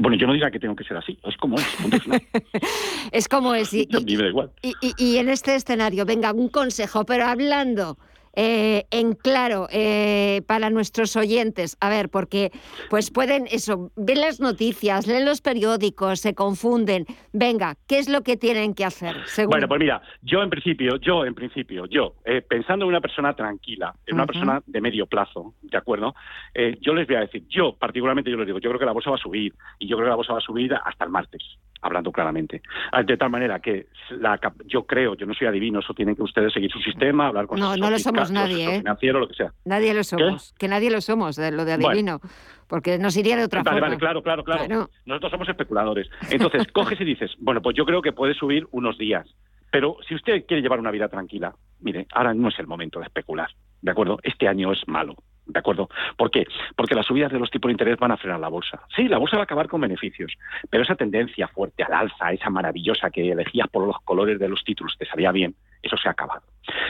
Bueno, 0.00 0.16
yo 0.16 0.26
no 0.26 0.32
diga 0.32 0.50
que 0.50 0.58
tengo 0.58 0.74
que 0.74 0.84
ser 0.84 0.96
así, 0.96 1.18
es 1.22 1.36
como 1.36 1.56
es. 1.56 1.66
Es 3.12 3.28
como 3.28 3.54
es. 3.54 3.72
Y, 3.74 3.86
A 3.92 4.00
mí 4.00 4.16
me 4.16 4.22
da 4.22 4.28
igual. 4.30 4.50
y- 4.62 4.74
y- 4.80 4.94
y 4.96 5.16
en 5.18 5.28
este 5.28 5.54
escenario, 5.54 6.04
venga, 6.06 6.32
un 6.32 6.48
consejo, 6.48 7.04
pero 7.04 7.26
hablando 7.26 7.98
eh, 8.34 8.84
en 8.90 9.14
claro 9.14 9.68
eh, 9.70 10.42
para 10.46 10.70
nuestros 10.70 11.16
oyentes. 11.16 11.76
A 11.80 11.88
ver, 11.88 12.08
porque 12.08 12.50
pues 12.90 13.10
pueden 13.10 13.46
eso, 13.50 13.90
ven 13.96 14.20
las 14.20 14.40
noticias, 14.40 15.06
leen 15.06 15.24
los 15.24 15.40
periódicos, 15.40 16.20
se 16.20 16.34
confunden. 16.34 17.06
Venga, 17.32 17.76
¿qué 17.86 17.98
es 17.98 18.08
lo 18.08 18.22
que 18.22 18.36
tienen 18.36 18.74
que 18.74 18.84
hacer? 18.84 19.16
Según... 19.26 19.50
Bueno, 19.52 19.68
pues 19.68 19.80
mira, 19.80 20.02
yo 20.22 20.42
en 20.42 20.50
principio, 20.50 20.96
yo 20.96 21.24
en 21.24 21.34
principio, 21.34 21.86
yo, 21.86 22.14
eh, 22.24 22.42
pensando 22.42 22.84
en 22.84 22.90
una 22.90 23.00
persona 23.00 23.34
tranquila, 23.34 23.94
en 24.06 24.14
una 24.14 24.26
persona 24.26 24.62
de 24.66 24.80
medio 24.80 25.06
plazo, 25.06 25.54
¿de 25.62 25.76
acuerdo? 25.76 26.14
Eh, 26.54 26.78
yo 26.80 26.94
les 26.94 27.06
voy 27.06 27.16
a 27.16 27.20
decir, 27.20 27.44
yo 27.48 27.76
particularmente 27.76 28.30
yo 28.30 28.36
les 28.36 28.46
digo, 28.46 28.58
yo 28.58 28.70
creo 28.70 28.78
que 28.78 28.86
la 28.86 28.92
bolsa 28.92 29.10
va 29.10 29.16
a 29.16 29.20
subir 29.20 29.54
y 29.78 29.88
yo 29.88 29.96
creo 29.96 30.06
que 30.06 30.10
la 30.10 30.16
bolsa 30.16 30.32
va 30.32 30.38
a 30.38 30.42
subir 30.42 30.74
hasta 30.74 31.04
el 31.04 31.10
martes, 31.10 31.42
hablando 31.82 32.10
claramente. 32.12 32.62
Ah, 32.92 33.02
De 33.02 33.16
tal 33.16 33.28
manera 33.30 33.60
que 33.60 33.88
la 34.10 34.38
yo 34.66 34.86
creo, 34.86 35.14
yo 35.16 35.26
no 35.26 35.34
soy 35.34 35.48
adivino, 35.48 35.80
eso 35.80 35.92
tienen 35.94 36.16
que 36.16 36.22
ustedes 36.22 36.52
seguir 36.52 36.70
su 36.70 36.78
sistema, 36.78 37.26
hablar 37.28 37.46
con 37.46 37.58
No, 37.58 37.76
no 37.76 37.90
lo 37.90 37.98
somos 37.98 38.30
nadie, 38.30 38.76
¿eh? 38.76 38.78
financiero, 38.78 39.18
lo 39.20 39.28
que 39.28 39.34
sea. 39.34 39.52
Nadie 39.64 39.92
lo 39.92 40.04
somos, 40.04 40.54
que 40.58 40.68
nadie 40.68 40.90
lo 40.90 41.00
somos, 41.00 41.36
de 41.36 41.50
lo 41.50 41.64
de 41.64 41.74
Bueno. 41.76 41.88
adivino, 41.88 42.20
porque 42.68 42.98
nos 42.98 43.16
iría 43.16 43.36
de 43.36 43.44
otra 43.44 43.62
Vale, 43.62 43.76
forma. 43.80 43.86
vale, 43.88 43.98
claro, 43.98 44.22
claro, 44.22 44.44
claro, 44.44 44.64
Claro. 44.66 44.90
Nosotros 45.04 45.32
somos 45.32 45.48
especuladores. 45.48 46.08
Entonces, 46.30 46.66
coges 46.72 47.00
y 47.00 47.04
dices, 47.04 47.32
bueno, 47.38 47.60
pues 47.60 47.76
yo 47.76 47.84
creo 47.84 48.00
que 48.00 48.12
puede 48.12 48.34
subir 48.34 48.66
unos 48.70 48.96
días. 48.96 49.26
Pero 49.70 49.96
si 50.06 50.14
usted 50.14 50.44
quiere 50.46 50.62
llevar 50.62 50.78
una 50.78 50.90
vida 50.90 51.08
tranquila, 51.08 51.54
mire, 51.80 52.06
ahora 52.12 52.34
no 52.34 52.48
es 52.48 52.58
el 52.58 52.66
momento 52.66 52.98
de 53.00 53.06
especular, 53.06 53.48
¿de 53.82 53.90
acuerdo? 53.90 54.18
Este 54.22 54.48
año 54.48 54.72
es 54.72 54.86
malo, 54.86 55.16
¿de 55.46 55.58
acuerdo? 55.58 55.88
¿Por 56.16 56.30
qué? 56.30 56.46
Porque 56.76 56.94
las 56.94 57.06
subidas 57.06 57.32
de 57.32 57.38
los 57.38 57.50
tipos 57.50 57.68
de 57.68 57.72
interés 57.72 57.98
van 57.98 58.12
a 58.12 58.16
frenar 58.16 58.40
la 58.40 58.48
bolsa. 58.48 58.80
Sí, 58.94 59.08
la 59.08 59.18
bolsa 59.18 59.36
va 59.36 59.42
a 59.42 59.44
acabar 59.44 59.68
con 59.68 59.80
beneficios, 59.80 60.32
pero 60.70 60.82
esa 60.82 60.94
tendencia 60.94 61.48
fuerte 61.48 61.82
al 61.82 61.92
alza, 61.92 62.32
esa 62.32 62.50
maravillosa 62.50 63.10
que 63.10 63.30
elegías 63.30 63.68
por 63.68 63.86
los 63.86 63.96
colores 64.04 64.38
de 64.38 64.48
los 64.48 64.64
títulos, 64.64 64.96
te 64.98 65.06
salía 65.06 65.32
bien, 65.32 65.54
eso 65.82 65.96
se 65.96 66.08
ha 66.08 66.12
acabado. 66.12 66.42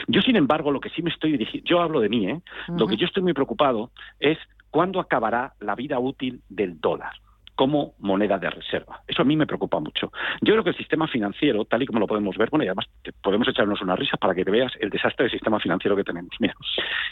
Yo, 0.07 0.21
sin 0.21 0.35
embargo, 0.35 0.71
lo 0.71 0.79
que 0.79 0.89
sí 0.89 1.01
me 1.01 1.09
estoy 1.09 1.31
dirigiendo, 1.31 1.67
yo 1.67 1.81
hablo 1.81 1.99
de 1.99 2.09
mí, 2.09 2.29
¿eh? 2.29 2.41
Lo 2.77 2.87
que 2.87 2.95
yo 2.95 3.05
estoy 3.05 3.23
muy 3.23 3.33
preocupado 3.33 3.91
es 4.19 4.37
cuándo 4.69 4.99
acabará 4.99 5.53
la 5.59 5.75
vida 5.75 5.99
útil 5.99 6.41
del 6.49 6.79
dólar 6.79 7.13
como 7.55 7.93
moneda 7.99 8.37
de 8.39 8.49
reserva. 8.49 9.01
Eso 9.07 9.21
a 9.21 9.25
mí 9.25 9.35
me 9.35 9.45
preocupa 9.45 9.79
mucho. 9.79 10.11
Yo 10.41 10.53
creo 10.53 10.63
que 10.63 10.71
el 10.71 10.77
sistema 10.77 11.07
financiero, 11.07 11.65
tal 11.65 11.83
y 11.83 11.85
como 11.85 11.99
lo 11.99 12.07
podemos 12.07 12.35
ver, 12.37 12.49
bueno, 12.49 12.63
y 12.63 12.67
además 12.67 12.87
te- 13.03 13.13
podemos 13.13 13.47
echarnos 13.47 13.81
una 13.81 13.95
risa 13.95 14.17
para 14.17 14.33
que 14.33 14.43
te 14.45 14.51
veas 14.51 14.71
el 14.79 14.89
desastre 14.89 15.25
del 15.25 15.31
sistema 15.31 15.59
financiero 15.59 15.95
que 15.95 16.03
tenemos. 16.03 16.31
Mira, 16.39 16.53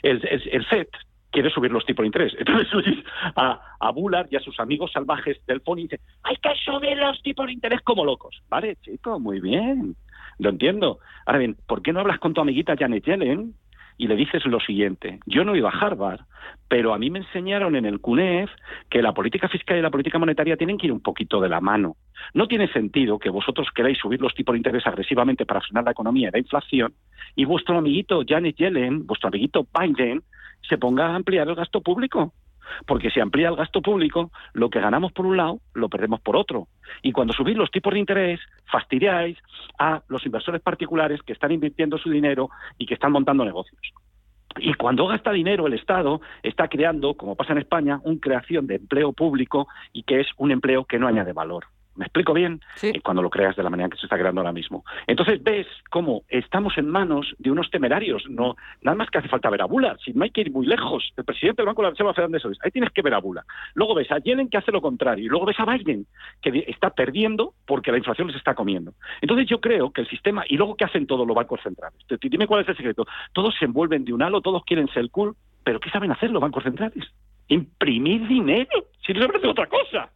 el, 0.01 0.21
el- 0.27 0.65
FED 0.65 0.87
quiere 1.31 1.49
subir 1.49 1.71
los 1.71 1.85
tipos 1.85 2.03
de 2.03 2.07
interés. 2.07 2.35
Entonces 2.37 2.67
a, 3.35 3.61
a 3.79 3.91
Bullard 3.91 4.27
y 4.31 4.35
a 4.35 4.39
sus 4.41 4.59
amigos 4.59 4.91
salvajes 4.91 5.37
del 5.45 5.61
fondo 5.61 5.79
y 5.79 5.83
dice, 5.83 5.99
hay 6.23 6.35
que 6.37 6.49
subir 6.65 6.97
los 6.97 7.21
tipos 7.21 7.45
de 7.45 7.53
interés 7.53 7.81
como 7.81 8.03
locos. 8.03 8.41
Vale, 8.49 8.75
chico, 8.81 9.19
muy 9.19 9.39
bien. 9.39 9.95
Lo 10.39 10.49
entiendo. 10.49 10.99
Ahora 11.25 11.39
bien, 11.39 11.55
¿por 11.67 11.81
qué 11.83 11.93
no 11.93 11.99
hablas 11.99 12.19
con 12.19 12.33
tu 12.33 12.41
amiguita 12.41 12.75
Janet 12.77 13.05
Yellen 13.05 13.53
y 14.01 14.07
le 14.07 14.15
dices 14.15 14.43
lo 14.47 14.59
siguiente? 14.59 15.19
Yo 15.27 15.45
no 15.45 15.55
ido 15.55 15.67
a 15.67 15.71
Harvard, 15.79 16.21
pero 16.67 16.91
a 16.91 16.97
mí 16.97 17.11
me 17.11 17.19
enseñaron 17.19 17.75
en 17.75 17.85
el 17.85 18.01
CUNEF 18.01 18.49
que 18.89 18.99
la 19.03 19.13
política 19.13 19.47
fiscal 19.47 19.77
y 19.77 19.81
la 19.83 19.91
política 19.91 20.17
monetaria 20.17 20.57
tienen 20.57 20.79
que 20.79 20.87
ir 20.87 20.91
un 20.91 21.01
poquito 21.01 21.39
de 21.39 21.47
la 21.47 21.61
mano. 21.61 21.97
No 22.33 22.47
tiene 22.47 22.67
sentido 22.73 23.19
que 23.19 23.29
vosotros 23.29 23.67
queráis 23.75 23.99
subir 23.99 24.19
los 24.19 24.33
tipos 24.33 24.53
de 24.53 24.57
interés 24.57 24.87
agresivamente 24.87 25.45
para 25.45 25.61
frenar 25.61 25.83
la 25.83 25.91
economía 25.91 26.29
y 26.29 26.31
la 26.31 26.39
inflación 26.39 26.95
y 27.35 27.45
vuestro 27.45 27.77
amiguito 27.77 28.23
Janet 28.27 28.55
Yellen, 28.55 29.05
vuestro 29.05 29.27
amiguito 29.27 29.67
Biden, 29.79 30.23
se 30.67 30.79
ponga 30.79 31.05
a 31.05 31.15
ampliar 31.15 31.47
el 31.47 31.53
gasto 31.53 31.81
público. 31.81 32.33
Porque 32.85 33.09
si 33.09 33.19
amplía 33.19 33.49
el 33.49 33.55
gasto 33.55 33.81
público, 33.81 34.31
lo 34.53 34.69
que 34.69 34.79
ganamos 34.79 35.11
por 35.11 35.25
un 35.25 35.37
lado, 35.37 35.59
lo 35.73 35.89
perdemos 35.89 36.21
por 36.21 36.35
otro. 36.35 36.67
Y 37.01 37.11
cuando 37.11 37.33
subís 37.33 37.57
los 37.57 37.71
tipos 37.71 37.93
de 37.93 37.99
interés, 37.99 38.39
fastidiáis 38.71 39.37
a 39.79 40.01
los 40.07 40.25
inversores 40.25 40.61
particulares 40.61 41.21
que 41.23 41.33
están 41.33 41.51
invirtiendo 41.51 41.97
su 41.97 42.09
dinero 42.09 42.49
y 42.77 42.85
que 42.85 42.93
están 42.93 43.11
montando 43.11 43.45
negocios. 43.45 43.81
Y 44.57 44.73
cuando 44.73 45.07
gasta 45.07 45.31
dinero 45.31 45.67
el 45.67 45.73
Estado 45.73 46.21
está 46.43 46.67
creando, 46.67 47.13
como 47.13 47.35
pasa 47.35 47.53
en 47.53 47.59
España, 47.59 47.99
una 48.03 48.19
creación 48.19 48.67
de 48.67 48.75
empleo 48.75 49.13
público 49.13 49.67
y 49.93 50.03
que 50.03 50.19
es 50.19 50.27
un 50.37 50.51
empleo 50.51 50.85
que 50.85 50.99
no 50.99 51.07
añade 51.07 51.33
valor. 51.33 51.65
¿Me 52.01 52.05
explico 52.05 52.33
bien? 52.33 52.59
Eh, 52.81 52.99
cuando 53.03 53.21
lo 53.21 53.29
creas 53.29 53.55
de 53.55 53.61
la 53.61 53.69
manera 53.69 53.87
que 53.87 53.95
se 53.95 54.07
está 54.07 54.17
creando 54.17 54.41
ahora 54.41 54.51
mismo. 54.51 54.83
Entonces 55.05 55.43
ves 55.43 55.67
cómo 55.91 56.23
estamos 56.29 56.75
en 56.79 56.89
manos 56.89 57.35
de 57.37 57.51
unos 57.51 57.69
temerarios. 57.69 58.23
No, 58.27 58.55
nada 58.81 58.95
más 58.95 59.11
que 59.11 59.19
hace 59.19 59.27
falta 59.27 59.51
ver 59.51 59.61
a 59.61 59.65
Bula. 59.65 59.95
Si 60.03 60.11
no 60.11 60.23
hay 60.23 60.31
que 60.31 60.41
ir 60.41 60.51
muy 60.51 60.65
lejos. 60.65 61.13
El 61.15 61.25
presidente 61.25 61.61
del 61.61 61.67
Banco 61.67 61.83
de 61.83 61.85
la 61.85 61.89
Reserva 61.91 62.15
Federal 62.15 62.31
de 62.31 62.39
Soles. 62.39 62.57
Ahí 62.63 62.71
tienes 62.71 62.89
que 62.89 63.03
ver 63.03 63.13
a 63.13 63.19
Bula. 63.19 63.45
Luego 63.75 63.93
ves 63.93 64.11
a 64.11 64.17
Yellen 64.17 64.49
que 64.49 64.57
hace 64.57 64.71
lo 64.71 64.81
contrario. 64.81 65.23
Y 65.23 65.27
luego 65.27 65.45
ves 65.45 65.59
a 65.59 65.65
Biden 65.65 66.07
que 66.41 66.65
está 66.67 66.89
perdiendo 66.89 67.53
porque 67.67 67.91
la 67.91 67.99
inflación 67.99 68.29
les 68.29 68.37
está 68.37 68.55
comiendo. 68.55 68.93
Entonces 69.21 69.45
yo 69.45 69.61
creo 69.61 69.91
que 69.91 70.01
el 70.01 70.09
sistema... 70.09 70.43
Y 70.47 70.57
luego 70.57 70.75
¿qué 70.75 70.85
hacen 70.85 71.05
todos 71.05 71.27
los 71.27 71.35
bancos 71.35 71.61
centrales? 71.61 71.99
Dime 72.19 72.47
cuál 72.47 72.63
es 72.63 72.69
el 72.69 72.77
secreto. 72.77 73.05
Todos 73.31 73.53
se 73.59 73.65
envuelven 73.65 74.05
de 74.05 74.13
un 74.13 74.23
halo, 74.23 74.41
todos 74.41 74.63
quieren 74.65 74.87
ser 74.87 75.07
cool. 75.11 75.35
¿Pero 75.63 75.79
qué 75.79 75.91
saben 75.91 76.11
hacer 76.11 76.31
los 76.31 76.41
bancos 76.41 76.63
centrales? 76.63 77.05
Imprimir 77.47 78.27
dinero. 78.27 78.87
Si 79.05 79.13
no 79.13 79.21
se 79.21 79.37
hacer 79.37 79.49
otra 79.49 79.67
cosa. 79.67 80.09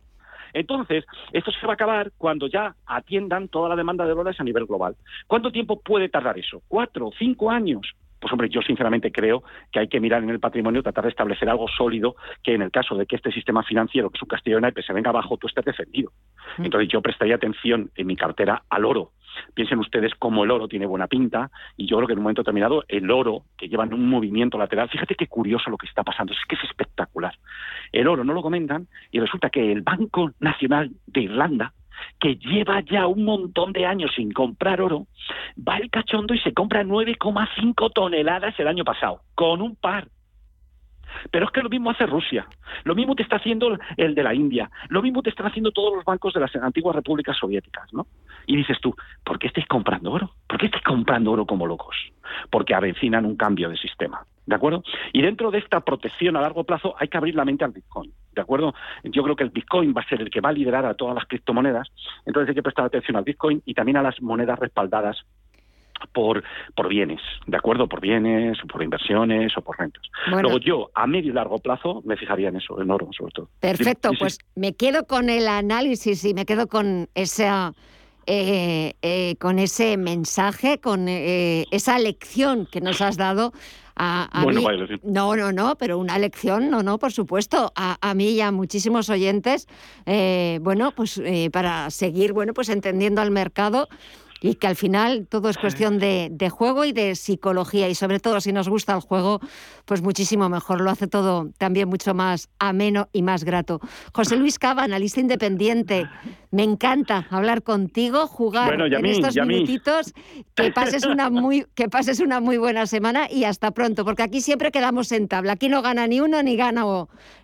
Entonces, 0.55 1.05
esto 1.33 1.51
se 1.51 1.65
va 1.67 1.73
a 1.73 1.75
acabar 1.75 2.11
cuando 2.17 2.47
ya 2.47 2.75
atiendan 2.85 3.49
toda 3.49 3.69
la 3.69 3.75
demanda 3.75 4.05
de 4.05 4.13
dólares 4.13 4.39
a 4.39 4.43
nivel 4.43 4.65
global. 4.65 4.95
¿Cuánto 5.27 5.51
tiempo 5.51 5.81
puede 5.81 6.07
tardar 6.07 6.39
eso? 6.39 6.61
¿Cuatro? 6.67 7.11
¿Cinco 7.19 7.51
años? 7.51 7.93
Pues 8.21 8.31
hombre, 8.31 8.47
yo 8.49 8.61
sinceramente 8.61 9.11
creo 9.11 9.43
que 9.71 9.79
hay 9.79 9.87
que 9.89 9.99
mirar 9.99 10.23
en 10.23 10.29
el 10.29 10.39
patrimonio, 10.39 10.81
tratar 10.81 11.03
de 11.03 11.09
establecer 11.09 11.49
algo 11.49 11.67
sólido 11.67 12.15
que 12.41 12.55
en 12.55 12.61
el 12.61 12.71
caso 12.71 12.95
de 12.95 13.05
que 13.05 13.17
este 13.17 13.31
sistema 13.31 13.63
financiero, 13.63 14.09
que 14.09 14.17
es 14.17 14.23
un 14.23 14.29
castillo 14.29 14.55
de 14.55 14.61
naipes, 14.61 14.85
se 14.85 14.93
venga 14.93 15.09
abajo, 15.09 15.37
tú 15.37 15.47
estés 15.47 15.65
defendido. 15.65 16.11
Mm. 16.57 16.65
Entonces 16.65 16.89
yo 16.89 17.01
prestaría 17.01 17.35
atención 17.35 17.91
en 17.93 18.07
mi 18.07 18.15
cartera 18.15 18.63
al 18.69 18.85
oro, 18.85 19.11
Piensen 19.53 19.79
ustedes 19.79 20.13
cómo 20.15 20.43
el 20.43 20.51
oro 20.51 20.67
tiene 20.67 20.85
buena 20.85 21.07
pinta 21.07 21.49
y 21.77 21.87
yo 21.87 21.97
creo 21.97 22.07
que 22.07 22.13
en 22.13 22.19
un 22.19 22.23
momento 22.23 22.41
determinado 22.41 22.83
el 22.87 23.09
oro, 23.11 23.43
que 23.57 23.67
lleva 23.67 23.83
un 23.83 24.09
movimiento 24.09 24.57
lateral, 24.57 24.89
fíjate 24.89 25.15
qué 25.15 25.27
curioso 25.27 25.69
lo 25.69 25.77
que 25.77 25.87
está 25.87 26.03
pasando, 26.03 26.33
es 26.33 26.39
que 26.47 26.55
es 26.55 26.63
espectacular. 26.63 27.33
El 27.91 28.07
oro 28.07 28.23
no 28.23 28.33
lo 28.33 28.41
comentan 28.41 28.87
y 29.11 29.19
resulta 29.19 29.49
que 29.49 29.71
el 29.71 29.81
Banco 29.81 30.31
Nacional 30.39 30.91
de 31.07 31.21
Irlanda, 31.21 31.73
que 32.19 32.35
lleva 32.35 32.81
ya 32.81 33.07
un 33.07 33.23
montón 33.23 33.73
de 33.73 33.85
años 33.85 34.11
sin 34.15 34.31
comprar 34.31 34.81
oro, 34.81 35.07
va 35.57 35.77
el 35.77 35.89
cachondo 35.89 36.33
y 36.33 36.39
se 36.39 36.53
compra 36.53 36.83
9,5 36.83 37.91
toneladas 37.93 38.59
el 38.59 38.67
año 38.67 38.83
pasado, 38.83 39.21
con 39.33 39.61
un 39.61 39.75
par. 39.75 40.07
Pero 41.32 41.45
es 41.45 41.51
que 41.51 41.62
lo 41.62 41.69
mismo 41.69 41.91
hace 41.91 42.06
Rusia, 42.06 42.47
lo 42.84 42.95
mismo 42.95 43.15
te 43.15 43.23
está 43.23 43.38
haciendo 43.38 43.78
el 43.97 44.15
de 44.15 44.23
la 44.23 44.34
India, 44.34 44.69
lo 44.89 45.01
mismo 45.01 45.21
te 45.21 45.30
están 45.30 45.47
haciendo 45.47 45.71
todos 45.71 45.95
los 45.95 46.06
bancos 46.06 46.34
de 46.34 46.39
las 46.39 46.56
antiguas 46.56 46.95
repúblicas 46.95 47.38
soviéticas, 47.38 47.93
¿no? 47.93 48.08
Y 48.45 48.56
dices 48.56 48.78
tú, 48.82 48.95
¿por 49.23 49.39
qué 49.39 49.47
estáis 49.47 49.67
comprando 49.67 50.12
oro? 50.12 50.32
¿Por 50.47 50.60
qué 50.60 50.67
estáis 50.67 50.84
comprando 50.84 51.32
oro 51.32 51.45
como 51.45 51.65
locos? 51.67 51.95
Porque 52.49 52.73
avecinan 52.73 53.25
un 53.25 53.36
cambio 53.36 53.69
de 53.69 53.78
sistema, 53.78 54.25
¿de 54.45 54.56
acuerdo? 54.56 54.84
Y 55.13 55.21
dentro 55.21 55.51
de 55.51 55.60
esta 55.60 55.82
protección 55.82 56.36
a 56.38 56.41
largo 56.41 56.63
plazo 56.63 56.95
hay 56.99 57.08
que 57.08 57.17
abrir 57.17 57.36
la 57.36 57.45
mente 57.45 57.63
al 57.63 57.71
Bitcoin, 57.71 58.12
¿de 58.34 58.41
acuerdo? 58.41 58.73
Yo 59.04 59.23
creo 59.23 59.36
que 59.36 59.43
el 59.43 59.49
Bitcoin 59.49 59.93
va 59.95 60.01
a 60.01 60.10
ser 60.10 60.21
el 60.21 60.30
que 60.30 60.41
va 60.41 60.49
a 60.49 60.54
liderar 60.54 60.86
a 60.86 60.93
todas 60.93 61.15
las 61.15 61.25
criptomonedas, 61.25 61.89
entonces 62.25 62.49
hay 62.49 62.56
que 62.56 62.63
prestar 62.63 62.86
atención 62.86 63.17
al 63.17 63.23
Bitcoin 63.23 63.62
y 63.65 63.73
también 63.73 63.97
a 63.97 64.04
las 64.04 64.21
monedas 64.21 64.60
respaldadas 64.60 65.25
por, 66.11 66.43
por 66.75 66.87
bienes, 66.87 67.21
¿de 67.47 67.57
acuerdo? 67.57 67.87
Por 67.87 68.01
bienes, 68.01 68.57
por 68.71 68.83
inversiones 68.83 69.57
o 69.57 69.61
por 69.61 69.77
rentas. 69.77 70.03
Luego 70.27 70.57
yo, 70.59 70.89
a 70.93 71.07
medio 71.07 71.31
y 71.31 71.33
largo 71.33 71.59
plazo, 71.59 72.01
me 72.05 72.17
fijaría 72.17 72.49
en 72.49 72.57
eso, 72.57 72.81
en 72.81 72.91
oro 72.91 73.09
sobre 73.17 73.31
todo. 73.31 73.49
Perfecto, 73.59 74.11
pues 74.19 74.39
me 74.55 74.73
quedo 74.73 75.05
con 75.05 75.29
el 75.29 75.47
análisis 75.47 76.25
y 76.25 76.33
me 76.33 76.45
quedo 76.45 76.67
con 76.67 77.09
esa... 77.15 77.73
Eh, 78.27 78.93
eh, 79.03 79.35
con 79.35 79.59
ese 79.59 79.97
mensaje, 79.97 80.79
con 80.79 81.07
eh, 81.07 81.65
esa 81.69 81.99
lección 81.99 82.65
que 82.65 82.81
nos 82.81 82.99
has 82.99 83.17
dado 83.17 83.53
a, 83.95 84.41
bueno, 84.41 84.61
mí. 84.61 84.99
no, 85.03 85.35
no, 85.35 85.51
no, 85.51 85.75
pero 85.75 85.99
una 85.99 86.17
lección, 86.17 86.71
no, 86.71 86.81
no, 86.81 86.97
por 86.97 87.11
supuesto, 87.11 87.71
a, 87.75 87.97
a 88.01 88.15
mí 88.15 88.29
y 88.29 88.41
a 88.41 88.51
muchísimos 88.51 89.11
oyentes, 89.11 89.67
bueno, 90.59 90.91
pues 90.95 91.21
para 91.51 91.91
seguir, 91.91 92.33
bueno, 92.33 92.55
pues 92.55 92.69
entendiendo 92.69 93.21
al 93.21 93.29
mercado 93.29 93.87
y 94.41 94.55
que 94.55 94.67
al 94.67 94.75
final 94.75 95.27
todo 95.27 95.49
es 95.49 95.57
cuestión 95.57 95.97
de, 95.97 96.49
juego 96.49 96.85
y 96.85 96.91
de 96.91 97.15
psicología. 97.15 97.89
Y 97.89 97.95
sobre 97.95 98.19
todo 98.19 98.41
si 98.41 98.51
nos 98.51 98.69
gusta 98.69 98.93
el 98.93 99.01
juego, 99.01 99.39
pues 99.85 100.01
muchísimo 100.01 100.49
mejor, 100.49 100.81
lo 100.81 100.91
hace 100.91 101.07
todo 101.07 101.49
también 101.57 101.87
mucho 101.87 102.13
más 102.13 102.49
ameno 102.59 103.09
y 103.13 103.21
más 103.21 103.43
grato. 103.43 103.79
José 104.13 104.35
Luis 104.35 104.59
Cava, 104.59 104.83
analista 104.83 105.19
independiente, 105.19 106.07
me 106.51 106.63
encanta 106.63 107.27
hablar 107.29 107.63
contigo, 107.63 108.27
jugar 108.27 108.79
en 108.79 109.05
estos 109.05 109.35
minutitos, 109.35 110.13
que 110.53 110.71
pases, 110.71 111.05
una 111.05 111.29
muy, 111.31 111.65
que 111.75 111.89
pases 111.89 112.19
una 112.19 112.39
muy 112.39 112.57
buena 112.57 112.85
semana 112.87 113.27
y 113.29 113.45
hasta 113.45 113.71
pronto, 113.71 114.05
porque 114.05 114.23
aquí 114.23 114.41
siempre 114.41 114.71
quedamos 114.71 115.11
en 115.11 115.27
tabla, 115.27 115.53
aquí 115.53 115.69
no 115.69 115.81
gana 115.81 116.07
ni 116.07 116.19
uno 116.19 116.41
ni 116.43 116.55
gana 116.55 116.85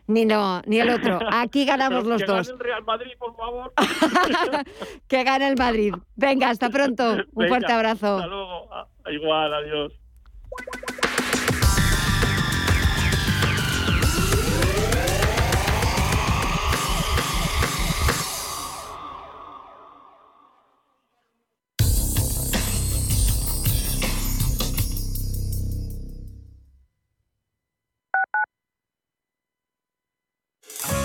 ni, 0.07 0.25
no, 0.25 0.61
ni 0.65 0.79
el 0.79 0.89
otro, 0.89 1.19
aquí 1.31 1.65
ganamos 1.65 2.05
los 2.05 2.25
dos. 2.25 2.47
Que 2.47 2.53
gane 2.53 2.53
el 2.53 2.59
Real 2.59 2.83
Madrid, 2.83 3.11
por 3.17 3.35
favor. 3.35 3.73
que 5.07 5.23
gane 5.23 5.47
el 5.47 5.55
Madrid. 5.57 5.93
Venga, 6.15 6.49
hasta 6.49 6.69
pronto. 6.69 7.17
Un 7.33 7.47
fuerte 7.47 7.71
abrazo. 7.71 8.17
Hasta 8.17 8.27
luego. 8.27 8.73
Ah, 8.73 8.87
igual, 9.11 9.53
adiós. 9.53 9.93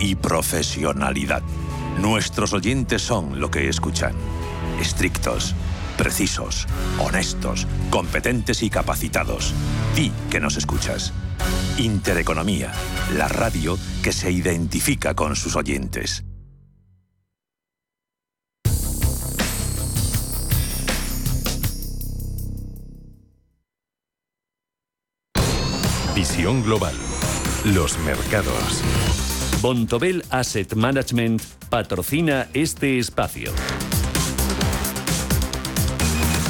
y 0.00 0.14
profesionalidad. 0.14 1.42
Nuestros 2.00 2.52
oyentes 2.52 3.02
son 3.02 3.40
lo 3.40 3.50
que 3.50 3.68
escuchan. 3.68 4.14
Estrictos, 4.80 5.54
precisos, 5.96 6.66
honestos, 6.98 7.66
competentes 7.90 8.62
y 8.62 8.70
capacitados. 8.70 9.54
Di 9.94 10.10
que 10.30 10.40
nos 10.40 10.56
escuchas. 10.56 11.12
Intereconomía, 11.78 12.72
la 13.16 13.28
radio 13.28 13.78
que 14.02 14.12
se 14.12 14.32
identifica 14.32 15.14
con 15.14 15.36
sus 15.36 15.56
oyentes. 15.56 16.24
Visión 26.14 26.62
global. 26.62 26.94
Los 27.64 27.98
mercados. 28.00 29.29
Bontobel 29.62 30.24
Asset 30.30 30.74
Management 30.74 31.42
patrocina 31.68 32.48
este 32.54 32.98
espacio. 32.98 33.52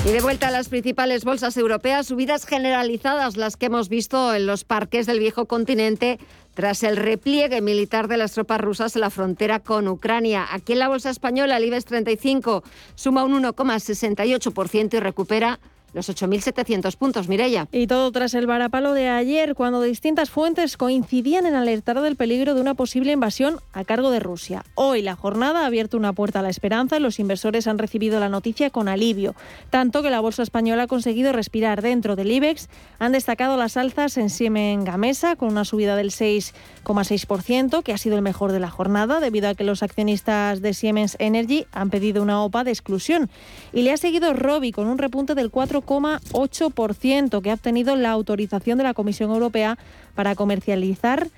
Y 0.07 0.12
de 0.12 0.20
vuelta 0.20 0.46
a 0.46 0.51
las 0.53 0.68
principales 0.68 1.25
bolsas 1.25 1.57
europeas, 1.57 2.07
subidas 2.07 2.46
generalizadas 2.46 3.37
las 3.37 3.57
que 3.57 3.66
hemos 3.66 3.88
visto 3.88 4.33
en 4.33 4.46
los 4.46 4.62
parques 4.62 5.07
del 5.07 5.18
viejo 5.18 5.46
continente 5.46 6.20
tras 6.55 6.85
el 6.85 6.96
repliegue 6.96 7.61
militar 7.61 8.07
de 8.07 8.16
las 8.16 8.33
tropas 8.33 8.61
rusas 8.61 8.94
en 8.94 9.01
la 9.01 9.11
frontera 9.11 9.59
con 9.59 9.88
Ucrania. 9.88 10.46
Aquí 10.53 10.75
en 10.75 10.79
la 10.79 10.88
bolsa 10.88 11.11
española, 11.11 11.57
el 11.57 11.64
IBEX 11.64 11.87
35 11.87 12.62
suma 12.94 13.25
un 13.25 13.42
1,68% 13.42 14.94
y 14.94 15.01
recupera 15.01 15.59
los 15.92 16.09
8.700 16.09 16.96
puntos, 16.96 17.29
Mirella. 17.29 17.66
Y 17.72 17.87
todo 17.87 18.11
tras 18.12 18.35
el 18.35 18.46
varapalo 18.46 18.92
de 18.94 19.09
ayer, 19.09 19.55
cuando 19.55 19.83
distintas 19.83 20.31
fuentes 20.31 20.76
coincidían 20.76 21.46
en 21.46 21.55
alertar 21.55 22.00
del 22.00 22.16
peligro 22.16 22.55
de 22.55 22.61
una 22.61 22.74
posible 22.74 23.12
invasión 23.12 23.59
a 23.72 23.85
cargo 23.85 24.11
de 24.11 24.20
Rusia. 24.20 24.64
Hoy 24.74 25.03
la 25.03 25.16
jornada 25.16 25.62
ha 25.62 25.66
abierto 25.66 25.96
una 25.96 26.12
puerta 26.12 26.40
a 26.40 26.42
la 26.42 26.50
esperanza 26.50 26.96
y 26.96 27.00
los 27.00 27.18
inversores 27.18 27.66
han 27.66 27.79
recibido 27.79 28.20
la 28.20 28.29
noticia 28.29 28.70
con 28.70 28.88
alivio. 28.88 29.35
Tanto 29.70 30.03
que 30.03 30.11
la 30.11 30.20
bolsa 30.20 30.42
española 30.42 30.85
ha 30.85 30.87
conseguido 30.87 31.33
respirar 31.33 31.83
dentro 31.83 32.16
del 32.16 32.31
IBEX. 32.31 32.68
Han 32.98 33.12
destacado 33.12 33.57
las 33.57 33.76
alzas 33.76 34.16
en 34.16 34.31
Siemens 34.31 34.85
Gamesa 34.85 35.37
con 35.37 35.48
una 35.48 35.64
subida 35.64 35.96
del 35.96 36.11
6,6%, 36.11 37.83
que 37.83 37.92
ha 37.92 37.98
sido 37.98 38.16
el 38.16 38.22
mejor 38.22 38.53
de 38.53 38.61
la 38.61 38.70
jornada 38.70 39.20
debido 39.20 39.48
a 39.48 39.55
que 39.55 39.64
los 39.64 39.83
accionistas 39.83 40.62
de 40.62 40.74
Siemens 40.74 41.16
Energy 41.18 41.66
han 41.72 41.90
pedido 41.90 42.22
una 42.22 42.42
OPA 42.42 42.64
de 42.64 42.70
exclusión. 42.70 43.31
Y 43.72 43.83
le 43.83 43.92
ha 43.92 43.96
seguido 43.96 44.33
Robi 44.33 44.72
con 44.72 44.87
un 44.87 44.98
repunte 44.98 45.35
del 45.35 45.50
4 45.50 45.80
8% 45.83 47.43
que 47.43 47.51
ha 47.51 47.55
obtenido 47.55 47.97
la 47.97 48.11
autorización 48.11 48.79
de 48.79 48.85
la 48.85 48.95
Comisión 48.95 49.31
Europea 49.31 49.79
para 50.14 50.35
comercializar 50.35 51.29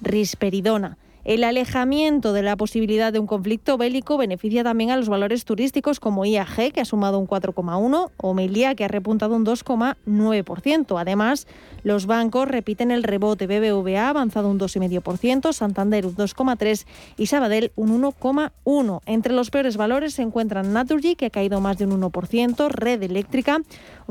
risperidona. 0.00 0.96
El 1.24 1.44
alejamiento 1.44 2.32
de 2.32 2.42
la 2.42 2.56
posibilidad 2.56 3.12
de 3.12 3.20
un 3.20 3.28
conflicto 3.28 3.78
bélico 3.78 4.16
beneficia 4.16 4.64
también 4.64 4.90
a 4.90 4.96
los 4.96 5.08
valores 5.08 5.44
turísticos 5.44 6.00
como 6.00 6.24
IAG, 6.24 6.72
que 6.72 6.80
ha 6.80 6.84
sumado 6.84 7.20
un 7.20 7.28
4,1%, 7.28 8.10
o 8.16 8.34
Melia, 8.34 8.74
que 8.74 8.84
ha 8.84 8.88
repuntado 8.88 9.36
un 9.36 9.46
2,9%. 9.46 11.00
Además, 11.00 11.46
los 11.84 12.06
bancos 12.06 12.48
repiten 12.48 12.90
el 12.90 13.04
rebote. 13.04 13.46
BBVA 13.46 14.06
ha 14.06 14.08
avanzado 14.08 14.50
un 14.50 14.58
2,5%, 14.58 15.52
Santander 15.52 16.06
un 16.06 16.16
2,3% 16.16 16.86
y 17.16 17.26
Sabadell 17.26 17.70
un 17.76 18.02
1,1%. 18.02 19.00
Entre 19.06 19.32
los 19.32 19.50
peores 19.50 19.76
valores 19.76 20.14
se 20.14 20.22
encuentran 20.22 20.72
Naturgy, 20.72 21.14
que 21.14 21.26
ha 21.26 21.30
caído 21.30 21.60
más 21.60 21.78
de 21.78 21.86
un 21.86 22.02
1%, 22.02 22.68
Red 22.68 23.02
Eléctrica 23.04 23.60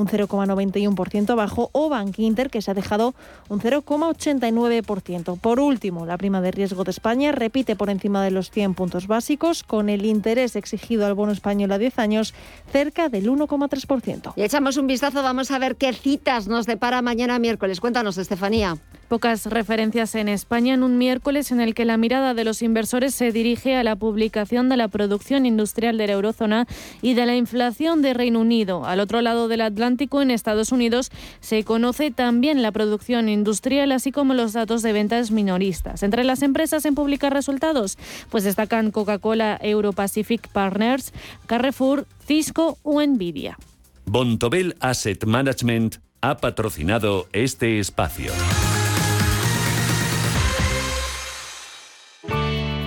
un 0.01 0.07
0,91% 0.07 1.29
abajo, 1.29 1.69
o 1.71 1.89
Bank 1.89 2.19
Inter, 2.19 2.49
que 2.49 2.61
se 2.61 2.71
ha 2.71 2.73
dejado 2.73 3.13
un 3.49 3.59
0,89%. 3.59 5.39
Por 5.39 5.59
último, 5.59 6.05
la 6.05 6.17
prima 6.17 6.41
de 6.41 6.51
riesgo 6.51 6.83
de 6.83 6.91
España 6.91 7.31
repite 7.31 7.75
por 7.75 7.89
encima 7.89 8.23
de 8.23 8.31
los 8.31 8.51
100 8.51 8.73
puntos 8.73 9.07
básicos, 9.07 9.63
con 9.63 9.89
el 9.89 10.05
interés 10.05 10.55
exigido 10.55 11.05
al 11.05 11.13
bono 11.13 11.31
español 11.31 11.71
a 11.71 11.77
10 11.77 11.99
años 11.99 12.33
cerca 12.71 13.09
del 13.09 13.29
1,3%. 13.29 14.33
Y 14.35 14.43
echamos 14.43 14.77
un 14.77 14.87
vistazo, 14.87 15.23
vamos 15.23 15.51
a 15.51 15.59
ver 15.59 15.75
qué 15.75 15.93
citas 15.93 16.47
nos 16.47 16.65
depara 16.65 17.01
mañana 17.01 17.39
miércoles. 17.39 17.79
Cuéntanos, 17.79 18.17
Estefanía. 18.17 18.77
Pocas 19.11 19.45
referencias 19.47 20.15
en 20.15 20.29
España 20.29 20.73
en 20.73 20.83
un 20.83 20.97
miércoles 20.97 21.51
en 21.51 21.59
el 21.59 21.73
que 21.73 21.83
la 21.83 21.97
mirada 21.97 22.33
de 22.33 22.45
los 22.45 22.61
inversores 22.61 23.13
se 23.13 23.33
dirige 23.33 23.75
a 23.75 23.83
la 23.83 23.97
publicación 23.97 24.69
de 24.69 24.77
la 24.77 24.87
producción 24.87 25.45
industrial 25.45 25.97
de 25.97 26.07
la 26.07 26.13
eurozona 26.13 26.65
y 27.01 27.13
de 27.13 27.25
la 27.25 27.35
inflación 27.35 28.01
de 28.01 28.13
Reino 28.13 28.39
Unido. 28.39 28.85
Al 28.85 29.01
otro 29.01 29.19
lado 29.19 29.49
del 29.49 29.59
Atlántico, 29.59 30.21
en 30.21 30.31
Estados 30.31 30.71
Unidos, 30.71 31.11
se 31.41 31.65
conoce 31.65 32.11
también 32.11 32.61
la 32.61 32.71
producción 32.71 33.27
industrial, 33.27 33.91
así 33.91 34.13
como 34.13 34.33
los 34.33 34.53
datos 34.53 34.81
de 34.81 34.93
ventas 34.93 35.29
minoristas. 35.29 36.03
Entre 36.03 36.23
las 36.23 36.41
empresas 36.41 36.85
en 36.85 36.95
publicar 36.95 37.33
resultados, 37.33 37.97
pues 38.29 38.45
destacan 38.45 38.91
Coca-Cola, 38.91 39.59
Euro-Pacific 39.61 40.47
Partners, 40.53 41.11
Carrefour, 41.47 42.07
Cisco 42.25 42.77
o 42.81 43.05
Nvidia. 43.05 43.57
Bontobel 44.05 44.77
Asset 44.79 45.25
Management 45.25 45.97
ha 46.21 46.37
patrocinado 46.37 47.27
este 47.33 47.79
espacio. 47.79 48.31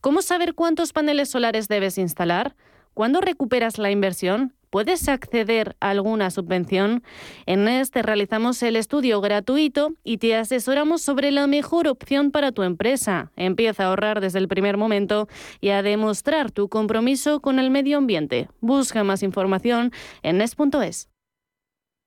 ¿Cómo 0.00 0.22
saber 0.22 0.54
cuántos 0.54 0.92
paneles 0.92 1.28
solares 1.28 1.66
debes 1.66 1.98
instalar? 1.98 2.54
¿Cuándo 2.94 3.20
recuperas 3.20 3.78
la 3.78 3.90
inversión? 3.90 4.54
¿Puedes 4.70 5.08
acceder 5.08 5.76
a 5.80 5.90
alguna 5.90 6.30
subvención? 6.30 7.02
En 7.46 7.66
este 7.66 8.02
realizamos 8.02 8.62
el 8.62 8.76
estudio 8.76 9.20
gratuito 9.20 9.94
y 10.04 10.18
te 10.18 10.36
asesoramos 10.36 11.02
sobre 11.02 11.32
la 11.32 11.48
mejor 11.48 11.88
opción 11.88 12.30
para 12.30 12.52
tu 12.52 12.62
empresa. 12.62 13.32
Empieza 13.34 13.84
a 13.84 13.86
ahorrar 13.88 14.20
desde 14.20 14.38
el 14.38 14.46
primer 14.46 14.76
momento 14.76 15.26
y 15.60 15.70
a 15.70 15.82
demostrar 15.82 16.52
tu 16.52 16.68
compromiso 16.68 17.40
con 17.40 17.58
el 17.58 17.70
medio 17.70 17.98
ambiente. 17.98 18.48
Busca 18.60 19.02
más 19.02 19.24
información 19.24 19.90
en 20.22 20.38
nes.es. 20.38 21.07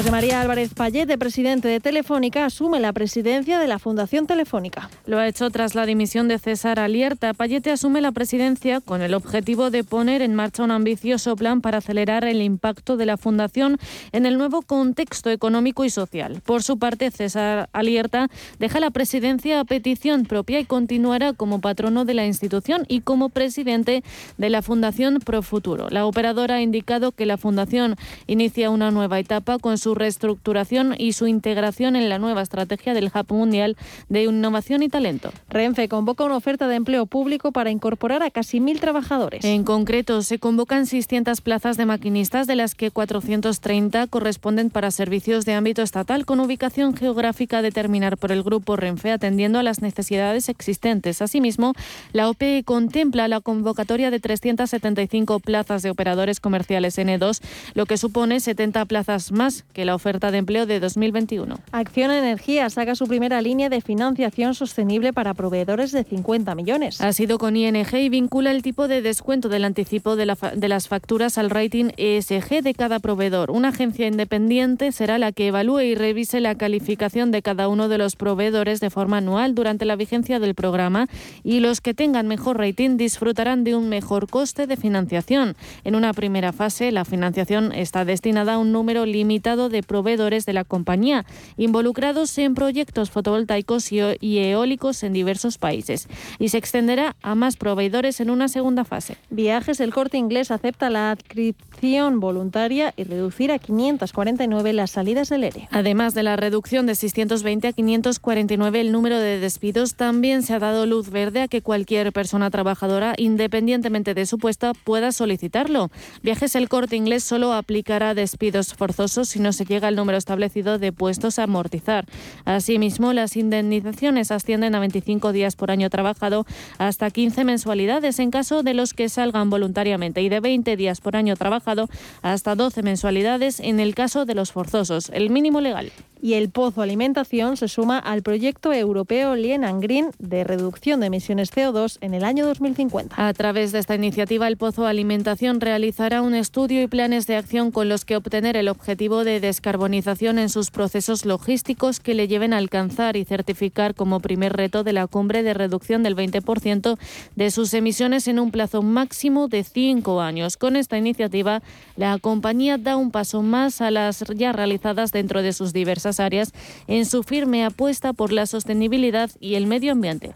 José 0.00 0.12
María 0.12 0.40
Álvarez 0.40 0.72
Payete, 0.72 1.18
presidente 1.18 1.68
de 1.68 1.78
Telefónica, 1.78 2.46
asume 2.46 2.80
la 2.80 2.94
presidencia 2.94 3.58
de 3.58 3.68
la 3.68 3.78
Fundación 3.78 4.26
Telefónica. 4.26 4.88
Lo 5.04 5.18
ha 5.18 5.28
hecho 5.28 5.50
tras 5.50 5.74
la 5.74 5.84
dimisión 5.84 6.26
de 6.26 6.38
César 6.38 6.80
Alierta. 6.80 7.34
Payete 7.34 7.70
asume 7.70 8.00
la 8.00 8.10
presidencia 8.10 8.80
con 8.80 9.02
el 9.02 9.12
objetivo 9.12 9.70
de 9.70 9.84
poner 9.84 10.22
en 10.22 10.34
marcha 10.34 10.62
un 10.62 10.70
ambicioso 10.70 11.36
plan 11.36 11.60
para 11.60 11.78
acelerar 11.78 12.24
el 12.24 12.40
impacto 12.40 12.96
de 12.96 13.04
la 13.04 13.18
Fundación 13.18 13.76
en 14.12 14.24
el 14.24 14.38
nuevo 14.38 14.62
contexto 14.62 15.28
económico 15.28 15.84
y 15.84 15.90
social. 15.90 16.40
Por 16.46 16.62
su 16.62 16.78
parte, 16.78 17.10
César 17.10 17.68
Alierta 17.74 18.28
deja 18.58 18.80
la 18.80 18.92
presidencia 18.92 19.60
a 19.60 19.66
petición 19.66 20.24
propia 20.24 20.60
y 20.60 20.64
continuará 20.64 21.34
como 21.34 21.60
patrono 21.60 22.06
de 22.06 22.14
la 22.14 22.24
institución 22.24 22.86
y 22.88 23.02
como 23.02 23.28
presidente 23.28 24.02
de 24.38 24.48
la 24.48 24.62
Fundación 24.62 25.18
Profuturo. 25.18 25.90
La 25.90 26.06
operadora 26.06 26.54
ha 26.54 26.62
indicado 26.62 27.12
que 27.12 27.26
la 27.26 27.36
Fundación 27.36 27.96
inicia 28.26 28.70
una 28.70 28.90
nueva 28.90 29.18
etapa 29.18 29.58
con 29.58 29.76
su 29.76 29.89
reestructuración 29.94 30.94
y 30.96 31.12
su 31.12 31.26
integración 31.26 31.96
en 31.96 32.08
la 32.08 32.18
nueva 32.18 32.42
estrategia 32.42 32.94
del 32.94 33.10
Hub 33.14 33.26
Mundial 33.34 33.76
de 34.08 34.24
Innovación 34.24 34.82
y 34.82 34.88
Talento. 34.88 35.32
Renfe 35.48 35.88
convoca 35.88 36.24
una 36.24 36.36
oferta 36.36 36.68
de 36.68 36.76
empleo 36.76 37.06
público 37.06 37.52
para 37.52 37.70
incorporar 37.70 38.22
a 38.22 38.30
casi 38.30 38.60
mil 38.60 38.80
trabajadores. 38.80 39.44
En 39.44 39.64
concreto, 39.64 40.22
se 40.22 40.38
convocan 40.38 40.86
600 40.86 41.40
plazas 41.40 41.76
de 41.76 41.86
maquinistas, 41.86 42.46
de 42.46 42.56
las 42.56 42.74
que 42.74 42.90
430 42.90 44.06
corresponden 44.06 44.70
para 44.70 44.90
servicios 44.90 45.44
de 45.44 45.54
ámbito 45.54 45.82
estatal 45.82 46.26
con 46.26 46.40
ubicación 46.40 46.96
geográfica 46.96 47.58
a 47.58 47.62
determinar 47.62 48.16
por 48.16 48.32
el 48.32 48.42
grupo 48.42 48.76
Renfe, 48.76 49.12
atendiendo 49.12 49.58
a 49.58 49.62
las 49.62 49.82
necesidades 49.82 50.48
existentes. 50.48 51.22
Asimismo, 51.22 51.74
la 52.12 52.28
OPE 52.28 52.64
contempla 52.64 53.28
la 53.28 53.40
convocatoria 53.40 54.10
de 54.10 54.20
375 54.20 55.40
plazas 55.40 55.82
de 55.82 55.90
operadores 55.90 56.40
comerciales 56.40 56.98
N2, 56.98 57.40
lo 57.74 57.86
que 57.86 57.96
supone 57.96 58.40
70 58.40 58.84
plazas 58.86 59.32
más 59.32 59.64
que 59.72 59.84
la 59.84 59.94
oferta 59.94 60.30
de 60.30 60.38
empleo 60.38 60.66
de 60.66 60.80
2021. 60.80 61.58
Acción 61.72 62.10
Energía 62.10 62.68
saca 62.70 62.94
su 62.94 63.06
primera 63.06 63.40
línea 63.40 63.68
de 63.68 63.80
financiación 63.80 64.54
sostenible 64.54 65.12
para 65.12 65.34
proveedores 65.34 65.92
de 65.92 66.04
50 66.04 66.54
millones. 66.54 67.00
Ha 67.00 67.12
sido 67.12 67.38
con 67.38 67.56
ING 67.56 67.94
y 67.94 68.08
vincula 68.08 68.50
el 68.50 68.62
tipo 68.62 68.88
de 68.88 69.02
descuento 69.02 69.48
del 69.48 69.64
anticipo 69.64 70.16
de, 70.16 70.36
de 70.54 70.68
las 70.68 70.88
facturas 70.88 71.38
al 71.38 71.50
rating 71.50 71.90
ESG 71.96 72.62
de 72.62 72.74
cada 72.74 72.98
proveedor. 72.98 73.50
Una 73.50 73.68
agencia 73.68 74.06
independiente 74.06 74.92
será 74.92 75.18
la 75.18 75.32
que 75.32 75.48
evalúe 75.48 75.80
y 75.80 75.94
revise 75.94 76.40
la 76.40 76.54
calificación 76.54 77.30
de 77.30 77.42
cada 77.42 77.68
uno 77.68 77.88
de 77.88 77.98
los 77.98 78.16
proveedores 78.16 78.80
de 78.80 78.90
forma 78.90 79.18
anual 79.18 79.54
durante 79.54 79.84
la 79.84 79.96
vigencia 79.96 80.38
del 80.38 80.54
programa 80.54 81.08
y 81.44 81.60
los 81.60 81.80
que 81.80 81.94
tengan 81.94 82.28
mejor 82.28 82.58
rating 82.58 82.96
disfrutarán 82.96 83.64
de 83.64 83.76
un 83.76 83.88
mejor 83.88 84.28
coste 84.28 84.66
de 84.66 84.76
financiación. 84.76 85.56
En 85.84 85.94
una 85.94 86.12
primera 86.12 86.52
fase, 86.52 86.92
la 86.92 87.04
financiación 87.04 87.72
está 87.72 88.04
destinada 88.04 88.54
a 88.54 88.58
un 88.58 88.72
número 88.72 89.06
limitado 89.06 89.59
de 89.68 89.82
proveedores 89.82 90.46
de 90.46 90.52
la 90.52 90.64
compañía 90.64 91.26
involucrados 91.56 92.36
en 92.38 92.54
proyectos 92.54 93.10
fotovoltaicos 93.10 93.92
y 93.92 94.38
eólicos 94.38 95.02
en 95.02 95.12
diversos 95.12 95.58
países 95.58 96.08
y 96.38 96.48
se 96.48 96.58
extenderá 96.58 97.16
a 97.22 97.34
más 97.34 97.56
proveedores 97.56 98.20
en 98.20 98.30
una 98.30 98.48
segunda 98.48 98.84
fase. 98.84 99.16
Viajes 99.30 99.80
El 99.80 99.92
Corte 99.92 100.18
Inglés 100.18 100.50
acepta 100.50 100.90
la 100.90 101.10
adscripción 101.10 102.20
voluntaria 102.20 102.92
y 102.96 103.04
reducir 103.04 103.52
a 103.52 103.58
549 103.58 104.72
las 104.72 104.90
salidas 104.90 105.28
del 105.28 105.44
ERE. 105.44 105.68
Además 105.70 106.14
de 106.14 106.22
la 106.22 106.36
reducción 106.36 106.86
de 106.86 106.94
620 106.94 107.68
a 107.68 107.72
549 107.72 108.80
el 108.80 108.92
número 108.92 109.18
de 109.18 109.38
despidos, 109.38 109.94
también 109.94 110.42
se 110.42 110.54
ha 110.54 110.58
dado 110.58 110.86
luz 110.86 111.10
verde 111.10 111.42
a 111.42 111.48
que 111.48 111.62
cualquier 111.62 112.12
persona 112.12 112.50
trabajadora, 112.50 113.14
independientemente 113.16 114.14
de 114.14 114.26
su 114.26 114.38
puesto, 114.38 114.72
pueda 114.84 115.12
solicitarlo. 115.12 115.90
Viajes 116.22 116.54
El 116.54 116.68
Corte 116.68 116.96
Inglés 116.96 117.24
solo 117.24 117.52
aplicará 117.52 118.14
despidos 118.14 118.74
forzosos 118.74 119.28
si 119.28 119.40
no 119.40 119.49
se 119.52 119.64
llega 119.64 119.88
al 119.88 119.96
número 119.96 120.18
establecido 120.18 120.78
de 120.78 120.92
puestos 120.92 121.38
a 121.38 121.44
amortizar. 121.44 122.06
Asimismo, 122.44 123.12
las 123.12 123.36
indemnizaciones 123.36 124.30
ascienden 124.30 124.74
a 124.74 124.80
25 124.80 125.32
días 125.32 125.56
por 125.56 125.70
año 125.70 125.90
trabajado 125.90 126.46
hasta 126.78 127.10
15 127.10 127.44
mensualidades 127.44 128.18
en 128.18 128.30
caso 128.30 128.62
de 128.62 128.74
los 128.74 128.94
que 128.94 129.08
salgan 129.08 129.50
voluntariamente 129.50 130.22
y 130.22 130.28
de 130.28 130.40
20 130.40 130.76
días 130.76 131.00
por 131.00 131.16
año 131.16 131.36
trabajado 131.36 131.88
hasta 132.22 132.54
12 132.54 132.82
mensualidades 132.82 133.60
en 133.60 133.80
el 133.80 133.94
caso 133.94 134.24
de 134.24 134.34
los 134.34 134.52
forzosos, 134.52 135.10
el 135.10 135.30
mínimo 135.30 135.60
legal. 135.60 135.92
Y 136.22 136.34
el 136.34 136.50
Pozo 136.50 136.82
Alimentación 136.82 137.56
se 137.56 137.66
suma 137.66 137.98
al 137.98 138.22
proyecto 138.22 138.74
europeo 138.74 139.36
Lien 139.36 139.64
and 139.64 139.82
Green 139.82 140.10
de 140.18 140.44
reducción 140.44 141.00
de 141.00 141.06
emisiones 141.06 141.50
CO2 141.50 141.96
en 142.02 142.12
el 142.12 142.24
año 142.24 142.44
2050. 142.44 143.14
A 143.16 143.32
través 143.32 143.72
de 143.72 143.78
esta 143.78 143.94
iniciativa, 143.94 144.46
el 144.46 144.58
Pozo 144.58 144.86
Alimentación 144.86 145.62
realizará 145.62 146.20
un 146.20 146.34
estudio 146.34 146.82
y 146.82 146.88
planes 146.88 147.26
de 147.26 147.36
acción 147.36 147.70
con 147.70 147.88
los 147.88 148.04
que 148.04 148.16
obtener 148.16 148.56
el 148.58 148.68
objetivo 148.68 149.24
de 149.24 149.40
descarbonización 149.40 150.38
en 150.38 150.50
sus 150.50 150.70
procesos 150.70 151.24
logísticos 151.24 152.00
que 152.00 152.14
le 152.14 152.28
lleven 152.28 152.52
a 152.52 152.58
alcanzar 152.58 153.16
y 153.16 153.24
certificar 153.24 153.94
como 153.94 154.20
primer 154.20 154.52
reto 154.52 154.84
de 154.84 154.92
la 154.92 155.06
cumbre 155.06 155.42
de 155.42 155.54
reducción 155.54 156.02
del 156.02 156.16
20% 156.16 156.98
de 157.34 157.50
sus 157.50 157.72
emisiones 157.72 158.28
en 158.28 158.40
un 158.40 158.50
plazo 158.50 158.82
máximo 158.82 159.48
de 159.48 159.64
cinco 159.64 160.20
años. 160.20 160.58
Con 160.58 160.76
esta 160.76 160.98
iniciativa, 160.98 161.62
la 161.96 162.18
compañía 162.18 162.76
da 162.76 162.96
un 162.96 163.10
paso 163.10 163.40
más 163.40 163.80
a 163.80 163.90
las 163.90 164.24
ya 164.36 164.52
realizadas 164.52 165.12
dentro 165.12 165.40
de 165.40 165.54
sus 165.54 165.72
diversas 165.72 166.09
áreas 166.18 166.52
en 166.88 167.06
su 167.06 167.22
firme 167.22 167.64
apuesta 167.64 168.12
por 168.12 168.32
la 168.32 168.46
sostenibilidad 168.46 169.30
y 169.38 169.54
el 169.54 169.66
medio 169.66 169.92
ambiente. 169.92 170.32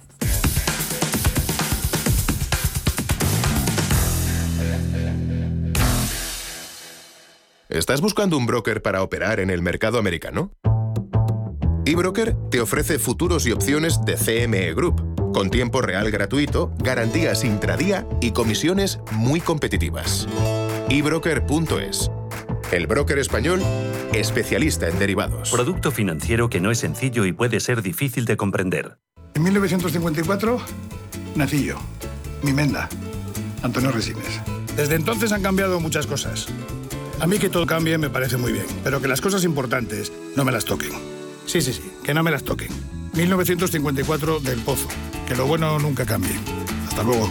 ¿Estás 7.68 8.00
buscando 8.00 8.38
un 8.38 8.46
broker 8.46 8.82
para 8.82 9.02
operar 9.02 9.40
en 9.40 9.50
el 9.50 9.60
mercado 9.60 9.98
americano? 9.98 10.52
eBroker 11.86 12.34
te 12.50 12.60
ofrece 12.60 12.98
futuros 12.98 13.46
y 13.46 13.52
opciones 13.52 14.00
de 14.04 14.14
CME 14.14 14.72
Group, 14.74 15.32
con 15.32 15.50
tiempo 15.50 15.82
real 15.82 16.10
gratuito, 16.10 16.72
garantías 16.78 17.44
intradía 17.44 18.06
y 18.20 18.30
comisiones 18.30 19.00
muy 19.12 19.40
competitivas. 19.40 20.28
ebroker.es 20.88 22.10
el 22.72 22.86
broker 22.86 23.18
español, 23.18 23.62
especialista 24.12 24.88
en 24.88 24.98
derivados. 24.98 25.50
Producto 25.50 25.90
financiero 25.90 26.48
que 26.48 26.60
no 26.60 26.70
es 26.70 26.78
sencillo 26.78 27.24
y 27.24 27.32
puede 27.32 27.60
ser 27.60 27.82
difícil 27.82 28.24
de 28.24 28.36
comprender. 28.36 28.98
En 29.34 29.42
1954 29.42 30.60
nací 31.34 31.64
yo, 31.64 31.76
mi 32.42 32.52
menda, 32.52 32.88
Antonio 33.62 33.90
Resines. 33.90 34.40
Desde 34.76 34.94
entonces 34.96 35.32
han 35.32 35.42
cambiado 35.42 35.80
muchas 35.80 36.06
cosas. 36.06 36.46
A 37.20 37.26
mí 37.26 37.38
que 37.38 37.48
todo 37.48 37.66
cambie 37.66 37.96
me 37.98 38.10
parece 38.10 38.36
muy 38.36 38.52
bien, 38.52 38.66
pero 38.82 39.00
que 39.00 39.08
las 39.08 39.20
cosas 39.20 39.44
importantes 39.44 40.12
no 40.36 40.44
me 40.44 40.52
las 40.52 40.64
toquen. 40.64 40.90
Sí, 41.46 41.60
sí, 41.60 41.72
sí, 41.72 41.82
que 42.02 42.14
no 42.14 42.22
me 42.22 42.30
las 42.30 42.42
toquen. 42.42 42.68
1954 43.14 44.40
del 44.40 44.60
Pozo. 44.60 44.88
Que 45.26 45.36
lo 45.36 45.46
bueno 45.46 45.78
nunca 45.78 46.04
cambie. 46.04 46.34
Hasta 46.88 47.02
luego. 47.02 47.30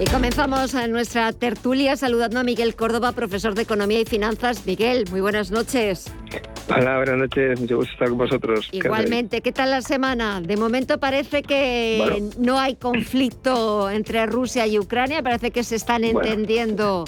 Y 0.00 0.04
comenzamos 0.04 0.74
nuestra 0.88 1.32
tertulia 1.32 1.96
saludando 1.96 2.38
a 2.38 2.44
Miguel 2.44 2.76
Córdoba, 2.76 3.10
profesor 3.10 3.56
de 3.56 3.62
Economía 3.62 4.00
y 4.00 4.04
Finanzas. 4.04 4.64
Miguel, 4.64 5.06
muy 5.10 5.20
buenas 5.20 5.50
noches. 5.50 6.12
Hola, 6.68 6.98
buenas 6.98 7.16
noches, 7.16 7.60
mucho 7.60 7.78
gusto 7.78 7.92
estar 7.94 8.08
con 8.08 8.18
vosotros. 8.18 8.68
Igualmente, 8.70 9.40
¿qué 9.40 9.50
tal 9.50 9.70
la 9.70 9.82
semana? 9.82 10.40
De 10.40 10.56
momento 10.56 11.00
parece 11.00 11.42
que 11.42 12.22
no 12.38 12.60
hay 12.60 12.76
conflicto 12.76 13.90
entre 13.90 14.24
Rusia 14.26 14.68
y 14.68 14.78
Ucrania, 14.78 15.20
parece 15.20 15.50
que 15.50 15.64
se 15.64 15.74
están 15.74 16.04
entendiendo. 16.04 17.04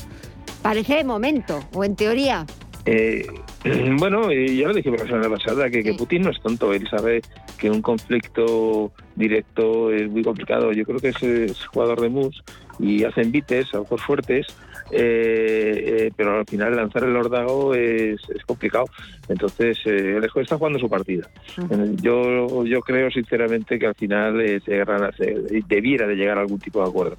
Parece 0.60 0.96
de 0.96 1.04
momento, 1.04 1.60
o 1.72 1.84
en 1.84 1.94
teoría. 1.94 2.44
Eh, 2.86 3.24
bueno, 3.98 4.32
ya 4.32 4.66
lo 4.66 4.74
dijimos 4.74 5.00
la 5.00 5.06
semana 5.06 5.28
pasada, 5.28 5.70
que, 5.70 5.84
que, 5.84 5.94
Putin 5.94 6.22
no 6.22 6.30
es 6.30 6.40
tonto, 6.40 6.72
él 6.72 6.88
sabe 6.88 7.20
que 7.56 7.70
un 7.70 7.82
conflicto 7.82 8.90
directo 9.14 9.92
es 9.92 10.10
muy 10.10 10.24
complicado. 10.24 10.72
Yo 10.72 10.84
creo 10.84 10.98
que 10.98 11.08
es, 11.08 11.66
jugador 11.66 12.00
de 12.00 12.08
mus 12.08 12.42
y 12.80 13.04
hacen 13.04 13.24
envites, 13.24 13.74
a 13.74 13.80
mejor 13.80 14.00
fuertes, 14.00 14.46
eh, 14.90 15.84
eh, 15.86 16.12
pero 16.16 16.38
al 16.38 16.46
final 16.46 16.74
lanzar 16.74 17.04
el 17.04 17.16
ordago 17.16 17.74
es, 17.74 18.20
complicado. 18.46 18.86
Entonces, 19.28 19.78
eh, 19.84 20.16
el 20.16 20.24
está 20.42 20.56
jugando 20.56 20.78
su 20.78 20.88
partida. 20.88 21.28
Yo, 22.02 22.64
yo 22.64 22.80
creo 22.80 23.10
sinceramente 23.10 23.78
que 23.78 23.86
al 23.86 23.94
final 23.94 24.60
se 25.16 25.34
debiera 25.68 26.06
de 26.06 26.16
llegar 26.16 26.38
a 26.38 26.40
algún 26.40 26.58
tipo 26.58 26.82
de 26.82 26.88
acuerdo. 26.88 27.16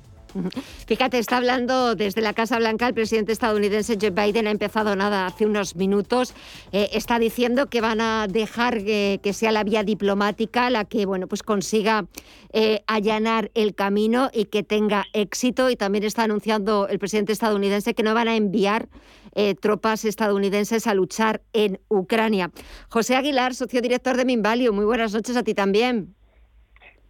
Fíjate, 0.88 1.20
está 1.20 1.38
hablando 1.38 1.96
desde 1.96 2.22
la 2.22 2.34
Casa 2.34 2.58
Blanca 2.58 2.88
el 2.88 2.94
presidente 2.94 3.32
estadounidense 3.32 3.98
Joe 4.00 4.12
Biden, 4.12 4.48
ha 4.48 4.52
empezado 4.52 4.96
nada 4.96 5.26
hace 5.26 5.46
unos 5.46 5.76
minutos, 5.76 6.34
eh, 6.72 6.90
está 6.94 7.20
diciendo 7.20 7.68
que 7.70 7.82
van 7.82 8.02
a 8.02 8.28
dejar 8.28 8.84
que 8.84 9.34
sea 9.34 9.52
la 9.52 9.64
vía 9.64 9.84
diplomática 9.84 10.70
la 10.70 10.86
que 10.86 11.06
bueno, 11.06 11.28
pues 11.28 11.44
consiga 11.44 12.06
eh, 12.54 12.84
allanar 12.88 13.50
el 13.54 13.76
camino 13.76 14.30
y 14.34 14.46
que 14.46 14.64
tenga 14.64 15.06
éxito. 15.14 15.70
Y 15.70 15.78
también 15.78 16.04
está 16.04 16.24
anunciando 16.24 16.88
el 16.88 17.00
presidente 17.00 17.32
estadounidense 17.32 17.94
que 17.94 18.04
no 18.04 18.14
van 18.14 18.28
a 18.28 18.36
enviar 18.36 18.90
eh, 19.36 19.56
tropas 19.56 20.04
estadounidenses 20.04 20.86
a 20.88 20.94
luchar 20.94 21.42
en 21.54 21.80
Ucrania. 21.88 22.52
José 22.90 23.16
Aguilar, 23.16 23.56
socio 23.56 23.82
director 23.82 24.18
de 24.18 24.26
Minvalio, 24.26 24.74
muy 24.74 24.86
buenas 24.86 25.14
noches 25.14 25.38
a 25.38 25.44
ti 25.44 25.54
también. 25.54 26.16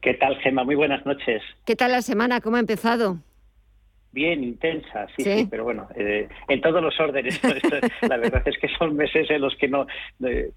¿Qué 0.02 0.16
tal, 0.16 0.36
Gemma? 0.38 0.64
Muy 0.64 0.76
buenas 0.76 1.06
noches. 1.06 1.44
¿Qué 1.64 1.76
tal 1.76 1.92
la 1.92 2.02
semana? 2.02 2.42
¿Cómo 2.42 2.58
ha 2.58 2.60
empezado? 2.60 3.20
Bien, 4.12 4.44
intensa, 4.44 5.08
sí, 5.16 5.24
sí, 5.24 5.48
pero 5.50 5.64
bueno, 5.64 5.88
eh, 5.96 6.28
en 6.50 6.60
todos 6.60 6.84
los 6.84 7.00
órdenes. 7.00 7.40
la 8.02 8.18
verdad 8.18 8.42
es 8.46 8.58
que 8.58 8.68
son 8.78 8.96
meses 8.96 9.30
en 9.30 9.40
los 9.40 9.56
que 9.56 9.70
no, 9.70 9.86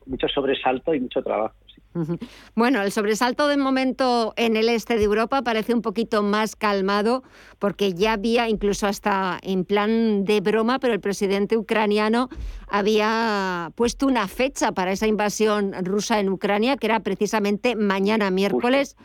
mucho 0.06 0.26
sobresalto 0.28 0.92
y 0.94 1.00
mucho 1.00 1.22
trabajo. 1.22 1.54
Bueno, 2.54 2.82
el 2.82 2.92
sobresalto 2.92 3.48
de 3.48 3.56
momento 3.56 4.32
en 4.36 4.56
el 4.56 4.68
este 4.68 4.96
de 4.96 5.04
Europa 5.04 5.42
parece 5.42 5.74
un 5.74 5.82
poquito 5.82 6.22
más 6.22 6.56
calmado 6.56 7.22
porque 7.58 7.94
ya 7.94 8.12
había, 8.12 8.48
incluso 8.48 8.86
hasta 8.86 9.38
en 9.42 9.64
plan 9.64 10.24
de 10.24 10.40
broma, 10.40 10.78
pero 10.78 10.92
el 10.92 11.00
presidente 11.00 11.56
ucraniano 11.56 12.28
había 12.68 13.72
puesto 13.74 14.06
una 14.06 14.28
fecha 14.28 14.72
para 14.72 14.92
esa 14.92 15.06
invasión 15.06 15.72
rusa 15.84 16.20
en 16.20 16.28
Ucrania, 16.28 16.76
que 16.76 16.86
era 16.86 17.00
precisamente 17.00 17.76
mañana 17.76 18.30
miércoles. 18.30 18.96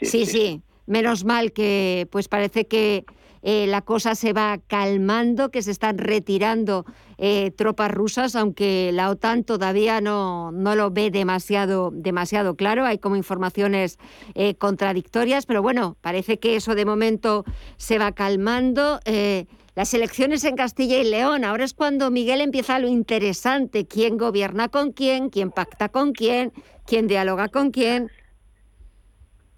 sí, 0.00 0.26
sí, 0.26 0.62
menos 0.86 1.24
mal 1.24 1.52
que 1.52 2.08
pues 2.10 2.28
parece 2.28 2.66
que 2.66 3.04
eh, 3.42 3.66
la 3.66 3.82
cosa 3.82 4.14
se 4.14 4.32
va 4.32 4.58
calmando, 4.66 5.50
que 5.50 5.62
se 5.62 5.72
están 5.72 5.98
retirando 5.98 6.86
eh, 7.18 7.50
tropas 7.50 7.90
rusas, 7.90 8.36
aunque 8.36 8.90
la 8.92 9.10
OTAN 9.10 9.42
todavía 9.44 10.00
no, 10.00 10.52
no 10.52 10.76
lo 10.76 10.90
ve 10.90 11.10
demasiado, 11.10 11.90
demasiado 11.92 12.54
claro. 12.54 12.84
Hay 12.84 12.98
como 12.98 13.16
informaciones 13.16 13.98
eh, 14.34 14.54
contradictorias, 14.54 15.46
pero 15.46 15.60
bueno, 15.60 15.96
parece 16.00 16.38
que 16.38 16.56
eso 16.56 16.74
de 16.74 16.84
momento 16.84 17.44
se 17.76 17.98
va 17.98 18.12
calmando. 18.12 19.00
las 19.74 19.94
elecciones 19.94 20.44
en 20.44 20.54
Castilla 20.54 20.98
y 20.98 21.04
León, 21.04 21.44
ahora 21.44 21.64
es 21.64 21.74
cuando 21.74 22.10
Miguel 22.10 22.40
empieza 22.42 22.78
lo 22.78 22.88
interesante, 22.88 23.86
quién 23.86 24.18
gobierna 24.18 24.68
con 24.68 24.92
quién, 24.92 25.30
quién 25.30 25.50
pacta 25.50 25.88
con 25.88 26.12
quién, 26.12 26.52
quién 26.86 27.08
dialoga 27.08 27.48
con 27.48 27.70
quién. 27.70 28.10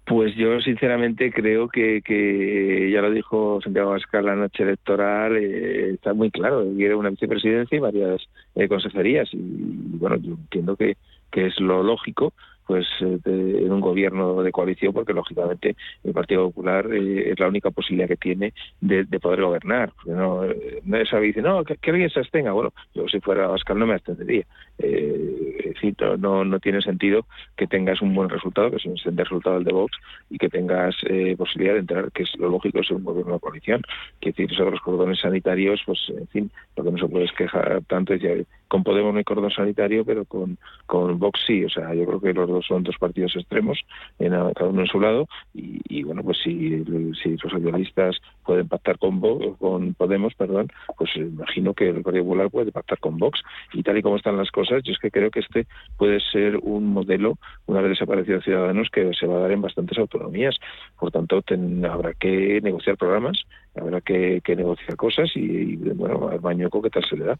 Pues 0.05 0.35
yo 0.35 0.61
sinceramente 0.61 1.31
creo 1.31 1.67
que, 1.67 2.03
que 2.03 2.91
ya 2.91 3.01
lo 3.01 3.09
dijo 3.09 3.59
Santiago 3.63 3.89
Vascar 3.89 4.23
la 4.23 4.35
noche 4.35 4.61
electoral, 4.61 5.35
eh, 5.35 5.93
está 5.93 6.13
muy 6.13 6.29
claro, 6.29 6.63
quiere 6.75 6.93
una 6.93 7.09
vicepresidencia 7.09 7.75
y 7.75 7.79
varias 7.79 8.21
eh, 8.53 8.67
consejerías. 8.67 9.27
Y 9.33 9.97
bueno, 9.97 10.17
yo 10.17 10.33
entiendo 10.33 10.75
que, 10.75 10.97
que 11.31 11.47
es 11.47 11.59
lo 11.59 11.81
lógico 11.81 12.33
pues 12.65 12.87
eh, 13.01 13.19
en 13.25 13.71
un 13.71 13.81
gobierno 13.81 14.41
de 14.41 14.51
coalición 14.51 14.93
porque 14.93 15.13
lógicamente 15.13 15.75
el 16.03 16.13
Partido 16.13 16.45
Popular 16.47 16.87
eh, 16.93 17.31
es 17.31 17.39
la 17.39 17.47
única 17.47 17.71
posibilidad 17.71 18.07
que 18.07 18.17
tiene 18.17 18.53
de, 18.81 19.05
poder 19.19 19.41
gobernar. 19.41 19.93
No 20.05 20.43
eh, 20.45 20.81
nadie 20.83 21.05
sabe 21.05 21.27
dice 21.27 21.41
no 21.41 21.63
que, 21.63 21.77
alguien 21.89 22.09
se 22.09 22.19
abstenga 22.19 22.51
bueno 22.51 22.73
yo 22.93 23.07
si 23.07 23.19
fuera 23.19 23.49
Oscar 23.49 23.75
no 23.75 23.87
me 23.87 23.93
abstendería. 23.93 24.45
Eh, 24.79 25.73
no 26.19 26.43
no 26.43 26.59
tiene 26.59 26.81
sentido 26.81 27.27
que 27.55 27.67
tengas 27.67 28.01
un 28.01 28.15
buen 28.15 28.29
resultado 28.29 28.71
que 28.71 28.77
es 28.77 28.85
un 28.85 28.93
excelente 28.93 29.23
resultado 29.23 29.57
el 29.57 29.63
de 29.63 29.71
Vox 29.71 29.95
y 30.29 30.37
que 30.37 30.49
tengas 30.49 30.95
posibilidad 31.37 31.73
de 31.73 31.79
entrar 31.79 32.11
que 32.11 32.23
es 32.23 32.35
lo 32.37 32.49
lógico 32.49 32.79
es 32.79 32.89
un 32.89 33.03
gobierno 33.03 33.33
de 33.33 33.39
coalición. 33.39 33.81
Que 34.19 34.29
decir 34.29 34.51
sobre 34.55 34.71
los 34.71 34.81
cordones 34.81 35.19
sanitarios 35.19 35.81
pues 35.85 35.99
en 36.09 36.27
fin 36.27 36.51
lo 36.75 36.83
que 36.83 36.91
no 36.91 36.97
se 36.97 37.07
puede 37.07 37.25
es 37.25 37.31
quejar 37.33 37.83
tanto 37.87 38.13
es 38.13 38.21
con 38.67 38.83
Podemos 38.83 39.13
no 39.13 39.19
hay 39.19 39.23
cordón 39.23 39.51
sanitario, 39.51 40.05
pero 40.05 40.25
con, 40.25 40.57
con 40.85 41.17
Vox 41.19 41.41
sí. 41.45 41.63
O 41.65 41.69
sea, 41.69 41.93
yo 41.93 42.05
creo 42.05 42.21
que 42.21 42.33
los 42.33 42.47
dos 42.47 42.65
son 42.65 42.83
dos 42.83 42.97
partidos 42.97 43.35
extremos, 43.35 43.79
en, 44.19 44.31
cada 44.31 44.69
uno 44.69 44.81
en 44.81 44.87
su 44.87 44.99
lado. 44.99 45.27
Y, 45.53 46.03
bueno, 46.03 46.23
pues 46.23 46.37
si, 46.43 46.83
si 47.21 47.37
los 47.37 47.51
socialistas 47.51 48.17
pueden 48.45 48.67
pactar 48.67 48.97
con, 48.97 49.19
con 49.55 49.93
Podemos, 49.93 50.33
perdón, 50.35 50.67
pues 50.97 51.15
imagino 51.15 51.73
que 51.73 51.89
el 51.89 52.01
Partido 52.01 52.23
Popular 52.23 52.49
puede 52.49 52.71
pactar 52.71 52.99
con 52.99 53.17
Vox. 53.17 53.41
Y 53.73 53.83
tal 53.83 53.97
y 53.97 54.01
como 54.01 54.17
están 54.17 54.37
las 54.37 54.51
cosas, 54.51 54.83
yo 54.83 54.93
es 54.93 54.99
que 54.99 55.11
creo 55.11 55.31
que 55.31 55.39
este 55.39 55.67
puede 55.97 56.19
ser 56.19 56.57
un 56.57 56.87
modelo, 56.87 57.37
una 57.65 57.81
vez 57.81 57.91
desaparecidos 57.91 58.43
Ciudadanos, 58.43 58.89
que 58.89 59.13
se 59.13 59.27
va 59.27 59.37
a 59.37 59.39
dar 59.39 59.51
en 59.51 59.61
bastantes 59.61 59.97
autonomías. 59.97 60.55
Por 60.99 61.11
tanto, 61.11 61.43
habrá 61.89 62.13
que 62.13 62.59
negociar 62.61 62.97
programas, 62.97 63.43
habrá 63.75 64.01
que, 64.01 64.41
negociar 64.55 64.95
cosas 64.95 65.29
y, 65.35 65.75
bueno, 65.75 66.29
al 66.29 66.39
baño 66.39 66.69
¿qué 66.81 66.89
tal 66.89 67.05
se 67.05 67.17
le 67.17 67.25
da? 67.25 67.39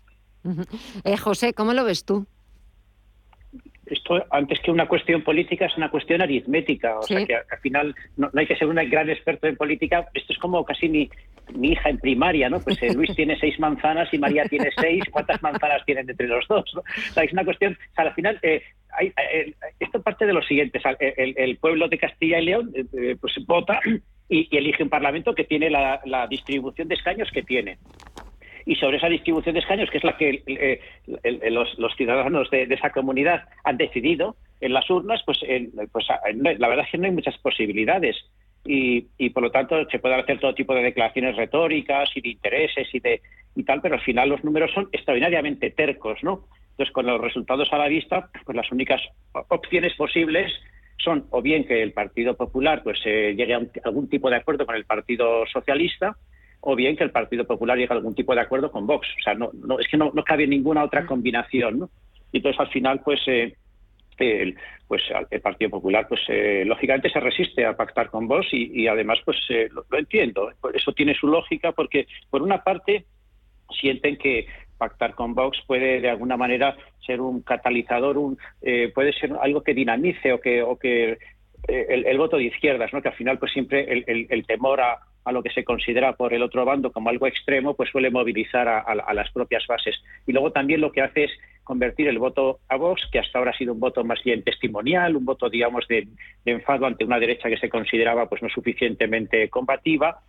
Eh, 1.04 1.18
José, 1.18 1.54
¿cómo 1.54 1.74
lo 1.74 1.84
ves 1.84 2.06
tú? 2.06 2.26
Esto, 3.86 4.26
antes 4.32 4.60
que 4.62 4.72
una 4.72 4.88
cuestión 4.88 5.22
política, 5.22 5.68
es 5.68 5.78
una 5.78 5.92
cuestión 5.92 6.22
aritmética. 6.22 6.98
O 6.98 7.04
sea, 7.04 7.24
que 7.26 7.36
al 7.36 7.60
final 7.62 7.96
no, 8.18 8.32
hay 8.36 8.48
que 8.48 8.56
ser 8.56 8.68
un 8.68 8.76
gran 8.76 9.10
experto 9.10 9.48
en 9.48 9.56
política. 9.56 10.08
Esto 10.14 10.34
es 10.34 10.40
como 10.40 10.66
casi 10.66 10.90
mi, 10.90 11.10
mi 11.54 11.74
hija 11.74 11.90
en 11.90 12.00
primaria, 12.00 12.50
¿no? 12.50 12.60
Pues 12.60 12.82
eh, 12.82 12.94
Luis 12.96 13.16
tiene 13.16 13.38
seis 13.40 13.60
manzanas 13.60 14.12
y 14.12 14.18
María 14.18 14.46
tiene 14.46 14.70
seis. 14.76 15.04
¿Cuántas 15.12 15.42
manzanas 15.44 15.86
tienen 15.86 16.10
entre 16.10 16.28
los 16.28 16.48
dos? 16.48 16.66
O 16.76 16.84
sea, 17.14 17.24
es 17.24 17.34
una 17.34 17.46
cuestión. 17.46 17.74
O 17.74 17.94
sea, 17.94 18.06
al 18.06 18.14
final, 18.16 18.40
eh, 18.42 18.64
hay, 18.92 19.14
esto 19.80 20.02
parte 20.02 20.26
de 20.26 20.34
lo 20.34 20.42
siguiente. 20.42 20.82
el, 21.00 21.58
pueblo 21.58 21.88
de 21.88 22.00
Castilla 22.00 22.40
y 22.40 22.46
León 22.46 22.72
pues 23.22 23.36
vota 23.46 23.80
y, 24.30 24.48
elige 24.56 24.82
un 24.82 24.90
parlamento 24.90 25.36
que 25.36 25.44
tiene 25.44 25.70
la, 25.70 26.02
la 26.06 26.26
distribución 26.28 26.88
de 26.88 26.96
escaños 26.96 27.30
que 27.32 27.44
tiene 27.44 27.78
y 28.66 28.76
sobre 28.76 28.98
esa 28.98 29.10
distribución 29.10 29.54
de 29.54 29.60
escaños, 29.60 29.90
que 29.92 30.00
es 30.00 30.04
la 30.04 30.18
que 30.18 30.44
eh, 30.48 30.82
los, 31.52 31.96
ciudadanos 31.96 32.50
de, 32.50 32.64
esa 32.64 32.90
comunidad 32.90 33.44
han 33.64 33.78
decidido 33.78 34.36
en 34.60 34.74
las 34.74 34.90
urnas, 34.90 35.22
pues, 35.26 35.40
pues 35.92 36.06
la 36.34 36.68
verdad 36.68 36.86
es 36.86 36.92
que 36.92 36.98
no 36.98 37.06
hay 37.06 37.12
muchas 37.12 37.38
posibilidades. 37.38 38.18
Y, 38.68 39.30
por 39.30 39.44
lo 39.44 39.52
tanto 39.52 39.88
se 39.92 40.00
pueden 40.00 40.20
hacer 40.20 40.40
todo 40.40 40.56
tipo 40.56 40.74
de 40.74 40.82
declaraciones 40.82 41.36
retóricas 41.36 42.10
y 42.16 42.22
de 42.22 42.30
intereses 42.30 42.88
y 42.94 43.00
de 43.00 43.22
y 43.56 43.64
tal, 43.64 43.80
pero 43.82 43.96
al 43.96 44.02
final 44.02 44.30
los 44.30 44.44
números 44.44 44.72
son 44.74 44.90
extraordinariamente 44.92 45.70
tercos, 45.70 46.22
¿no? 46.24 46.46
Entonces, 46.72 46.92
con 46.92 47.06
los 47.06 47.22
resultados 47.22 47.72
a 47.72 47.78
la 47.78 47.88
vista, 47.88 48.30
pues 48.44 48.56
las 48.56 48.70
únicas 48.72 49.02
opciones 49.48 49.94
posibles 49.94 50.52
son 50.98 51.26
o 51.30 51.42
bien 51.42 51.66
que 51.66 51.82
el 51.82 51.94
Partido 51.94 52.36
Popular 52.36 52.82
pues 52.84 53.00
eh, 53.06 53.34
llegue 53.38 53.54
a 53.54 53.62
algún 53.86 54.10
tipo 54.10 54.30
de 54.30 54.38
acuerdo 54.38 54.66
con 54.66 54.76
el 54.76 54.86
Partido 54.86 55.46
Socialista, 55.48 56.18
o 56.66 56.76
bien 56.76 56.98
que 56.98 57.04
el 57.04 57.12
Partido 57.12 57.46
Popular 57.46 57.78
llegue 57.78 57.94
a 57.94 57.96
algún 57.96 58.16
tipo 58.16 58.34
de 58.34 58.42
acuerdo 58.42 58.72
con 58.72 58.88
Vox. 58.88 59.08
O 59.20 59.22
sea, 59.24 59.36
no, 59.36 59.52
no 59.54 59.80
es 59.80 59.88
que 59.88 59.98
no, 59.98 60.12
no 60.14 60.24
cabe 60.24 60.48
ninguna 60.48 60.84
otra 60.84 61.04
mm. 61.04 61.06
combinación, 61.06 61.80
¿no? 61.80 61.90
Y 62.32 62.38
entonces 62.38 62.60
al 62.60 62.70
final, 62.70 63.02
pues, 63.06 63.22
eh, 63.28 63.56
el, 64.18 64.56
pues 64.88 65.04
el 65.30 65.42
Partido 65.42 65.70
Popular, 65.70 66.08
pues 66.10 66.22
eh, 66.28 66.64
lógicamente 66.66 67.12
se 67.12 67.20
resiste 67.20 67.66
a 67.66 67.78
pactar 67.78 68.10
con 68.10 68.28
Vox 68.28 68.48
y, 68.52 68.88
además, 68.88 69.20
pues 69.24 69.38
eh, 69.50 69.70
lo, 69.72 69.86
entiendo. 69.96 70.52
Eso 70.74 70.92
tiene 70.94 71.14
su 71.14 71.28
lógica 71.28 71.72
porque, 71.72 72.08
por 72.32 72.42
una 72.42 72.64
parte, 72.64 73.06
sienten 73.80 74.18
que 74.18 74.48
pactar 74.80 75.14
con 75.14 75.36
Vox 75.36 75.60
puede 75.68 76.02
de 76.02 76.10
alguna 76.10 76.36
manera 76.36 76.76
ser 77.06 77.22
un 77.22 77.42
catalizador, 77.44 78.18
un, 78.18 78.40
puede 78.94 79.14
ser 79.14 79.34
algo 79.40 79.62
que 79.62 79.76
dinamice 79.76 80.34
o 80.34 80.42
que, 80.42 80.64
o 80.64 80.78
que 80.78 81.20
el, 81.68 82.18
voto 82.18 82.38
de 82.38 82.46
izquierdas, 82.46 82.92
¿no? 82.92 83.02
que 83.02 83.10
al 83.10 83.16
final 83.16 83.38
pues 83.38 83.54
siempre 83.54 83.86
el, 83.90 84.28
el 84.30 84.46
temor 84.46 84.82
a, 84.82 85.00
a 85.26 85.32
lo 85.32 85.44
que 85.44 85.50
se 85.50 85.64
considera 85.64 86.14
por 86.14 86.34
el 86.34 86.44
otro 86.44 86.64
bando 86.64 86.92
como 86.92 87.10
algo 87.10 87.28
extremo, 87.28 87.74
pues 87.76 87.90
suele 87.90 88.12
movilizar 88.12 88.68
a, 88.68 89.14
las 89.14 89.32
propias 89.32 89.66
bases. 89.68 89.96
Y 90.26 90.32
luego 90.32 90.52
también 90.52 90.82
lo 90.82 90.92
que 90.92 91.02
hace 91.02 91.26
es 91.26 91.32
convertir 91.64 92.08
el 92.08 92.20
voto 92.20 92.60
a 92.70 92.76
Vox, 92.78 93.10
que 93.12 93.20
hasta 93.20 93.40
ahora 93.40 93.52
ha 93.52 93.58
sido 93.58 93.74
un 93.74 93.80
voto 93.80 94.04
más 94.04 94.24
bien 94.24 94.44
testimonial, 94.44 95.16
un 95.16 95.26
voto, 95.26 95.50
digamos, 95.50 95.88
de, 95.88 96.08
de 96.46 96.52
enfado 96.52 96.86
ante 96.86 97.04
una 97.04 97.20
derecha 97.20 97.50
que 97.50 97.58
se 97.58 97.70
consideraba 97.70 98.30
pues 98.30 98.44
no 98.44 98.50
suficientemente 98.50 99.50
combativa, 99.50 100.22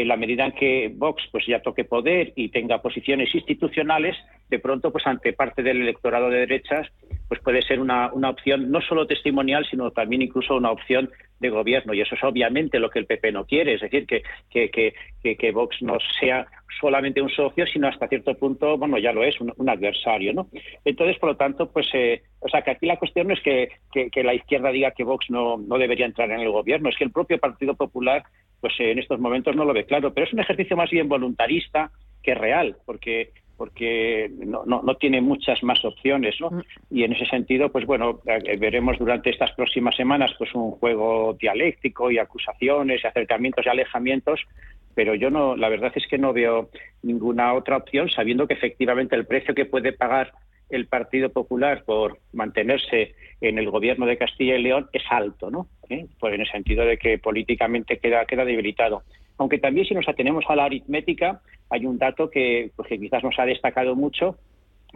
en 0.00 0.08
la 0.08 0.16
medida 0.16 0.44
en 0.44 0.52
que 0.52 0.92
Vox 0.94 1.22
pues 1.30 1.46
ya 1.46 1.60
toque 1.60 1.84
poder 1.84 2.32
y 2.36 2.48
tenga 2.48 2.82
posiciones 2.82 3.34
institucionales, 3.34 4.16
de 4.48 4.58
pronto 4.58 4.92
pues 4.92 5.06
ante 5.06 5.32
parte 5.32 5.62
del 5.62 5.82
electorado 5.82 6.30
de 6.30 6.40
derechas 6.40 6.88
pues 7.28 7.40
puede 7.40 7.62
ser 7.62 7.80
una, 7.80 8.12
una 8.12 8.30
opción 8.30 8.70
no 8.70 8.80
solo 8.80 9.06
testimonial, 9.06 9.66
sino 9.70 9.90
también 9.90 10.22
incluso 10.22 10.56
una 10.56 10.70
opción 10.70 11.10
de 11.40 11.48
gobierno. 11.48 11.94
Y 11.94 12.00
eso 12.00 12.14
es 12.14 12.22
obviamente 12.22 12.78
lo 12.78 12.90
que 12.90 12.98
el 12.98 13.06
PP 13.06 13.32
no 13.32 13.44
quiere, 13.46 13.74
es 13.74 13.80
decir, 13.80 14.06
que, 14.06 14.22
que, 14.50 14.70
que, 14.70 15.36
que 15.36 15.52
Vox 15.52 15.76
no 15.82 15.98
sea 16.20 16.46
solamente 16.80 17.22
un 17.22 17.30
socio, 17.30 17.66
sino 17.66 17.88
hasta 17.88 18.08
cierto 18.08 18.34
punto, 18.34 18.76
bueno, 18.78 18.98
ya 18.98 19.12
lo 19.12 19.24
es, 19.24 19.40
un, 19.40 19.68
adversario, 19.68 20.32
¿no? 20.32 20.48
Entonces, 20.84 21.18
por 21.18 21.30
lo 21.30 21.36
tanto, 21.36 21.70
pues, 21.70 21.88
eh, 21.94 22.22
o 22.40 22.48
sea, 22.48 22.62
que 22.62 22.72
aquí 22.72 22.86
la 22.86 22.98
cuestión 22.98 23.28
no 23.28 23.34
es 23.34 23.40
que, 23.40 23.68
que, 23.92 24.24
la 24.24 24.34
izquierda 24.34 24.70
diga 24.70 24.90
que 24.92 25.04
Vox 25.04 25.30
no, 25.30 25.56
no 25.56 25.78
debería 25.78 26.06
entrar 26.06 26.30
en 26.30 26.40
el 26.40 26.50
gobierno, 26.50 26.88
es 26.88 26.96
que 26.96 27.04
el 27.04 27.12
propio 27.12 27.38
Partido 27.38 27.74
Popular 27.74 28.24
pues 28.64 28.80
en 28.80 28.98
estos 28.98 29.20
momentos 29.20 29.54
no 29.54 29.66
lo 29.66 29.74
ve 29.74 29.84
claro. 29.84 30.14
Pero 30.14 30.26
es 30.26 30.32
un 30.32 30.40
ejercicio 30.40 30.74
más 30.74 30.88
bien 30.88 31.06
voluntarista 31.06 31.90
que 32.22 32.34
real, 32.34 32.78
porque 32.86 33.30
porque 33.58 34.30
no, 34.38 34.64
no, 34.64 34.80
no, 34.82 34.94
tiene 34.94 35.20
muchas 35.20 35.62
más 35.62 35.84
opciones, 35.84 36.34
¿no? 36.40 36.50
Mm. 36.50 36.62
Y 36.90 37.04
en 37.04 37.12
ese 37.12 37.26
sentido, 37.26 37.70
pues 37.70 37.84
bueno, 37.84 38.20
eh, 38.24 38.56
veremos 38.56 38.98
durante 38.98 39.28
estas 39.28 39.52
próximas 39.52 39.94
semanas 39.94 40.32
pues 40.38 40.54
un 40.54 40.70
juego 40.70 41.36
dialéctico 41.38 42.10
y 42.10 42.16
acusaciones 42.16 43.04
y 43.04 43.06
acercamientos 43.06 43.66
y 43.66 43.68
alejamientos 43.68 44.40
pero 44.94 45.14
yo 45.14 45.30
no, 45.30 45.56
la 45.56 45.68
verdad 45.68 45.92
es 45.94 46.06
que 46.06 46.18
no 46.18 46.32
veo 46.32 46.70
ninguna 47.02 47.54
otra 47.54 47.76
opción, 47.76 48.08
sabiendo 48.08 48.46
que 48.46 48.54
efectivamente 48.54 49.16
el 49.16 49.26
precio 49.26 49.54
que 49.54 49.66
puede 49.66 49.92
pagar 49.92 50.32
el 50.70 50.86
Partido 50.86 51.30
Popular 51.30 51.84
por 51.84 52.18
mantenerse 52.32 53.14
en 53.40 53.58
el 53.58 53.70
gobierno 53.70 54.06
de 54.06 54.16
Castilla 54.16 54.56
y 54.56 54.62
León 54.62 54.88
es 54.92 55.02
alto, 55.10 55.50
¿no? 55.50 55.68
¿Eh? 55.88 56.06
Pues 56.18 56.34
en 56.34 56.40
el 56.40 56.50
sentido 56.50 56.84
de 56.84 56.96
que 56.96 57.18
políticamente 57.18 57.98
queda, 57.98 58.24
queda 58.24 58.44
debilitado. 58.44 59.02
Aunque 59.36 59.58
también 59.58 59.86
si 59.86 59.94
nos 59.94 60.08
atenemos 60.08 60.44
a 60.48 60.56
la 60.56 60.64
aritmética, 60.64 61.40
hay 61.70 61.86
un 61.86 61.98
dato 61.98 62.30
que, 62.30 62.70
pues, 62.76 62.88
que 62.88 62.98
quizás 62.98 63.22
nos 63.22 63.38
ha 63.38 63.44
destacado 63.44 63.94
mucho, 63.94 64.38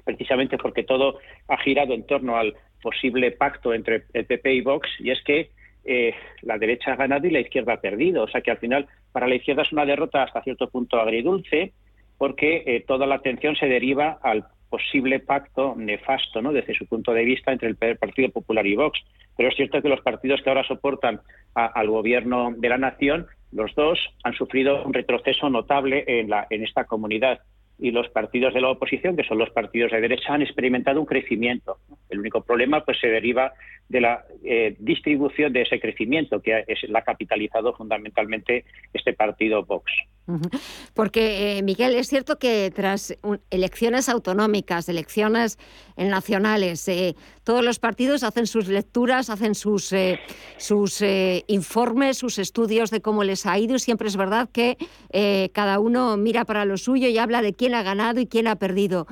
precisamente 0.04 0.58
porque 0.58 0.84
todo 0.84 1.18
ha 1.48 1.58
girado 1.58 1.92
en 1.92 2.06
torno 2.06 2.36
al 2.36 2.54
posible 2.80 3.32
pacto 3.32 3.74
entre 3.74 4.04
el 4.12 4.24
PP 4.24 4.54
y 4.54 4.60
Vox, 4.60 4.88
y 5.00 5.10
es 5.10 5.22
que 5.24 5.50
eh, 5.88 6.14
la 6.42 6.58
derecha 6.58 6.92
ha 6.92 6.96
ganado 6.96 7.26
y 7.26 7.30
la 7.30 7.40
izquierda 7.40 7.74
ha 7.74 7.80
perdido. 7.80 8.24
O 8.24 8.28
sea 8.28 8.40
que 8.40 8.50
al 8.50 8.58
final 8.58 8.86
para 9.12 9.26
la 9.26 9.34
izquierda 9.34 9.62
es 9.62 9.72
una 9.72 9.86
derrota 9.86 10.22
hasta 10.22 10.42
cierto 10.42 10.68
punto 10.68 11.00
agridulce, 11.00 11.72
porque 12.18 12.62
eh, 12.66 12.84
toda 12.86 13.06
la 13.06 13.16
atención 13.16 13.56
se 13.56 13.66
deriva 13.66 14.18
al 14.22 14.44
posible 14.68 15.18
pacto 15.20 15.74
nefasto, 15.76 16.42
desde 16.42 16.74
su 16.74 16.86
punto 16.86 17.12
de 17.12 17.24
vista, 17.24 17.52
entre 17.52 17.68
el 17.68 17.76
Partido 17.76 18.28
Popular 18.30 18.66
y 18.66 18.76
Vox. 18.76 19.00
Pero 19.36 19.48
es 19.48 19.56
cierto 19.56 19.80
que 19.80 19.88
los 19.88 20.02
partidos 20.02 20.42
que 20.42 20.50
ahora 20.50 20.64
soportan 20.64 21.20
al 21.54 21.88
gobierno 21.88 22.52
de 22.56 22.68
la 22.68 22.76
nación, 22.76 23.26
los 23.50 23.74
dos 23.74 23.98
han 24.24 24.34
sufrido 24.34 24.84
un 24.84 24.92
retroceso 24.92 25.48
notable 25.48 26.04
en, 26.06 26.28
la, 26.28 26.46
en 26.50 26.64
esta 26.64 26.84
comunidad 26.84 27.40
y 27.78 27.90
los 27.90 28.08
partidos 28.08 28.54
de 28.54 28.60
la 28.60 28.70
oposición, 28.70 29.16
que 29.16 29.24
son 29.24 29.38
los 29.38 29.50
partidos 29.50 29.92
de 29.92 30.00
derecha, 30.00 30.34
han 30.34 30.42
experimentado 30.42 31.00
un 31.00 31.06
crecimiento. 31.06 31.78
El 32.10 32.20
único 32.20 32.42
problema 32.42 32.84
pues 32.84 32.98
se 32.98 33.08
deriva 33.08 33.52
de 33.88 34.00
la 34.00 34.24
eh, 34.44 34.76
distribución 34.78 35.52
de 35.52 35.62
ese 35.62 35.80
crecimiento, 35.80 36.42
que 36.42 36.64
es 36.66 36.88
la 36.88 37.00
ha 37.00 37.02
capitalizado 37.02 37.74
fundamentalmente 37.74 38.64
este 38.92 39.12
partido 39.12 39.64
Vox. 39.64 39.92
Porque, 40.94 41.58
eh, 41.58 41.62
Miguel, 41.62 41.94
es 41.94 42.08
cierto 42.08 42.38
que 42.38 42.70
tras 42.74 43.14
elecciones 43.50 44.08
autonómicas, 44.08 44.88
elecciones 44.88 45.58
nacionales, 45.96 46.86
eh, 46.88 47.16
todos 47.44 47.64
los 47.64 47.78
partidos 47.78 48.22
hacen 48.22 48.46
sus 48.46 48.68
lecturas, 48.68 49.30
hacen 49.30 49.54
sus, 49.54 49.94
sus 50.58 51.02
informes, 51.46 52.18
sus 52.18 52.38
estudios 52.38 52.90
de 52.90 53.00
cómo 53.00 53.24
les 53.24 53.46
ha 53.46 53.58
ido 53.58 53.74
y 53.74 53.78
siempre 53.78 54.08
es 54.08 54.16
verdad 54.16 54.48
que 54.52 54.76
cada 55.52 55.78
uno 55.80 56.16
mira 56.16 56.44
para 56.44 56.64
lo 56.64 56.76
suyo 56.76 57.08
y 57.08 57.18
habla 57.18 57.42
de 57.42 57.54
quién 57.54 57.74
ha 57.74 57.82
ganado 57.82 58.20
y 58.20 58.26
quién 58.26 58.46
ha 58.46 58.56
perdido. 58.56 59.06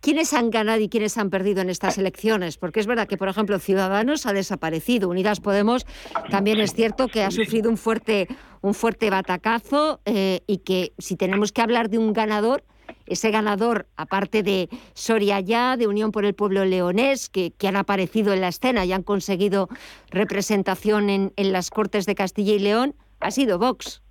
¿Quiénes 0.00 0.32
han 0.32 0.50
ganado 0.50 0.80
y 0.80 0.88
quiénes 0.88 1.18
han 1.18 1.28
perdido 1.28 1.60
en 1.60 1.68
estas 1.68 1.98
elecciones? 1.98 2.56
Porque 2.56 2.80
es 2.80 2.86
verdad 2.86 3.06
que, 3.06 3.18
por 3.18 3.28
ejemplo, 3.28 3.58
Ciudadanos 3.58 4.24
ha 4.24 4.32
desaparecido. 4.32 5.10
Unidas 5.10 5.40
Podemos 5.40 5.84
también 6.30 6.58
es 6.60 6.72
cierto 6.72 7.08
que 7.08 7.22
ha 7.22 7.30
sufrido 7.30 7.68
un 7.68 7.76
fuerte, 7.76 8.26
un 8.62 8.72
fuerte 8.72 9.10
batacazo 9.10 10.00
eh, 10.06 10.40
y 10.46 10.58
que 10.58 10.92
si 10.98 11.16
tenemos 11.16 11.52
que 11.52 11.60
hablar 11.60 11.90
de 11.90 11.98
un 11.98 12.14
ganador, 12.14 12.64
ese 13.06 13.30
ganador, 13.30 13.88
aparte 13.96 14.42
de 14.42 14.70
Soria 14.94 15.40
Ya, 15.40 15.76
de 15.76 15.86
Unión 15.86 16.12
por 16.12 16.24
el 16.24 16.34
Pueblo 16.34 16.64
Leonés, 16.64 17.28
que, 17.28 17.52
han 17.62 17.76
aparecido 17.76 18.32
en 18.32 18.40
la 18.40 18.48
escena 18.48 18.86
y 18.86 18.92
han 18.92 19.02
conseguido 19.02 19.68
representación 20.10 21.10
en, 21.10 21.32
en 21.36 21.52
las 21.52 21.70
Cortes 21.70 22.06
de 22.06 22.14
Castilla 22.14 22.54
y 22.54 22.58
León, 22.58 22.94
ha 23.20 23.30
sido 23.30 23.58
Vox. 23.58 24.02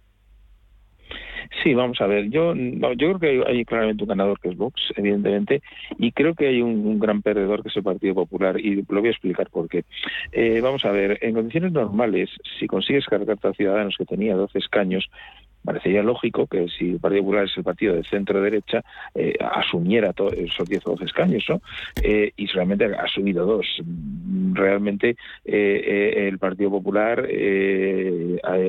Sí, 1.64 1.74
vamos 1.74 2.00
a 2.00 2.08
ver. 2.08 2.30
Yo, 2.30 2.54
yo 2.56 2.96
creo 2.96 3.20
que 3.20 3.44
hay, 3.46 3.66
claramente 3.66 4.04
un 4.04 4.10
ganador 4.10 4.40
que 4.40 4.50
es 4.50 4.58
Vox, 4.58 4.82
evidentemente, 4.96 5.62
y 5.98 6.12
creo 6.12 6.36
que 6.36 6.48
hay 6.48 6.62
un, 6.62 7.00
gran 7.00 7.22
perdedor 7.22 7.64
que 7.64 7.70
es 7.70 7.78
el 7.78 7.84
Partido 7.84 8.14
Popular, 8.14 8.60
y 8.60 8.76
lo 8.76 9.00
voy 9.00 9.08
a 9.08 9.12
explicar 9.12 9.50
por 9.50 9.68
qué. 9.68 9.84
Eh, 10.32 10.62
vamos 10.62 10.86
a 10.86 10.92
ver, 10.92 11.18
en 11.22 11.34
condiciones 11.34 11.72
normales, 11.72 12.30
si 12.60 12.68
consigues 12.68 13.06
cargar 13.06 13.38
a 13.42 13.54
Ciudadanos 13.54 13.96
que 13.98 14.06
tenía 14.06 14.36
12 14.36 14.60
escaños, 14.60 15.10
parecería 15.64 16.04
lógico 16.04 16.48
que 16.48 16.68
si 16.70 16.92
el 16.92 17.00
Partido 17.00 17.24
Popular 17.24 17.46
es 17.46 17.58
el 17.58 17.64
partido 17.64 17.96
de 17.96 18.04
centro-derecha, 18.04 18.82
eh, 19.14 19.34
asumiera 19.40 20.14
todos 20.14 20.34
esos 20.34 20.70
10 20.70 20.88
o 20.88 20.92
12 20.92 21.06
escaños, 21.06 21.46
¿no? 21.50 21.62
Eh, 22.02 22.32
y 22.38 22.48
solamente 22.48 22.86
ha 22.86 23.08
subido 23.08 23.46
dos. 23.46 23.66
Realmente 24.54 25.18
el 25.44 26.38
Partido 26.38 26.70
Popular 26.70 27.28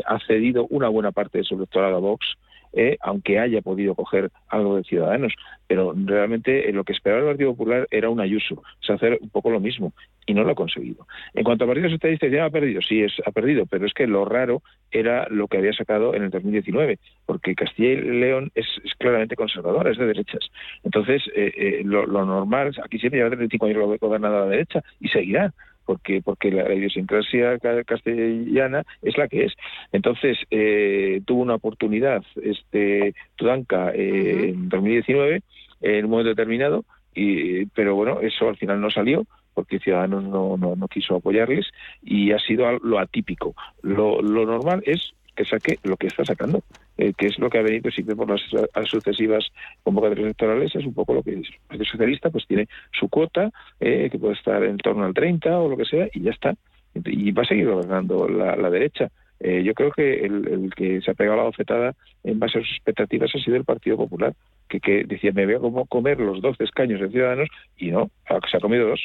ha 0.04 0.18
cedido 0.26 0.66
una 0.70 0.88
buena 0.88 1.12
parte 1.12 1.38
de 1.38 1.44
su 1.44 1.54
electorado 1.54 1.96
a 1.96 2.00
Vox, 2.00 2.36
eh, 2.72 2.96
aunque 3.00 3.38
haya 3.38 3.60
podido 3.62 3.94
coger 3.94 4.30
algo 4.48 4.76
de 4.76 4.84
Ciudadanos. 4.84 5.34
Pero 5.66 5.94
realmente 5.94 6.68
eh, 6.68 6.72
lo 6.72 6.84
que 6.84 6.92
esperaba 6.92 7.22
el 7.22 7.28
Partido 7.28 7.50
Popular 7.52 7.86
era 7.90 8.10
un 8.10 8.20
Ayuso, 8.20 8.56
o 8.56 8.92
hacer 8.92 9.18
un 9.20 9.30
poco 9.30 9.50
lo 9.50 9.60
mismo, 9.60 9.92
y 10.26 10.34
no 10.34 10.42
lo 10.42 10.52
ha 10.52 10.54
conseguido. 10.54 11.06
En 11.34 11.44
cuanto 11.44 11.64
a 11.64 11.68
Partido 11.68 11.90
Socialista, 11.90 12.26
ya 12.26 12.44
ha 12.44 12.50
perdido, 12.50 12.80
sí, 12.82 13.02
es, 13.02 13.12
ha 13.24 13.30
perdido, 13.30 13.66
pero 13.66 13.86
es 13.86 13.94
que 13.94 14.06
lo 14.06 14.24
raro 14.24 14.62
era 14.90 15.26
lo 15.30 15.46
que 15.46 15.58
había 15.58 15.72
sacado 15.72 16.14
en 16.14 16.24
el 16.24 16.30
2019, 16.30 16.98
porque 17.26 17.54
Castilla 17.54 17.90
y 17.90 17.96
León 17.96 18.50
es, 18.54 18.66
claramente 18.98 19.36
conservadora, 19.36 19.90
es 19.90 19.98
de 19.98 20.06
derechas. 20.06 20.50
Entonces, 20.82 21.22
eh, 21.34 21.82
lo, 21.84 22.06
lo, 22.06 22.24
normal, 22.24 22.74
aquí 22.84 22.98
siempre 22.98 23.18
lleva 23.18 23.30
35 23.30 23.66
años 23.66 23.98
gobernado 24.00 24.38
a 24.38 24.40
la 24.40 24.50
derecha, 24.50 24.82
y 24.98 25.08
seguirá 25.08 25.52
porque 25.90 26.22
porque 26.22 26.52
la, 26.52 26.72
idiosincrasia 26.72 27.58
castellana 27.84 28.84
es 29.02 29.18
la 29.18 29.26
que 29.26 29.46
es. 29.46 29.54
Entonces, 29.90 30.38
eh, 30.48 31.20
tuvo 31.24 31.42
una 31.42 31.56
oportunidad 31.56 32.22
este 32.40 33.12
Tudanca 33.34 33.90
eh, 33.92 34.50
en 34.50 34.68
2019, 34.68 35.42
en 35.80 36.04
un 36.04 36.10
momento 36.12 36.28
determinado, 36.28 36.84
y, 37.12 37.66
pero 37.66 37.96
bueno, 37.96 38.20
eso 38.20 38.48
al 38.48 38.56
final 38.56 38.80
no 38.80 38.88
salió 38.88 39.26
porque 39.52 39.80
Ciudadanos 39.80 40.22
no, 40.22 40.56
no, 40.56 40.76
no 40.76 40.86
quiso 40.86 41.16
apoyarles 41.16 41.66
y 42.04 42.30
ha 42.30 42.38
sido 42.38 42.70
lo 42.78 43.00
atípico. 43.00 43.56
Lo, 43.82 44.22
lo 44.22 44.46
normal 44.46 44.84
es 44.86 45.14
que 45.40 45.46
saque 45.46 45.78
lo 45.84 45.96
que 45.96 46.08
está 46.08 46.22
sacando, 46.24 46.62
eh, 46.98 47.14
que 47.16 47.26
es 47.28 47.38
lo 47.38 47.48
que 47.48 47.58
ha 47.58 47.62
venido 47.62 47.90
siempre 47.90 48.14
por 48.14 48.28
las, 48.28 48.42
sucesivas 48.88 49.46
convocatorias 49.82 50.26
electorales, 50.26 50.74
es 50.74 50.84
un 50.84 50.92
poco 50.92 51.14
lo 51.14 51.22
que 51.22 51.32
es. 51.32 51.48
El 51.48 51.60
Partido 51.66 51.84
Socialista 51.86 52.30
pues 52.30 52.46
tiene 52.46 52.68
su 52.92 53.08
cuota, 53.08 53.50
eh, 53.80 54.10
que 54.10 54.18
puede 54.18 54.34
estar 54.34 54.62
en 54.62 54.76
torno 54.76 55.04
al 55.04 55.14
30 55.14 55.58
o 55.58 55.68
lo 55.70 55.78
que 55.78 55.86
sea, 55.86 56.08
y 56.12 56.20
ya 56.20 56.30
está. 56.30 56.54
Y 56.94 57.32
va 57.32 57.42
a 57.42 57.46
seguir 57.46 57.70
gobernando 57.70 58.28
la, 58.28 58.70
derecha. 58.70 59.10
Eh, 59.38 59.62
yo 59.62 59.72
creo 59.72 59.92
que 59.92 60.26
el, 60.26 60.70
que 60.76 61.00
se 61.00 61.10
ha 61.10 61.14
pegado 61.14 61.38
la 61.38 61.44
bofetada 61.44 61.94
en 62.22 62.38
base 62.38 62.58
a 62.58 62.60
sus 62.60 62.72
expectativas 62.72 63.30
ha 63.34 63.38
sido 63.38 63.56
el 63.56 63.64
Partido 63.64 63.96
Popular, 63.96 64.34
que, 64.68 64.80
que 64.80 65.04
decía, 65.04 65.32
me 65.32 65.46
voy 65.46 65.54
a 65.54 65.86
comer 65.86 66.20
los 66.20 66.42
12 66.42 66.64
escaños 66.64 67.00
de 67.00 67.08
Ciudadanos, 67.08 67.48
y 67.78 67.90
no, 67.90 68.10
se 68.50 68.56
ha 68.58 68.60
comido 68.60 68.88
dos. 68.88 69.00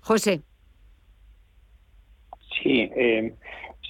José. 0.00 0.42
Sí, 2.62 2.90
eh, 2.96 3.32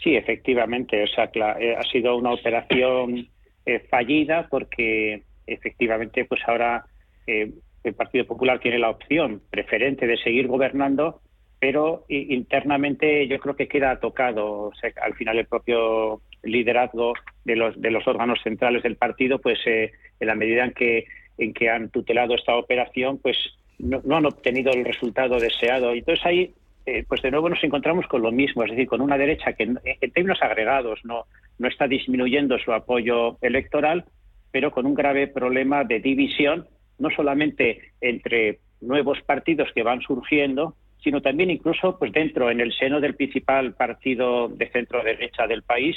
Sí, 0.03 0.17
efectivamente. 0.17 1.03
O 1.03 1.07
sea, 1.07 1.31
eh, 1.59 1.77
ha 1.77 1.83
sido 1.85 2.17
una 2.17 2.33
operación 2.33 3.29
eh, 3.65 3.81
fallida 3.91 4.47
porque 4.49 5.23
efectivamente, 5.47 6.25
pues 6.25 6.41
ahora 6.47 6.85
eh, 7.27 7.53
el 7.85 7.95
Partido 7.95 8.27
Popular 8.27 8.59
tiene 8.61 8.79
la 8.79 8.91
opción 8.91 9.43
preferente 9.51 10.07
de 10.07 10.17
seguir 10.19 10.49
gobernando, 10.49 11.21
pero 11.59 12.05
internamente 12.09 13.27
yo 13.29 13.39
creo 13.39 13.57
que 13.57 13.69
queda 13.69 13.99
tocado. 13.99 14.69
O 14.69 14.75
sea, 14.75 14.91
al 15.03 15.15
final 15.15 15.39
el 15.39 15.47
propio 15.47 16.21
liderazgo 16.43 17.15
de 17.45 17.57
los 17.57 17.81
de 17.81 17.91
los 17.91 18.07
órganos 18.07 18.41
centrales 18.43 18.83
del 18.83 18.97
partido, 18.97 19.41
pues 19.41 19.59
en 19.67 19.91
la 20.21 20.35
medida 20.35 20.65
en 20.65 20.73
que 20.73 21.07
en 21.39 21.55
que 21.55 21.71
han 21.71 21.91
tutelado 21.91 22.35
esta 22.35 22.57
operación, 22.57 23.19
pues 23.19 23.37
no, 23.79 24.01
no 24.05 24.17
han 24.17 24.27
obtenido 24.27 24.73
el 24.73 24.85
resultado 24.85 25.39
deseado. 25.39 25.93
Entonces 25.93 26.25
ahí 26.27 26.55
eh, 26.87 27.05
pues 27.07 27.20
de 27.20 27.32
nuevo 27.32 27.49
nos 27.49 27.62
encontramos 27.64 28.07
con 28.07 28.22
lo 28.22 28.30
mismo, 28.30 28.62
es 28.62 28.70
decir, 28.70 28.87
con 28.87 29.01
una 29.01 29.18
derecha 29.18 29.55
que 29.55 29.64
en 29.64 30.11
términos 30.12 30.41
agregados 30.41 31.01
no, 31.05 31.24
está 31.59 31.89
disminuyendo 31.89 32.59
su 32.59 32.72
apoyo 32.72 33.39
electoral, 33.41 34.05
pero 34.53 34.70
con 34.70 34.87
un 34.87 34.95
grave 34.95 35.26
problema 35.26 35.82
de 35.82 35.99
división, 35.99 36.68
no 36.99 37.11
solamente 37.11 37.93
entre 38.01 38.61
nuevos 38.80 39.20
partidos 39.22 39.68
que 39.74 39.82
van 39.82 40.01
surgiendo, 40.01 40.76
sino 41.03 41.20
también 41.20 41.51
incluso 41.51 41.99
pues 41.99 42.12
dentro, 42.12 42.53
en 42.53 42.61
el 42.61 42.72
seno 42.72 43.01
del 43.01 43.16
principal 43.16 43.74
partido 43.74 44.49
de 44.49 44.68
centro 44.70 45.03
derecha 45.03 45.49
del 45.49 45.62
país. 45.62 45.97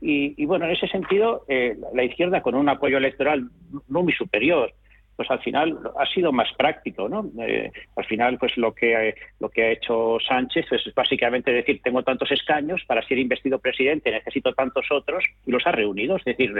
Y, 0.00 0.44
bueno, 0.44 0.66
en 0.66 0.72
ese 0.72 0.86
sentido, 0.86 1.44
eh, 1.48 1.76
la 1.92 2.04
izquierda 2.04 2.40
con 2.40 2.54
un 2.54 2.68
apoyo 2.68 2.98
electoral 2.98 3.48
no 3.88 4.02
muy 4.02 4.12
superior, 4.12 4.72
pues 5.18 5.28
al 5.32 5.40
final 5.40 5.76
ha 5.98 6.06
sido 6.06 6.30
más 6.30 6.48
práctico, 6.56 7.08
¿no? 7.08 7.28
Eh, 7.42 7.72
al 7.96 8.04
final, 8.04 8.38
pues 8.38 8.56
lo 8.56 8.72
que 8.72 9.16
lo 9.40 9.48
que 9.48 9.64
ha 9.64 9.70
hecho 9.72 10.18
Sánchez 10.20 10.66
es 10.70 10.94
básicamente 10.94 11.50
decir 11.50 11.80
tengo 11.82 12.04
tantos 12.04 12.30
escaños 12.30 12.84
para 12.86 13.02
ser 13.02 13.18
investido 13.18 13.58
presidente 13.58 14.12
necesito 14.12 14.54
tantos 14.54 14.86
otros 14.92 15.24
y 15.44 15.50
los 15.50 15.66
ha 15.66 15.72
reunido, 15.72 16.16
es 16.18 16.24
decir, 16.24 16.54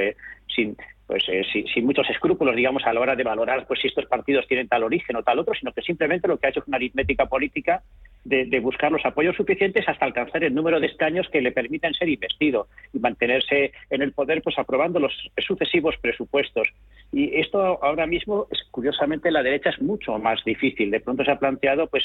sin 0.49 0.77
pues 1.07 1.25
eh, 1.29 1.43
sin, 1.73 1.87
muchos 1.87 2.11
escrúpulos, 2.11 2.55
digamos, 2.55 2.85
a 2.85 2.93
la 2.93 3.01
hora 3.01 3.17
de 3.17 3.23
valorar 3.23 3.65
pues 3.67 3.81
si 3.81 3.87
estos 3.87 4.07
partidos 4.07 4.47
tienen 4.49 4.67
tal 4.67 4.83
origen 4.83 5.15
o 5.17 5.23
tal 5.23 5.39
otro, 5.39 5.55
sino 5.55 5.73
que 5.73 5.81
simplemente 5.81 6.27
lo 6.27 6.37
que 6.37 6.49
ha 6.49 6.51
hecho 6.51 6.61
es 6.61 6.69
una 6.69 6.77
aritmética 6.77 7.27
política 7.27 7.83
de, 8.25 8.61
buscar 8.61 8.93
los 8.93 9.05
apoyos 9.07 9.37
suficientes 9.37 9.89
hasta 9.89 10.05
alcanzar 10.05 10.45
el 10.45 10.55
número 10.55 10.81
de 10.81 10.89
escaños 10.89 11.27
que 11.31 11.41
le 11.41 11.53
permitan 11.53 11.95
ser 11.95 12.11
investido 12.11 12.69
y 12.93 12.99
mantenerse 12.99 13.73
en 13.89 14.03
el 14.03 14.13
poder, 14.13 14.43
pues 14.43 14.59
aprobando 14.59 15.01
los 15.01 15.13
sucesivos 15.39 15.97
presupuestos. 16.03 16.69
Y 17.13 17.41
esto 17.41 17.83
ahora 17.83 18.07
mismo, 18.07 18.47
es, 18.51 18.59
curiosamente, 18.71 19.31
la 19.31 19.43
derecha 19.43 19.71
es 19.71 19.81
mucho 19.81 20.19
más 20.19 20.45
difícil. 20.45 20.91
De 20.91 21.01
pronto 21.01 21.25
se 21.25 21.31
ha 21.31 21.39
planteado, 21.39 21.87
pues, 21.87 22.05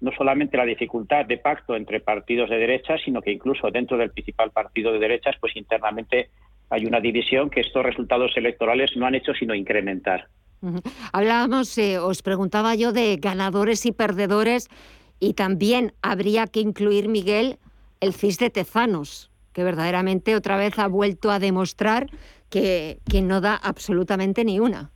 no 0.00 0.12
solamente 0.12 0.56
la 0.56 0.64
dificultad 0.64 1.24
de 1.24 1.38
pacto 1.38 1.74
entre 1.76 2.00
partidos 2.00 2.50
de 2.50 2.58
derecha, 2.58 2.96
sino 3.04 3.20
que 3.20 3.32
incluso 3.32 3.70
dentro 3.70 3.96
del 3.96 4.10
principal 4.10 4.50
partido 4.50 4.92
de 4.92 4.98
derechas, 4.98 5.36
pues 5.40 5.56
internamente 5.56 6.30
hay 6.70 6.86
una 6.86 7.00
división 7.00 7.50
que 7.50 7.60
estos 7.60 7.84
resultados 7.84 8.32
electorales 8.36 8.90
no 8.96 9.06
han 9.06 9.14
hecho 9.14 9.32
sino 9.34 9.54
incrementar. 9.54 10.28
Hablábamos, 11.12 11.76
eh, 11.78 11.98
os 11.98 12.22
preguntaba 12.22 12.74
yo 12.74 12.92
de 12.92 13.16
ganadores 13.16 13.84
y 13.86 13.92
perdedores 13.92 14.68
y 15.20 15.34
también 15.34 15.92
habría 16.02 16.46
que 16.46 16.60
incluir, 16.60 17.08
Miguel, 17.08 17.58
el 18.00 18.14
CIS 18.14 18.38
de 18.38 18.50
Tezanos, 18.50 19.30
que 19.52 19.62
verdaderamente 19.62 20.34
otra 20.34 20.56
vez 20.56 20.78
ha 20.78 20.88
vuelto 20.88 21.30
a 21.30 21.38
demostrar 21.38 22.08
que, 22.54 23.00
que 23.10 23.20
no 23.20 23.40
da 23.40 23.56
absolutamente 23.56 24.44
ni 24.44 24.60
una. 24.60 24.92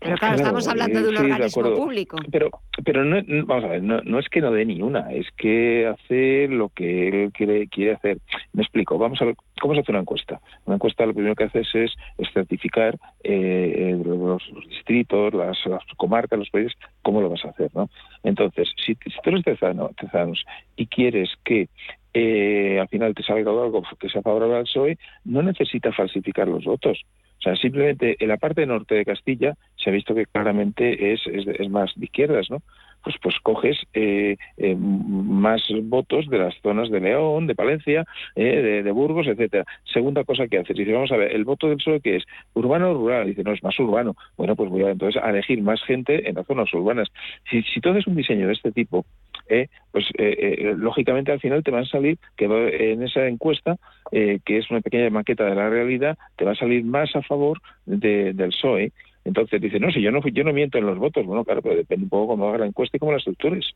Pero 0.00 0.16
claro, 0.16 0.36
estamos 0.36 0.66
hablando 0.66 1.02
de 1.02 1.08
un 1.10 1.16
organismo 1.18 1.74
público. 1.74 2.16
Pero, 2.30 2.48
pero 2.84 3.04
no, 3.04 3.20
vamos 3.44 3.64
a 3.64 3.68
ver, 3.68 3.82
no, 3.82 4.18
es 4.18 4.28
que 4.30 4.40
no 4.40 4.50
dé 4.50 4.64
ni 4.64 4.80
una, 4.80 5.12
es 5.12 5.26
que 5.36 5.86
hace 5.86 6.48
lo 6.48 6.70
que 6.70 7.08
él 7.08 7.32
quiere, 7.32 7.66
quiere 7.66 7.94
hacer. 7.94 8.18
Me 8.54 8.62
explico, 8.62 8.96
vamos 8.96 9.20
a 9.20 9.26
ver, 9.26 9.34
¿cómo 9.60 9.74
se 9.74 9.80
hace 9.80 9.92
una 9.92 10.00
encuesta? 10.00 10.40
Una 10.64 10.76
encuesta 10.76 11.04
lo 11.04 11.12
primero 11.12 11.34
que 11.34 11.44
haces 11.44 11.66
es 11.74 11.92
estratificar 12.16 12.96
eh, 13.24 14.00
los, 14.02 14.42
distritos, 14.68 15.34
las, 15.34 15.58
comarcas, 15.98 16.38
los 16.38 16.50
países, 16.50 16.72
cómo 17.02 17.20
lo 17.20 17.28
vas 17.28 17.44
a 17.44 17.50
hacer, 17.50 17.70
¿no? 17.74 17.90
Entonces, 18.22 18.68
si, 18.86 18.94
tú 18.94 19.10
eres 19.26 19.44
tezanos 19.44 20.44
y 20.76 20.86
quieres 20.86 21.28
que 21.44 21.68
eh, 22.14 22.78
al 22.80 22.88
final 22.88 23.14
te 23.14 23.22
salga 23.22 23.50
algo 23.50 23.82
que 23.98 24.08
sea 24.08 24.22
favorable 24.22 24.56
al 24.56 24.64
PSOE, 24.64 24.98
no 25.24 25.42
necesita 25.42 25.92
falsificar 25.92 26.48
los 26.48 26.64
votos. 26.64 27.04
O 27.38 27.40
sea, 27.40 27.54
simplemente 27.56 28.16
en 28.18 28.28
la 28.28 28.36
parte 28.36 28.66
norte 28.66 28.96
de 28.96 29.04
Castilla 29.04 29.54
se 29.76 29.90
ha 29.90 29.92
visto 29.92 30.14
que 30.14 30.26
claramente 30.26 31.12
es, 31.12 31.20
es, 31.26 31.70
más 31.70 31.92
de 31.94 32.06
izquierdas, 32.06 32.50
¿no? 32.50 32.62
Pues, 33.04 33.14
pues 33.22 33.36
coges 33.44 33.78
eh, 33.94 34.36
eh, 34.56 34.74
más 34.76 35.62
votos 35.84 36.28
de 36.28 36.38
las 36.38 36.54
zonas 36.62 36.90
de 36.90 37.00
León, 37.00 37.46
de 37.46 37.54
Palencia, 37.54 38.04
eh, 38.34 38.82
de, 38.82 38.90
Burgos, 38.90 39.28
etcétera. 39.28 39.64
Segunda 39.84 40.24
cosa 40.24 40.48
que 40.48 40.58
haces, 40.58 40.76
dice, 40.76 40.92
vamos 40.92 41.12
a 41.12 41.16
ver, 41.16 41.32
el 41.32 41.44
voto 41.44 41.68
del 41.68 41.76
PSOE 41.76 42.00
que 42.00 42.16
es 42.16 42.24
urbano 42.54 42.90
o 42.90 42.94
rural, 42.94 43.28
dice, 43.28 43.44
no, 43.44 43.52
es 43.52 43.62
más 43.62 43.78
urbano. 43.78 44.16
Bueno, 44.36 44.56
pues 44.56 44.68
voy 44.68 44.82
a 44.82 44.90
entonces 44.90 45.22
a 45.22 45.30
elegir 45.30 45.62
más 45.62 45.80
gente 45.84 46.28
en 46.28 46.34
las 46.34 46.46
zonas 46.46 46.72
urbanas. 46.74 47.08
Si, 47.48 47.62
si 47.62 47.80
tú 47.80 47.90
haces 47.90 48.08
un 48.08 48.16
diseño 48.16 48.48
de 48.48 48.54
este 48.54 48.72
tipo, 48.72 49.06
eh, 49.48 49.68
pues 49.92 50.06
eh, 50.18 50.56
eh, 50.58 50.74
lógicamente 50.76 51.32
al 51.32 51.40
final 51.40 51.62
te 51.62 51.70
van 51.70 51.84
a 51.84 51.88
salir 51.88 52.18
que 52.36 52.44
en 52.44 53.02
esa 53.02 53.26
encuesta, 53.26 53.76
que 54.10 54.40
es 54.46 54.70
una 54.70 54.80
pequeña 54.80 55.10
maqueta 55.10 55.44
de 55.44 55.54
la 55.54 55.68
realidad, 55.68 56.18
te 56.36 56.44
va 56.44 56.52
a 56.52 56.56
salir 56.56 56.84
más 56.84 57.14
a 57.16 57.22
favor 57.22 57.60
del 57.86 58.36
PSOE. 58.36 58.92
Entonces 59.24 59.60
dice, 59.60 59.78
no, 59.78 59.90
si 59.90 60.00
yo 60.00 60.10
no, 60.10 60.26
yo 60.26 60.44
no 60.44 60.52
miento 60.52 60.78
en 60.78 60.86
los 60.86 60.98
votos, 60.98 61.26
bueno, 61.26 61.44
claro, 61.44 61.60
pero 61.60 61.76
depende 61.76 62.04
un 62.04 62.10
poco 62.10 62.28
cómo 62.28 62.48
haga 62.48 62.58
la 62.58 62.66
encuesta 62.66 62.96
y 62.96 63.00
cómo 63.00 63.12
la 63.12 63.18
estructures. 63.18 63.74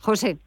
José. 0.00 0.38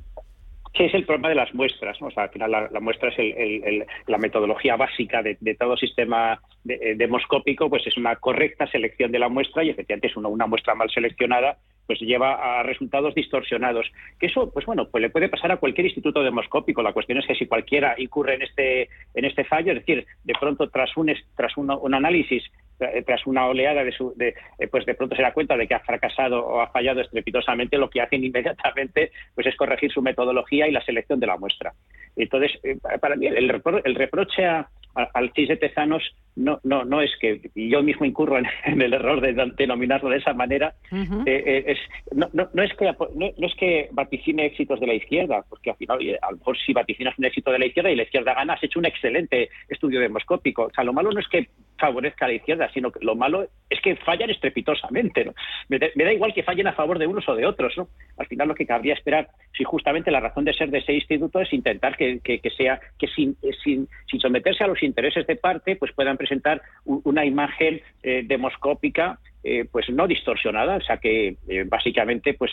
Sí, 0.75 0.83
es 0.83 0.93
el 0.93 1.05
problema 1.05 1.29
de 1.29 1.35
las 1.35 1.53
muestras. 1.53 2.01
O 2.01 2.11
sea, 2.11 2.23
al 2.23 2.29
final 2.29 2.51
la, 2.51 2.79
muestra 2.81 3.09
es 3.09 3.87
la 4.07 4.17
metodología 4.17 4.75
básica 4.75 5.23
de, 5.23 5.55
todo 5.57 5.77
sistema 5.77 6.41
demoscópico, 6.63 7.69
pues 7.69 7.87
es 7.87 7.95
una 7.97 8.17
correcta 8.17 8.67
selección 8.67 9.11
de 9.11 9.19
la 9.19 9.29
muestra 9.29 9.63
y 9.63 9.69
efectivamente 9.69 10.07
es 10.07 10.17
una 10.17 10.47
muestra 10.47 10.75
mal 10.75 10.89
seleccionada 10.89 11.57
pues 11.85 11.99
lleva 11.99 12.59
a 12.59 12.63
resultados 12.63 13.13
distorsionados. 13.15 13.91
Que 14.19 14.27
eso, 14.27 14.51
pues 14.51 14.65
bueno, 14.65 14.87
pues 14.89 15.01
le 15.01 15.09
puede 15.09 15.29
pasar 15.29 15.51
a 15.51 15.57
cualquier 15.57 15.87
instituto 15.87 16.23
demoscópico. 16.23 16.81
La 16.81 16.93
cuestión 16.93 17.19
es 17.19 17.27
que 17.27 17.35
si 17.35 17.45
cualquiera 17.47 17.95
incurre 17.97 18.35
en 18.35 18.41
este 18.41 18.89
en 19.13 19.25
este 19.25 19.43
fallo, 19.43 19.71
es 19.71 19.79
decir, 19.79 20.05
de 20.23 20.33
pronto 20.39 20.69
tras 20.69 20.95
un 20.97 21.13
tras 21.35 21.55
un, 21.57 21.93
análisis 21.93 22.43
eh, 22.43 22.49
tras 22.77 23.25
una 23.25 23.47
oleada 23.47 23.83
de, 23.83 23.91
su, 23.91 24.13
de 24.15 24.35
eh, 24.59 24.67
pues 24.67 24.85
de 24.85 24.95
pronto 24.95 25.15
se 25.15 25.21
da 25.21 25.33
cuenta 25.33 25.55
de 25.57 25.67
que 25.67 25.75
ha 25.75 25.79
fracasado 25.79 26.45
o 26.45 26.61
ha 26.61 26.67
fallado 26.67 27.01
estrepitosamente, 27.01 27.77
lo 27.77 27.89
que 27.89 28.01
hacen 28.01 28.23
inmediatamente 28.25 29.11
pues 29.33 29.47
es 29.47 29.55
corregir 29.55 29.91
su 29.91 30.01
metodología 30.01 30.67
y 30.67 30.71
la 30.71 30.83
selección 30.83 31.19
de 31.19 31.27
la 31.27 31.37
muestra. 31.37 31.73
Entonces, 32.15 32.59
eh, 32.63 32.77
para 32.99 33.15
mí 33.15 33.27
el, 33.27 33.61
el 33.83 33.95
reproche 33.95 34.45
a, 34.45 34.67
al 34.95 35.31
CIS 35.33 35.49
de 35.49 35.57
Tezanos 35.57 36.03
no, 36.35 36.59
no, 36.63 36.83
no 36.83 37.01
es 37.01 37.11
que 37.19 37.39
yo 37.55 37.81
mismo 37.81 38.05
incurro 38.05 38.37
en, 38.37 38.81
el 38.81 38.93
error 38.93 39.21
de 39.21 39.33
denominarlo 39.57 40.09
de 40.09 40.17
esa 40.17 40.33
manera. 40.33 40.75
Eh, 40.91 41.03
eh, 41.25 41.63
es, 41.67 41.79
no, 42.11 42.27
no, 42.33 42.63
es 42.63 42.73
que, 42.73 42.85
no, 42.85 43.47
es 43.47 43.55
que 43.55 43.89
vaticine 43.91 44.45
éxitos 44.45 44.79
de 44.79 44.87
la 44.87 44.93
izquierda, 44.93 45.43
porque 45.49 45.71
al 45.71 45.77
final, 45.77 45.99
a 46.21 46.31
lo 46.31 46.37
mejor 46.37 46.57
si 46.57 46.73
vaticinas 46.73 47.17
un 47.17 47.25
éxito 47.25 47.51
de 47.51 47.59
la 47.59 47.65
izquierda 47.65 47.91
y 47.91 47.95
la 47.95 48.03
izquierda 48.03 48.33
gana, 48.33 48.53
has 48.53 48.63
hecho 48.63 48.79
un 48.79 48.85
excelente 48.85 49.49
estudio 49.69 49.99
demoscópico. 49.99 50.63
O 50.63 50.71
sea, 50.71 50.83
lo 50.83 50.93
malo 50.93 51.11
no 51.11 51.19
es 51.19 51.27
que 51.27 51.47
favorezca 51.77 52.25
a 52.25 52.29
la 52.29 52.35
izquierda, 52.35 52.69
sino 52.73 52.91
que 52.91 53.03
lo 53.03 53.15
malo 53.15 53.47
es 53.69 53.81
que 53.81 53.95
fallan 53.97 54.29
estrepitosamente. 54.29 55.25
¿no? 55.25 55.33
Me, 55.69 55.79
da 55.79 56.13
igual 56.13 56.33
que 56.33 56.43
fallen 56.43 56.67
a 56.67 56.73
favor 56.73 56.99
de 56.99 57.07
unos 57.07 57.27
o 57.27 57.35
de 57.35 57.45
otros. 57.45 57.73
¿no? 57.77 57.87
Al 58.17 58.27
final 58.27 58.47
lo 58.47 58.55
que 58.55 58.65
cabría 58.65 58.93
esperar, 58.93 59.29
si 59.57 59.63
justamente 59.63 60.11
la 60.11 60.19
razón 60.19 60.45
de 60.45 60.53
ser 60.53 60.69
de 60.69 60.79
ese 60.79 60.93
instituto 60.93 61.39
es 61.39 61.51
intentar 61.53 61.95
que, 61.97 62.19
que, 62.19 62.49
sea 62.51 62.79
que 62.97 63.07
sin, 63.07 63.35
sin, 63.63 63.87
sin 64.09 64.19
someterse 64.19 64.63
a 64.63 64.67
los 64.67 64.81
intereses 64.85 65.25
de 65.27 65.35
parte, 65.35 65.75
pues 65.75 65.91
puedan 65.93 66.17
presentar 66.17 66.61
una 66.85 67.25
imagen 67.25 67.81
eh, 68.03 68.23
demoscópica 68.25 69.19
eh, 69.43 69.65
pues 69.71 69.89
no 69.89 70.07
distorsionada, 70.07 70.77
o 70.77 70.81
sea 70.81 70.97
que 70.97 71.37
eh, 71.47 71.63
básicamente 71.67 72.33
pues 72.33 72.51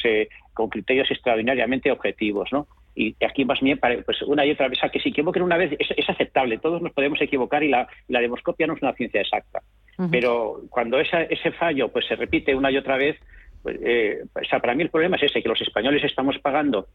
con 0.52 0.68
criterios 0.68 1.10
extraordinariamente 1.10 1.90
objetivos, 1.90 2.50
¿no? 2.52 2.66
Y 2.94 3.16
aquí 3.24 3.44
más 3.44 3.60
bien, 3.60 3.78
pues 3.78 4.20
una 4.22 4.44
y 4.44 4.50
otra 4.50 4.68
vez, 4.68 4.78
que 4.92 5.00
si 5.00 5.08
equivoquen 5.08 5.42
una 5.42 5.56
vez 5.56 5.74
es, 5.78 6.08
aceptable, 6.10 6.58
todos 6.58 6.82
nos 6.82 6.92
podemos 6.92 7.20
equivocar 7.22 7.62
y 7.62 7.68
la, 7.68 7.88
demoscopia 8.08 8.66
no 8.66 8.74
es 8.74 8.82
una 8.82 8.92
ciencia 8.92 9.22
exacta. 9.22 9.62
Pero 10.10 10.62
cuando 10.68 10.98
ese 10.98 11.52
fallo 11.52 11.88
pues 11.88 12.06
se 12.06 12.16
repite 12.16 12.54
una 12.54 12.70
y 12.70 12.76
otra 12.76 12.96
vez, 12.96 13.16
pues, 13.62 13.78
o 13.78 14.44
sea, 14.44 14.58
para 14.58 14.74
mí 14.74 14.82
el 14.82 14.90
problema 14.90 15.16
es 15.16 15.22
ese, 15.22 15.42
que 15.42 15.48
los 15.48 15.60
españoles 15.60 16.04
estamos 16.04 16.38
pagando 16.40 16.88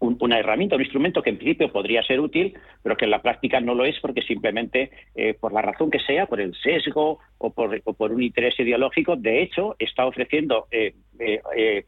una 0.00 0.38
herramienta, 0.38 0.76
un 0.76 0.82
instrumento 0.82 1.22
que 1.22 1.30
en 1.30 1.38
principio 1.38 1.72
podría 1.72 2.02
ser 2.02 2.20
útil, 2.20 2.54
pero 2.82 2.96
que 2.96 3.04
en 3.04 3.10
la 3.10 3.22
práctica 3.22 3.60
no 3.60 3.74
lo 3.74 3.84
es 3.84 3.98
porque 4.00 4.22
simplemente, 4.22 4.90
eh, 5.14 5.34
por 5.34 5.52
la 5.52 5.62
razón 5.62 5.90
que 5.90 6.00
sea, 6.00 6.26
por 6.26 6.40
el 6.40 6.54
sesgo 6.54 7.18
o 7.38 7.50
por, 7.52 7.80
o 7.84 7.92
por 7.92 8.12
un 8.12 8.22
interés 8.22 8.58
ideológico, 8.58 9.16
de 9.16 9.42
hecho, 9.42 9.76
está 9.78 10.06
ofreciendo 10.06 10.66
eh, 10.70 10.94
eh, 11.18 11.40
eh, 11.56 11.84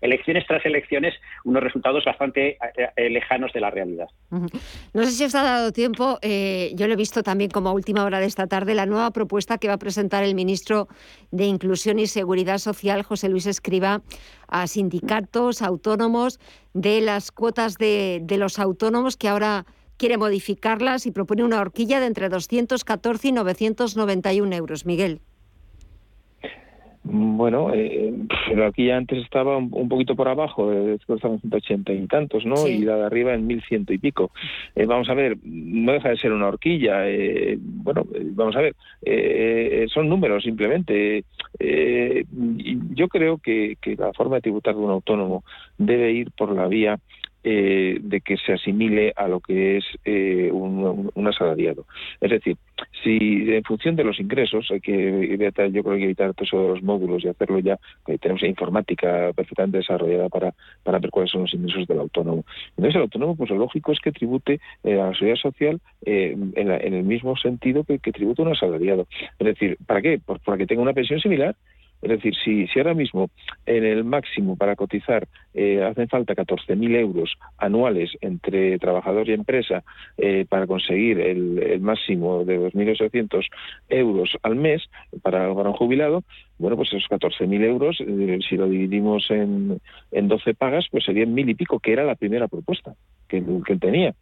elecciones 0.00 0.46
tras 0.46 0.64
elecciones 0.64 1.14
unos 1.44 1.62
resultados 1.62 2.04
bastante 2.04 2.50
eh, 2.50 2.58
eh, 2.96 3.10
lejanos 3.10 3.52
de 3.52 3.60
la 3.60 3.70
realidad. 3.70 4.08
No 4.30 5.04
sé 5.04 5.10
si 5.10 5.24
os 5.24 5.34
ha 5.34 5.42
dado 5.42 5.72
tiempo, 5.72 6.18
yo 6.22 6.86
lo 6.86 6.92
he 6.92 6.96
visto 6.96 7.22
también 7.22 7.50
como 7.50 7.72
última 7.72 8.04
hora 8.04 8.20
de 8.20 8.26
esta 8.26 8.46
tarde, 8.46 8.74
la 8.74 8.86
nueva 8.86 9.10
propuesta 9.10 9.58
que 9.58 9.68
va 9.68 9.74
a 9.74 9.78
presentar 9.78 10.24
el 10.24 10.34
ministro 10.34 10.88
de 11.30 11.44
Inclusión 11.44 11.98
y 11.98 12.06
Seguridad 12.06 12.58
Social, 12.58 13.02
José 13.02 13.28
Luis 13.28 13.46
Escriba, 13.46 14.02
a 14.46 14.66
sindicatos, 14.66 15.62
autónomos, 15.62 16.38
de 16.74 17.00
las 17.00 17.32
cuotas 17.32 17.76
de, 17.78 18.20
de 18.22 18.36
los 18.36 18.58
autónomos 18.58 19.16
que 19.16 19.28
ahora 19.28 19.66
quiere 19.98 20.16
modificarlas 20.16 21.06
y 21.06 21.10
propone 21.10 21.44
una 21.44 21.60
horquilla 21.60 22.00
de 22.00 22.06
entre 22.06 22.28
214 22.28 23.28
y 23.28 23.32
991 23.32 24.54
euros. 24.54 24.86
Miguel. 24.86 25.20
Bueno, 27.10 27.72
eh, 27.72 28.12
pero 28.48 28.66
aquí 28.66 28.86
ya 28.86 28.98
antes 28.98 29.22
estaba 29.24 29.56
un, 29.56 29.88
poquito 29.88 30.14
por 30.14 30.28
abajo, 30.28 30.70
eh, 30.70 30.98
estaba 31.08 31.34
en 31.34 31.40
180 31.40 31.92
y 31.94 32.06
tantos, 32.06 32.44
¿no? 32.44 32.68
Y 32.68 32.80
la 32.80 32.96
de 32.96 33.06
arriba 33.06 33.32
en 33.32 33.46
1100 33.46 33.86
y 33.88 33.98
pico. 33.98 34.30
Eh, 34.74 34.84
vamos 34.84 35.08
a 35.08 35.14
ver, 35.14 35.38
no 35.42 35.92
deja 35.92 36.10
de 36.10 36.18
ser 36.18 36.32
una 36.32 36.48
horquilla. 36.48 37.08
Eh, 37.08 37.56
bueno, 37.58 38.04
vamos 38.32 38.56
a 38.56 38.60
ver, 38.60 38.74
son 39.88 40.08
números 40.08 40.44
simplemente. 40.44 41.24
yo 41.58 43.08
creo 43.08 43.38
que, 43.38 43.78
que 43.80 43.96
la 43.96 44.12
forma 44.12 44.36
de 44.36 44.42
tributar 44.42 44.74
de 44.74 44.80
un 44.80 44.90
autónomo 44.90 45.44
debe 45.78 46.12
ir 46.12 46.30
por 46.32 46.54
la 46.54 46.66
vía 46.66 46.98
eh, 47.44 47.98
de 48.00 48.20
que 48.20 48.36
se 48.36 48.52
asimile 48.52 49.12
a 49.16 49.28
lo 49.28 49.40
que 49.40 49.76
es 49.76 49.84
eh, 50.04 50.50
un, 50.52 51.10
asalariado. 51.26 51.86
Es 52.20 52.30
decir, 52.30 52.56
si 53.02 53.52
en 53.52 53.62
función 53.62 53.94
de 53.96 54.04
los 54.04 54.18
ingresos, 54.18 54.68
hay 54.70 54.80
que 54.80 55.32
evitar, 55.32 55.70
yo 55.70 55.82
creo 55.82 55.84
que 55.84 55.92
hay 55.92 55.98
que 56.00 56.04
evitar 56.04 56.34
todos 56.34 56.50
los 56.52 56.82
módulos 56.82 57.24
y 57.24 57.28
hacerlo 57.28 57.60
ya, 57.60 57.78
que 58.04 58.18
tenemos 58.18 58.42
informática 58.42 59.32
perfectamente 59.34 59.78
desarrollada 59.78 60.28
para, 60.28 60.54
para 60.82 60.98
ver 60.98 61.10
cuáles 61.10 61.30
son 61.30 61.42
los 61.42 61.54
ingresos 61.54 61.86
del 61.86 62.00
autónomo. 62.00 62.44
Entonces, 62.70 62.96
el 62.96 63.02
autónomo, 63.02 63.36
pues 63.36 63.50
lo 63.50 63.58
lógico 63.58 63.92
es 63.92 64.00
que 64.00 64.12
tribute 64.12 64.60
eh, 64.84 65.00
a 65.00 65.06
la 65.06 65.14
seguridad 65.14 65.36
social 65.36 65.80
en, 66.04 66.52
el 66.56 67.04
mismo 67.04 67.36
sentido 67.36 67.84
que, 67.84 67.98
que 67.98 68.12
tributa 68.12 68.42
un 68.42 68.52
asalariado. 68.52 69.06
Es 69.38 69.46
decir, 69.46 69.78
¿para 69.86 70.02
qué? 70.02 70.20
Pues 70.24 70.40
para 70.40 70.58
que 70.58 70.66
tenga 70.66 70.82
una 70.82 70.92
pensión 70.92 71.20
similar 71.20 71.54
es 72.02 72.10
decir, 72.10 72.34
si, 72.44 72.66
si 72.68 72.78
ahora 72.78 72.94
mismo 72.94 73.30
en 73.66 73.84
el 73.84 74.04
máximo 74.04 74.56
para 74.56 74.76
cotizar 74.76 75.26
eh, 75.54 75.82
hacen 75.82 76.08
falta 76.08 76.34
14.000 76.34 76.96
euros 76.96 77.34
anuales 77.56 78.10
entre 78.20 78.78
trabajador 78.78 79.28
y 79.28 79.32
empresa 79.32 79.82
eh, 80.16 80.46
para 80.48 80.66
conseguir 80.66 81.20
el, 81.20 81.80
máximo 81.80 82.44
de 82.44 82.58
2.800 82.58 83.46
euros 83.88 84.36
al 84.42 84.56
mes 84.56 84.82
para, 85.22 85.54
para 85.54 85.70
un 85.70 85.76
jubilado, 85.76 86.24
bueno, 86.58 86.76
pues 86.76 86.92
esos 86.92 87.08
14.000 87.08 87.64
euros, 87.64 87.98
eh, 88.00 88.38
si 88.48 88.56
lo 88.56 88.68
dividimos 88.68 89.30
en, 89.30 89.80
en 90.10 90.28
12 90.28 90.54
pagas, 90.54 90.86
pues 90.90 91.04
serían 91.04 91.34
mil 91.34 91.48
y 91.48 91.54
pico, 91.54 91.78
que 91.78 91.92
era 91.92 92.04
la 92.04 92.16
primera 92.16 92.48
propuesta 92.48 92.94
que, 93.28 93.42
que 93.64 93.76
tenía. 93.76 94.14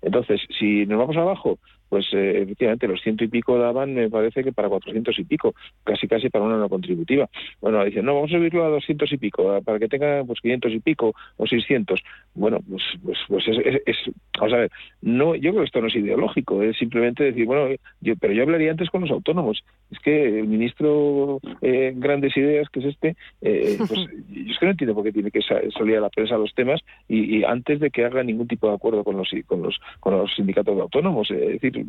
Entonces, 0.00 0.40
si 0.58 0.86
nos 0.86 0.98
vamos 0.98 1.16
abajo, 1.16 1.58
pues 1.92 2.06
eh, 2.14 2.40
efectivamente 2.40 2.88
los 2.88 3.02
ciento 3.02 3.22
y 3.22 3.28
pico 3.28 3.58
daban, 3.58 3.92
me 3.92 4.08
parece 4.08 4.42
que 4.42 4.50
para 4.50 4.70
cuatrocientos 4.70 5.18
y 5.18 5.24
pico, 5.24 5.54
casi 5.84 6.08
casi 6.08 6.30
para 6.30 6.42
una 6.42 6.56
no 6.56 6.70
contributiva. 6.70 7.28
Bueno, 7.60 7.84
dicen, 7.84 8.06
no, 8.06 8.14
vamos 8.14 8.30
a 8.30 8.38
subirlo 8.38 8.64
a 8.64 8.70
doscientos 8.70 9.12
y 9.12 9.18
pico, 9.18 9.60
para 9.60 9.78
que 9.78 9.88
tenga 9.88 10.24
pues 10.24 10.40
quinientos 10.40 10.72
y 10.72 10.80
pico 10.80 11.14
o 11.36 11.46
seiscientos. 11.46 12.02
Bueno, 12.34 12.60
pues, 12.68 12.82
pues, 13.04 13.18
pues 13.28 13.44
es, 13.48 13.96
vamos 14.38 14.54
a 14.54 14.56
ver, 14.56 14.70
no, 15.02 15.34
yo 15.34 15.50
creo 15.50 15.62
que 15.62 15.66
esto 15.66 15.80
no 15.82 15.88
es 15.88 15.96
ideológico, 15.96 16.62
es 16.62 16.76
simplemente 16.78 17.24
decir, 17.24 17.44
bueno, 17.44 17.74
yo, 18.00 18.14
pero 18.16 18.32
yo 18.32 18.42
hablaría 18.42 18.70
antes 18.70 18.88
con 18.88 19.02
los 19.02 19.10
autónomos. 19.10 19.62
Es 19.90 19.98
que 19.98 20.40
el 20.40 20.48
ministro 20.48 21.40
eh, 21.60 21.92
Grandes 21.94 22.34
Ideas, 22.36 22.68
que 22.70 22.80
es 22.80 22.86
este, 22.86 23.16
eh, 23.42 23.76
pues 23.78 23.90
yo 24.30 24.52
es 24.52 24.58
que 24.58 24.66
no 24.66 24.70
entiendo 24.72 24.94
por 24.94 25.04
qué 25.04 25.12
tiene 25.12 25.30
que 25.30 25.42
salir 25.42 25.96
a 25.96 26.00
la 26.00 26.08
prensa 26.08 26.38
los 26.38 26.54
temas 26.54 26.80
y, 27.08 27.44
antes 27.44 27.80
de 27.80 27.90
que 27.90 28.04
haga 28.04 28.22
ningún 28.22 28.48
tipo 28.48 28.68
de 28.68 28.74
acuerdo 28.74 29.04
con 29.04 29.16
los 29.16 29.28
con 29.46 29.62
los 29.62 29.78
con 30.00 30.16
los 30.16 30.34
sindicatos 30.34 30.74
de 30.74 30.82
autónomos. 30.82 31.30
Es 31.30 31.60
decir, 31.60 31.84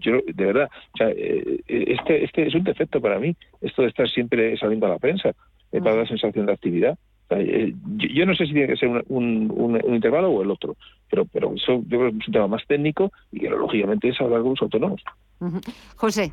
yo 0.00 0.20
de 0.26 0.44
verdad, 0.44 0.68
o 0.94 0.96
sea, 0.96 1.10
eh, 1.10 1.60
este 1.66 2.24
este 2.24 2.46
es 2.46 2.54
un 2.54 2.64
defecto 2.64 3.00
para 3.00 3.20
mí, 3.20 3.36
esto 3.60 3.82
de 3.82 3.88
estar 3.88 4.08
siempre 4.08 4.56
saliendo 4.56 4.86
a 4.86 4.90
la 4.90 4.98
prensa, 4.98 5.32
para 5.70 5.96
dar 5.96 6.08
sensación 6.08 6.46
de 6.46 6.52
actividad. 6.52 6.98
Eh, 7.30 7.72
yo, 7.96 8.26
no 8.26 8.34
sé 8.34 8.46
si 8.46 8.52
tiene 8.52 8.68
que 8.68 8.76
ser 8.76 9.04
un, 9.08 9.80
intervalo 9.88 10.30
o 10.30 10.42
el 10.42 10.50
otro, 10.50 10.76
pero, 11.10 11.24
pero 11.24 11.54
eso 11.54 11.82
yo 11.86 11.98
creo 11.98 12.10
que 12.10 12.18
es 12.18 12.28
un 12.28 12.34
tema 12.34 12.46
más 12.46 12.66
técnico 12.66 13.12
y 13.32 13.40
que 13.40 13.50
lógicamente 13.50 14.08
es 14.08 14.20
hablar 14.20 14.42
con 14.42 14.50
los 14.50 14.62
autónomos. 14.62 15.02
José. 15.96 16.32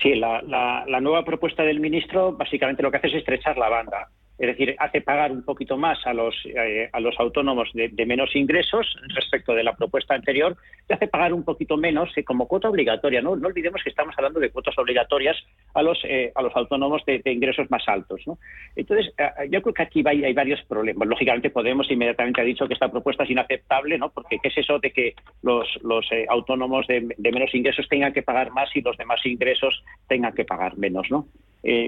Sí, 0.00 0.14
la, 0.14 0.42
la, 0.42 1.00
nueva 1.00 1.24
propuesta 1.24 1.62
del 1.62 1.80
ministro 1.80 2.32
básicamente 2.32 2.82
lo 2.82 2.90
que 2.90 2.98
hace 2.98 3.08
es 3.08 3.14
estrechar 3.14 3.56
la 3.56 3.68
banda. 3.68 4.08
Es 4.38 4.48
decir, 4.48 4.76
hace 4.78 5.00
pagar 5.00 5.32
un 5.32 5.42
poquito 5.42 5.78
más 5.78 5.98
a 6.06 6.12
los, 6.12 6.34
eh, 6.44 6.90
a 6.92 7.00
los 7.00 7.18
autónomos 7.18 7.70
de, 7.72 7.90
menos 8.06 8.36
ingresos 8.36 8.86
respecto 9.14 9.54
de 9.54 9.64
la 9.64 9.74
propuesta 9.74 10.14
anterior, 10.14 10.56
y 10.88 10.92
hace 10.92 11.08
pagar 11.08 11.32
un 11.32 11.42
poquito 11.42 11.76
menos 11.76 12.10
eh, 12.16 12.24
como 12.24 12.46
cuota 12.46 12.68
obligatoria. 12.68 13.22
¿no? 13.22 13.34
no 13.34 13.48
olvidemos 13.48 13.82
que 13.82 13.88
estamos 13.88 14.14
hablando 14.18 14.38
de 14.38 14.50
cuotas 14.50 14.76
obligatorias 14.78 15.36
a 15.72 15.82
los, 15.82 15.98
eh, 16.04 16.32
a 16.34 16.42
los 16.42 16.54
autónomos 16.54 17.02
de, 17.06 17.22
ingresos 17.24 17.70
más 17.70 17.88
altos. 17.88 18.22
¿no? 18.26 18.38
Entonces, 18.74 19.12
yo 19.50 19.62
creo 19.62 19.74
que 19.74 19.82
aquí 19.82 20.02
hay, 20.06 20.34
varios 20.34 20.62
problemas. 20.64 21.08
Lógicamente, 21.08 21.50
Podemos 21.56 21.90
inmediatamente 21.90 22.42
ha 22.42 22.44
dicho 22.44 22.66
que 22.68 22.74
esta 22.74 22.90
propuesta 22.90 23.24
es 23.24 23.30
inaceptable, 23.30 23.96
¿no? 23.96 24.10
porque 24.10 24.38
¿qué 24.42 24.48
es 24.48 24.58
eso 24.58 24.78
de 24.78 24.90
que 24.90 25.14
los, 25.42 25.66
los 25.82 26.06
autónomos 26.28 26.86
de, 26.86 27.00
menos 27.18 27.54
ingresos 27.54 27.88
tengan 27.88 28.12
que 28.12 28.22
pagar 28.22 28.50
más 28.50 28.68
y 28.76 28.82
los 28.82 28.96
demás 28.98 29.24
ingresos 29.24 29.82
tengan 30.08 30.34
que 30.34 30.44
pagar 30.44 30.76
menos? 30.76 31.10
¿no? 31.10 31.26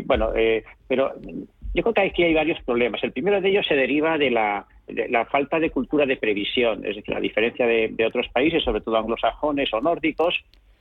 bueno, 0.07 0.33
pero 0.89 1.13
yo 1.75 1.83
creo 1.83 1.95
que 1.95 2.01
aquí 2.03 2.23
hay 2.23 2.35
varios 2.35 2.61
problemas. 2.63 3.03
El 3.03 3.13
primero 3.13 3.41
de 3.41 3.51
ellos 3.51 3.67
se 3.67 3.75
deriva 3.75 4.19
de 4.19 4.31
la, 4.31 4.67
falta 5.31 5.61
de 5.61 5.71
cultura 5.71 6.07
de 6.07 6.17
previsión, 6.17 6.85
es 6.85 6.97
decir, 6.97 7.15
la 7.15 7.21
diferencia 7.21 7.67
de, 7.67 8.07
otros 8.07 8.29
países, 8.29 8.65
sobre 8.65 8.81
todo 8.81 8.97
anglosajones 8.97 9.73
o 9.73 9.81
nórdicos, 9.81 10.35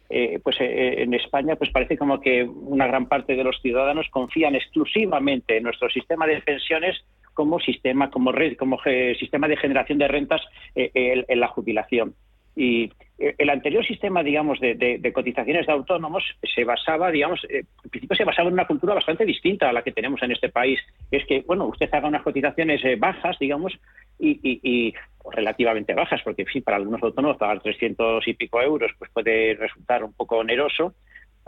eh, 0.09 0.39
pues 0.41 0.55
eh, 0.61 1.03
en 1.03 1.13
España 1.13 1.57
pues 1.57 1.69
parece 1.69 1.97
como 1.97 2.21
que 2.21 2.43
una 2.43 2.87
gran 2.87 3.07
parte 3.07 3.35
de 3.35 3.43
los 3.43 3.59
ciudadanos 3.61 4.07
confían 4.09 4.55
exclusivamente 4.55 5.57
en 5.57 5.63
nuestro 5.63 5.89
sistema 5.89 6.25
de 6.25 6.41
pensiones 6.41 7.03
como 7.33 7.59
sistema 7.59 8.09
como 8.09 8.31
red, 8.31 8.55
como 8.55 8.79
sistema 9.19 9.49
de 9.49 9.57
generación 9.57 9.97
de 9.97 10.07
rentas 10.07 10.41
eh, 10.75 11.25
en 11.27 11.39
la 11.39 11.49
jubilación. 11.49 12.15
Y 12.57 12.91
eh, 13.19 13.35
el 13.37 13.49
anterior 13.51 13.85
sistema, 13.85 14.23
digamos, 14.23 14.59
de, 14.59 15.11
cotizaciones 15.13 15.67
de 15.67 15.73
autónomos 15.73 16.23
se 16.55 16.63
basaba, 16.63 17.11
digamos, 17.11 17.39
eh, 17.49 17.63
en 17.83 17.89
principio 17.91 18.17
se 18.17 18.23
basaba 18.23 18.47
en 18.47 18.53
una 18.53 18.65
cultura 18.65 18.95
bastante 18.95 19.25
distinta 19.25 19.69
a 19.69 19.73
la 19.73 19.83
que 19.83 19.91
tenemos 19.91 20.23
en 20.23 20.31
este 20.31 20.49
país. 20.49 20.79
Es 21.11 21.23
que, 21.27 21.41
bueno, 21.41 21.65
usted 21.67 21.93
haga 21.93 22.07
unas 22.07 22.23
cotizaciones 22.23 22.83
eh, 22.83 22.95
bajas, 22.95 23.37
digamos, 23.39 23.77
y, 24.19 24.93
relativamente 25.29 25.93
bajas, 25.93 26.21
porque, 26.23 26.43
en 26.43 26.47
fin, 26.47 26.63
para 26.63 26.77
algunos 26.77 27.03
autónomos 27.03 27.37
pagar 27.37 27.61
300 27.61 28.27
y 28.27 28.33
pico 28.33 28.61
euros 28.61 28.91
pues 28.97 29.11
puede 29.11 29.55
resultar 29.55 30.03
un 30.03 30.13
poco 30.13 30.37
oneroso, 30.37 30.93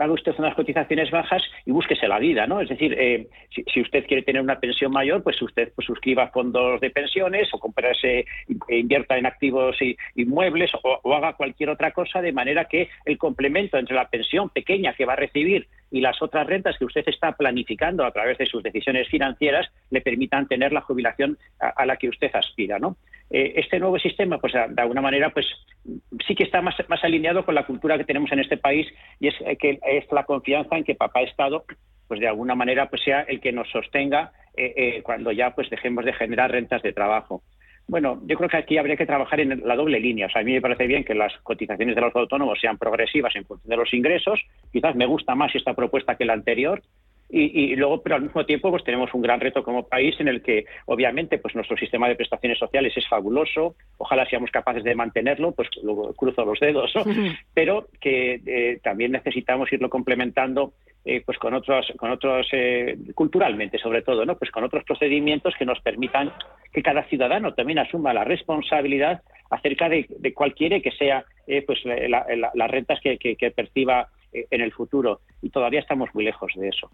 pague 0.00 0.14
usted 0.14 0.32
unas 0.38 0.54
cotizaciones 0.54 1.10
bajas 1.10 1.42
y 1.66 1.72
búsquese 1.72 2.08
la 2.08 2.18
vida, 2.18 2.46
¿no? 2.46 2.62
Es 2.62 2.70
decir, 2.70 2.96
eh, 2.98 3.26
si, 3.50 3.80
usted 3.82 4.06
quiere 4.06 4.22
tener 4.22 4.40
una 4.40 4.58
pensión 4.58 4.90
mayor, 4.92 5.22
pues 5.22 5.42
usted 5.42 5.74
pues, 5.76 5.84
suscriba 5.84 6.28
fondos 6.28 6.80
de 6.80 6.88
pensiones 6.88 7.52
o 7.52 7.58
comprarse, 7.58 8.24
e 8.68 8.78
invierta 8.78 9.18
en 9.18 9.26
activos 9.26 9.76
inmuebles 10.14 10.70
o, 10.82 11.14
haga 11.14 11.34
cualquier 11.34 11.68
otra 11.68 11.90
cosa 11.90 12.22
de 12.22 12.32
manera 12.32 12.64
que 12.64 12.88
el 13.04 13.18
complemento 13.18 13.76
entre 13.76 13.94
la 13.94 14.08
pensión 14.08 14.48
pequeña 14.48 14.94
que 14.94 15.04
va 15.04 15.12
a 15.12 15.16
recibir 15.16 15.68
y 15.90 16.00
las 16.00 16.20
otras 16.22 16.46
rentas 16.46 16.78
que 16.78 16.84
usted 16.84 17.02
está 17.06 17.32
planificando 17.32 18.04
a 18.04 18.12
través 18.12 18.38
de 18.38 18.46
sus 18.46 18.62
decisiones 18.62 19.08
financieras 19.08 19.70
le 19.90 20.00
permitan 20.00 20.46
tener 20.46 20.72
la 20.72 20.80
jubilación 20.80 21.38
a, 21.58 21.84
la 21.86 21.96
que 21.96 22.08
usted 22.08 22.30
aspira, 22.32 22.78
¿no? 22.78 22.96
Eh, 23.30 23.54
este 23.56 23.78
nuevo 23.78 23.98
sistema, 23.98 24.38
pues 24.38 24.52
de 24.52 24.82
alguna 24.82 25.00
manera, 25.00 25.30
pues 25.30 25.46
sí 26.26 26.34
que 26.34 26.44
está 26.44 26.62
más, 26.62 26.76
alineado 27.02 27.44
con 27.44 27.54
la 27.54 27.66
cultura 27.66 27.98
que 27.98 28.04
tenemos 28.04 28.30
en 28.32 28.40
este 28.40 28.56
país 28.56 28.86
y 29.18 29.28
es 29.28 29.34
eh, 29.40 29.56
que 29.56 29.78
es 29.82 30.04
la 30.12 30.24
confianza 30.24 30.76
en 30.76 30.84
que 30.84 30.94
papá 30.94 31.22
Estado, 31.22 31.64
pues 32.08 32.20
de 32.20 32.28
alguna 32.28 32.54
manera, 32.54 32.88
pues 32.88 33.02
sea 33.02 33.22
el 33.22 33.40
que 33.40 33.52
nos 33.52 33.70
sostenga 33.70 34.32
eh, 34.56 35.00
cuando 35.02 35.32
ya 35.32 35.54
pues 35.54 35.70
dejemos 35.70 36.04
de 36.04 36.12
generar 36.12 36.50
rentas 36.50 36.82
de 36.82 36.92
trabajo. 36.92 37.42
Bueno, 37.90 38.20
yo 38.24 38.36
creo 38.36 38.48
que 38.48 38.56
aquí 38.56 38.78
habría 38.78 38.96
que 38.96 39.04
trabajar 39.04 39.40
en 39.40 39.62
la 39.66 39.74
doble 39.74 39.98
línea. 39.98 40.26
O 40.26 40.30
sea, 40.30 40.42
a 40.42 40.44
mí 40.44 40.52
me 40.52 40.60
parece 40.60 40.86
bien 40.86 41.02
que 41.02 41.12
las 41.12 41.36
cotizaciones 41.42 41.96
de 41.96 42.00
los 42.00 42.14
autónomos 42.14 42.60
sean 42.60 42.78
progresivas 42.78 43.34
en 43.34 43.44
función 43.44 43.68
de 43.68 43.76
los 43.76 43.92
ingresos. 43.92 44.40
Quizás 44.72 44.94
me 44.94 45.06
gusta 45.06 45.34
más 45.34 45.52
esta 45.56 45.74
propuesta 45.74 46.14
que 46.14 46.24
la 46.24 46.34
anterior, 46.34 46.80
y, 47.32 47.76
luego, 47.76 48.02
pero 48.02 48.16
al 48.16 48.22
mismo 48.22 48.44
tiempo, 48.44 48.70
pues 48.70 48.82
tenemos 48.82 49.14
un 49.14 49.22
gran 49.22 49.40
reto 49.40 49.62
como 49.62 49.86
país 49.86 50.16
en 50.18 50.28
el 50.28 50.42
que, 50.42 50.64
obviamente, 50.86 51.38
pues 51.38 51.54
nuestro 51.54 51.76
sistema 51.76 52.08
de 52.08 52.16
prestaciones 52.16 52.58
sociales 52.58 52.92
es 52.96 53.06
fabuloso. 53.08 53.76
Ojalá 53.98 54.26
seamos 54.26 54.50
capaces 54.50 54.82
de 54.82 54.94
mantenerlo, 54.96 55.52
pues 55.52 55.68
luego 55.82 56.12
cruzo 56.14 56.44
los 56.44 56.58
dedos, 56.58 56.92
pero 57.54 57.86
que 58.00 58.40
eh, 58.44 58.80
también 58.82 59.12
necesitamos 59.12 59.72
irlo 59.72 59.88
complementando 59.88 60.72
eh, 61.04 61.22
pues 61.24 61.38
con 61.38 61.54
otros, 61.54 61.92
con 61.96 62.10
otros 62.10 62.48
eh, 62.52 62.98
culturalmente 63.14 63.78
sobre 63.78 64.02
todo, 64.02 64.26
¿no? 64.26 64.36
Pues 64.36 64.50
con 64.50 64.64
otros 64.64 64.84
procedimientos 64.84 65.54
que 65.58 65.64
nos 65.64 65.80
permitan 65.80 66.32
que 66.72 66.82
cada 66.82 67.04
ciudadano 67.04 67.54
también 67.54 67.78
asuma 67.78 68.12
la 68.12 68.24
responsabilidad 68.24 69.22
acerca 69.50 69.88
de, 69.88 70.06
de 70.08 70.34
cualquiera 70.34 70.80
que 70.80 70.92
sea 70.92 71.24
pues 71.66 71.80
las 71.84 72.70
rentas 72.70 73.00
que, 73.00 73.18
que 73.18 73.50
perciba 73.50 74.02
eh, 74.02 74.06
en 74.32 74.60
el 74.60 74.72
futuro 74.72 75.20
y 75.42 75.50
todavía 75.50 75.80
estamos 75.80 76.10
muy 76.14 76.24
lejos 76.24 76.52
de 76.56 76.68
eso. 76.68 76.90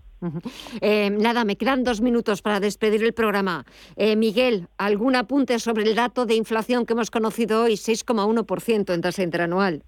Eh, 0.80 1.10
nada, 1.10 1.44
me 1.44 1.56
quedan 1.56 1.84
dos 1.84 2.00
minutos 2.00 2.42
para 2.42 2.60
despedir 2.60 3.02
el 3.04 3.12
programa. 3.12 3.64
Eh, 3.96 4.16
Miguel, 4.16 4.68
¿algún 4.78 5.16
apunte 5.16 5.58
sobre 5.58 5.84
el 5.84 5.94
dato 5.94 6.26
de 6.26 6.34
inflación 6.34 6.86
que 6.86 6.94
hemos 6.94 7.10
conocido 7.10 7.62
hoy, 7.64 7.72
6,1% 7.72 8.94
en 8.94 9.00
tasa 9.00 9.22
interanual? 9.22 9.82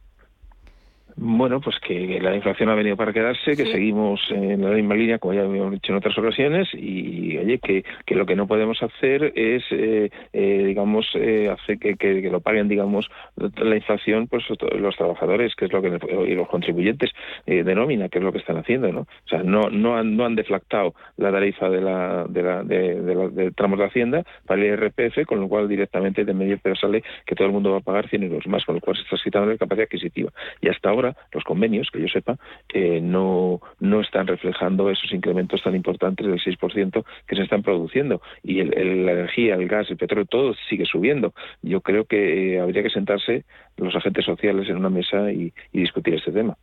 Bueno, 1.21 1.61
pues 1.61 1.77
que 1.81 2.21
la 2.21 2.37
inflación 2.37 2.69
ha 2.69 2.77
venido 2.77 2.97
para 2.97 3.13
quedarse, 3.13 3.57
que 3.57 3.67
seguimos 3.67 4.21
en 4.31 4.63
la 4.63 4.71
misma 4.71 4.95
línea, 4.95 5.19
como 5.19 5.35
ya 5.35 5.43
hemos 5.43 5.73
dicho 5.73 5.91
en 5.91 5.99
otras 5.99 6.17
ocasiones, 6.17 6.69
y 6.75 7.37
oye, 7.39 7.59
que, 7.59 7.85
que 8.07 8.15
lo 8.15 8.25
que 8.25 8.37
no 8.37 8.47
podemos 8.47 8.81
hacer 8.85 9.33
es, 9.35 9.65
eh, 9.73 10.11
eh, 10.33 10.63
digamos, 10.65 11.09
eh, 11.15 11.51
hacer 11.51 11.81
que, 11.81 11.97
que, 11.97 12.31
lo 12.31 12.41
paguen, 12.41 12.69
digamos, 12.69 13.11
la 13.37 13.75
inflación, 13.75 14.29
pues 14.29 14.45
los 14.79 14.97
trabajadores, 14.97 15.57
que 15.57 15.65
es 15.65 15.73
lo 15.73 15.83
que 15.83 15.99
y 16.29 16.35
los 16.37 16.49
contribuyentes 16.49 17.11
de 17.47 17.75
nómina, 17.75 18.09
que 18.09 18.19
es 18.19 18.25
lo 18.25 18.31
que 18.31 18.39
están 18.39 18.59
haciendo, 18.59 18.93
¿no? 18.93 19.01
O 19.01 19.29
sea, 19.29 19.43
no 19.43 19.71
no 19.71 19.97
han 19.97 20.17
no 20.17 20.25
han 20.25 20.37
deflactado 20.37 20.95
la 21.17 21.33
tarifa 21.33 21.69
de 21.69 21.81
la 21.81 22.27
de 22.29 22.43
la 22.43 22.63
de, 22.63 23.31
de, 23.31 23.51
tramos 23.53 23.79
de 23.81 23.87
hacienda 23.87 24.23
para 24.47 24.63
el 24.63 24.69
IRPF, 24.69 25.27
con 25.27 25.41
lo 25.41 25.49
cual 25.49 25.69
directamente 25.69 26.25
de 26.25 26.35
medio 26.35 26.59
pero 26.63 26.77
sale 26.77 27.03
que 27.27 27.35
todo 27.35 27.47
el 27.49 27.53
mundo 27.53 27.73
va 27.73 27.79
a 27.79 27.81
pagar 27.81 28.09
100 28.09 28.23
euros 28.23 28.47
más, 28.47 28.65
con 28.65 28.77
lo 28.77 28.81
cual 28.81 28.97
se 28.97 29.03
está 29.03 29.17
quitando 29.23 29.51
la 29.51 29.59
capacidad 29.59 29.87
adquisitiva. 29.87 30.31
Y 30.61 30.69
hasta 30.69 30.91
ahora 30.91 31.08
los 31.33 31.45
convenios, 31.45 31.89
que 31.93 32.01
yo 32.01 32.09
sepa, 32.09 32.37
eh, 32.73 33.01
no, 33.01 33.61
no 33.81 34.01
están 34.01 34.27
reflejando 34.27 34.91
esos 34.91 35.13
incrementos 35.13 35.63
tan 35.63 35.75
importantes 35.75 36.27
del 36.27 36.41
6% 36.41 37.05
que 37.27 37.37
se 37.37 37.43
están 37.43 37.63
produciendo. 37.63 38.23
Y 38.43 38.63
la 38.63 39.13
energía, 39.13 39.55
el 39.55 39.69
gas, 39.69 39.91
el 39.91 39.97
petróleo, 39.97 40.27
todo 40.27 40.55
sigue 40.69 40.85
subiendo. 40.85 41.35
Yo 41.63 41.81
creo 41.81 42.05
que 42.05 42.55
eh, 42.55 42.61
habría 42.61 42.83
que 42.83 42.91
sentarse 42.91 43.45
los 43.77 43.95
agentes 43.95 44.25
sociales 44.25 44.69
en 44.69 44.77
una 44.77 44.91
mesa 44.91 45.31
y 45.33 45.53
discutir 45.73 46.15
este 46.15 46.33
tema. 46.33 46.57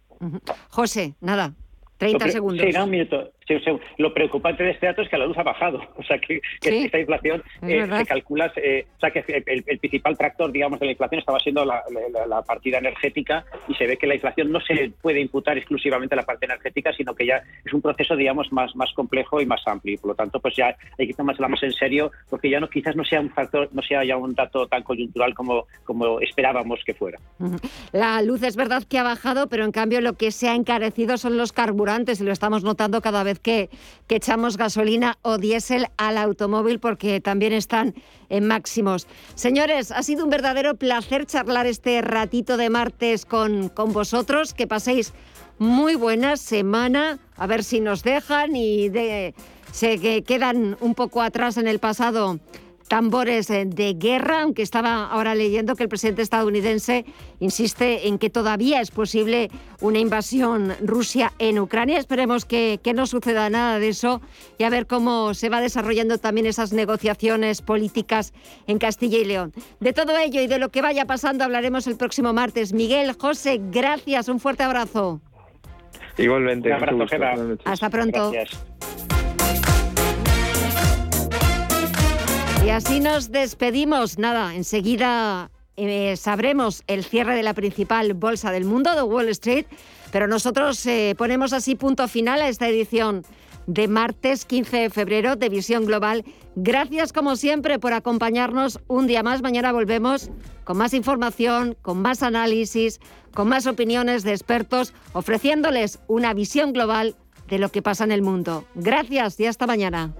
José, 0.69 1.15
nada, 1.21 1.53
30 1.97 2.29
segundos. 2.29 2.65
Sí, 2.69 2.77
un 2.77 2.89
minuto. 2.89 3.31
Lo 3.97 4.13
preocupante 4.13 4.63
de 4.63 4.71
este 4.71 4.87
dato 4.87 5.01
es 5.01 5.09
que 5.09 5.17
la 5.17 5.25
luz 5.25 5.37
ha 5.37 5.43
bajado. 5.43 5.81
O 5.97 6.03
sea, 6.07 6.19
que, 6.19 6.39
esta 6.61 6.99
inflación 6.99 7.41
eh, 7.63 7.87
se 7.97 8.05
calcula, 8.05 8.51
eh, 8.57 8.85
o 8.95 8.99
sea, 8.99 9.09
que 9.09 9.23
el, 9.45 9.63
principal 9.79 10.15
tractor, 10.15 10.51
digamos, 10.51 10.79
de 10.79 10.85
la 10.85 10.91
inflación 10.91 11.19
estaba 11.19 11.39
siendo 11.39 11.65
la, 11.65 11.81
partida 12.45 12.77
energética 12.77 13.43
y 13.67 13.73
se 13.73 13.87
ve 13.87 13.97
que 13.97 14.05
la 14.05 14.15
inflación 14.15 14.51
no 14.51 14.59
se 14.59 14.91
puede 15.01 15.19
imputar 15.19 15.57
exclusivamente 15.57 16.13
a 16.13 16.17
la 16.17 16.25
parte 16.25 16.45
energética, 16.45 16.93
sino 16.93 17.15
que 17.15 17.25
ya 17.25 17.41
es 17.65 17.73
un 17.73 17.81
proceso, 17.81 18.15
digamos, 18.15 18.51
más, 18.51 18.75
más 18.75 18.91
complejo 18.93 19.41
y 19.41 19.47
más 19.47 19.61
amplio. 19.65 19.95
Y 19.95 19.97
por 19.97 20.09
lo 20.09 20.15
tanto, 20.15 20.39
pues 20.39 20.55
ya 20.55 20.75
hay 20.99 21.07
que 21.07 21.13
tomársela 21.13 21.47
más 21.47 21.63
en 21.63 21.73
serio, 21.73 22.11
porque 22.29 22.49
ya 22.49 22.59
no 22.59 22.69
quizás 22.69 22.95
no 22.95 23.03
sea 23.03 23.21
un 23.21 23.31
factor, 23.31 23.69
no 23.71 23.81
sea 23.81 24.03
ya 24.03 24.17
un 24.17 24.35
dato 24.35 24.67
tan 24.67 24.83
coyuntural 24.83 25.33
como, 25.33 25.65
como 25.85 26.19
esperábamos 26.19 26.81
que 26.85 26.93
fuera. 26.93 27.17
La 27.93 28.21
luz 28.21 28.43
es 28.43 28.55
verdad 28.55 28.83
que 28.87 28.99
ha 28.99 29.03
bajado, 29.03 29.47
pero 29.47 29.63
en 29.63 29.71
cambio 29.71 30.01
lo 30.01 30.13
que 30.13 30.31
se 30.31 30.49
ha 30.49 30.55
encarecido 30.55 31.17
son 31.17 31.37
los 31.37 31.51
carburantes 31.51 31.84
y 31.85 32.23
lo 32.23 32.31
estamos 32.31 32.63
notando 32.63 32.99
cada 32.99 33.21
vez 33.21 33.39
que, 33.39 33.69
echamos 34.09 34.57
gasolina 34.57 35.19
o 35.21 35.37
diésel 35.37 35.87
al 35.97 36.17
automóvil 36.17 36.79
porque 36.79 37.21
también 37.21 37.53
están 37.53 37.93
en 38.29 38.47
máximos. 38.47 39.07
Señores, 39.35 39.91
ha 39.91 40.01
sido 40.01 40.23
un 40.23 40.31
verdadero 40.31 40.75
placer 40.75 41.27
charlar 41.27 41.67
este 41.67 42.01
ratito 42.01 42.57
de 42.57 42.71
martes 42.71 43.25
con, 43.25 43.69
con 43.69 43.93
vosotros. 43.93 44.55
Que 44.55 44.65
paséis 44.65 45.13
muy 45.59 45.93
buena 45.93 46.37
semana. 46.37 47.19
A 47.37 47.45
ver 47.45 47.63
si 47.63 47.79
nos 47.79 48.01
dejan 48.01 48.55
y 48.55 48.89
se 49.71 50.23
quedan 50.23 50.77
un 50.79 50.95
poco 50.95 51.21
atrás 51.21 51.57
en 51.57 51.67
el 51.67 51.77
pasado 51.77 52.39
tambores 52.87 53.49
eh, 53.49 53.65
de 53.65 53.93
guerra, 53.93 54.43
aunque 54.43 54.61
estaba 54.61 55.05
ahora 55.05 55.35
leyendo 55.35 55.75
que 55.75 55.83
el 55.83 55.89
presidente 55.89 56.21
estadounidense 56.21 57.05
insiste 57.39 58.07
en 58.07 58.17
que 58.17 58.29
todavía 58.29 58.81
es 58.81 58.91
posible 58.91 59.49
una 59.81 59.99
invasión 59.99 60.73
Rusia 60.81 61.33
en 61.39 61.59
Ucrania. 61.59 61.97
Esperemos 61.97 62.45
que, 62.45 62.79
que 62.83 62.93
no 62.93 63.07
suceda 63.07 63.49
nada 63.49 63.79
de 63.79 63.89
eso 63.89 64.21
y 64.57 64.63
a 64.63 64.69
ver 64.69 64.87
cómo 64.87 65.33
se 65.33 65.49
va 65.49 65.61
desarrollando 65.61 66.17
también 66.17 66.45
esas 66.45 66.73
negociaciones 66.73 67.61
políticas 67.61 68.33
en 68.67 68.77
Castilla 68.77 69.17
y 69.17 69.25
León. 69.25 69.53
De 69.79 69.93
todo 69.93 70.17
ello 70.17 70.41
y 70.41 70.47
de 70.47 70.59
lo 70.59 70.69
que 70.69 70.81
vaya 70.81 71.05
pasando 71.05 71.43
hablaremos 71.43 71.87
el 71.87 71.97
próximo 71.97 72.33
martes. 72.33 72.73
Miguel, 72.73 73.13
José, 73.17 73.59
gracias, 73.71 74.27
un 74.27 74.39
fuerte 74.39 74.63
abrazo. 74.63 75.21
Igualmente. 76.17 76.69
Un 76.69 76.75
abrazo. 76.75 77.57
Hasta 77.65 77.89
pronto. 77.89 78.31
Gracias. 78.31 78.74
Y 82.65 82.71
así 82.71 82.99
nos 82.99 83.31
despedimos. 83.31 84.17
Nada, 84.17 84.55
enseguida 84.55 85.51
eh, 85.77 86.17
sabremos 86.17 86.83
el 86.87 87.03
cierre 87.03 87.35
de 87.35 87.43
la 87.43 87.53
principal 87.53 88.15
bolsa 88.15 88.51
del 88.51 88.65
mundo, 88.65 88.95
de 88.95 89.03
Wall 89.03 89.29
Street, 89.29 89.67
pero 90.11 90.27
nosotros 90.27 90.83
eh, 90.87 91.13
ponemos 91.15 91.53
así 91.53 91.75
punto 91.75 92.07
final 92.07 92.41
a 92.41 92.49
esta 92.49 92.67
edición 92.67 93.23
de 93.67 93.87
martes 93.87 94.45
15 94.45 94.77
de 94.77 94.89
febrero 94.89 95.35
de 95.35 95.49
Visión 95.49 95.85
Global. 95.85 96.25
Gracias 96.55 97.13
como 97.13 97.35
siempre 97.35 97.77
por 97.77 97.93
acompañarnos 97.93 98.79
un 98.87 99.05
día 99.05 99.21
más. 99.21 99.43
Mañana 99.43 99.71
volvemos 99.71 100.31
con 100.63 100.77
más 100.77 100.95
información, 100.95 101.77
con 101.83 102.01
más 102.01 102.23
análisis, 102.23 102.99
con 103.35 103.47
más 103.47 103.67
opiniones 103.67 104.23
de 104.23 104.31
expertos, 104.31 104.95
ofreciéndoles 105.13 105.99
una 106.07 106.33
visión 106.33 106.73
global 106.73 107.15
de 107.47 107.59
lo 107.59 107.69
que 107.69 107.83
pasa 107.83 108.05
en 108.05 108.11
el 108.11 108.23
mundo. 108.23 108.65
Gracias 108.73 109.39
y 109.39 109.45
hasta 109.45 109.67
mañana. 109.67 110.15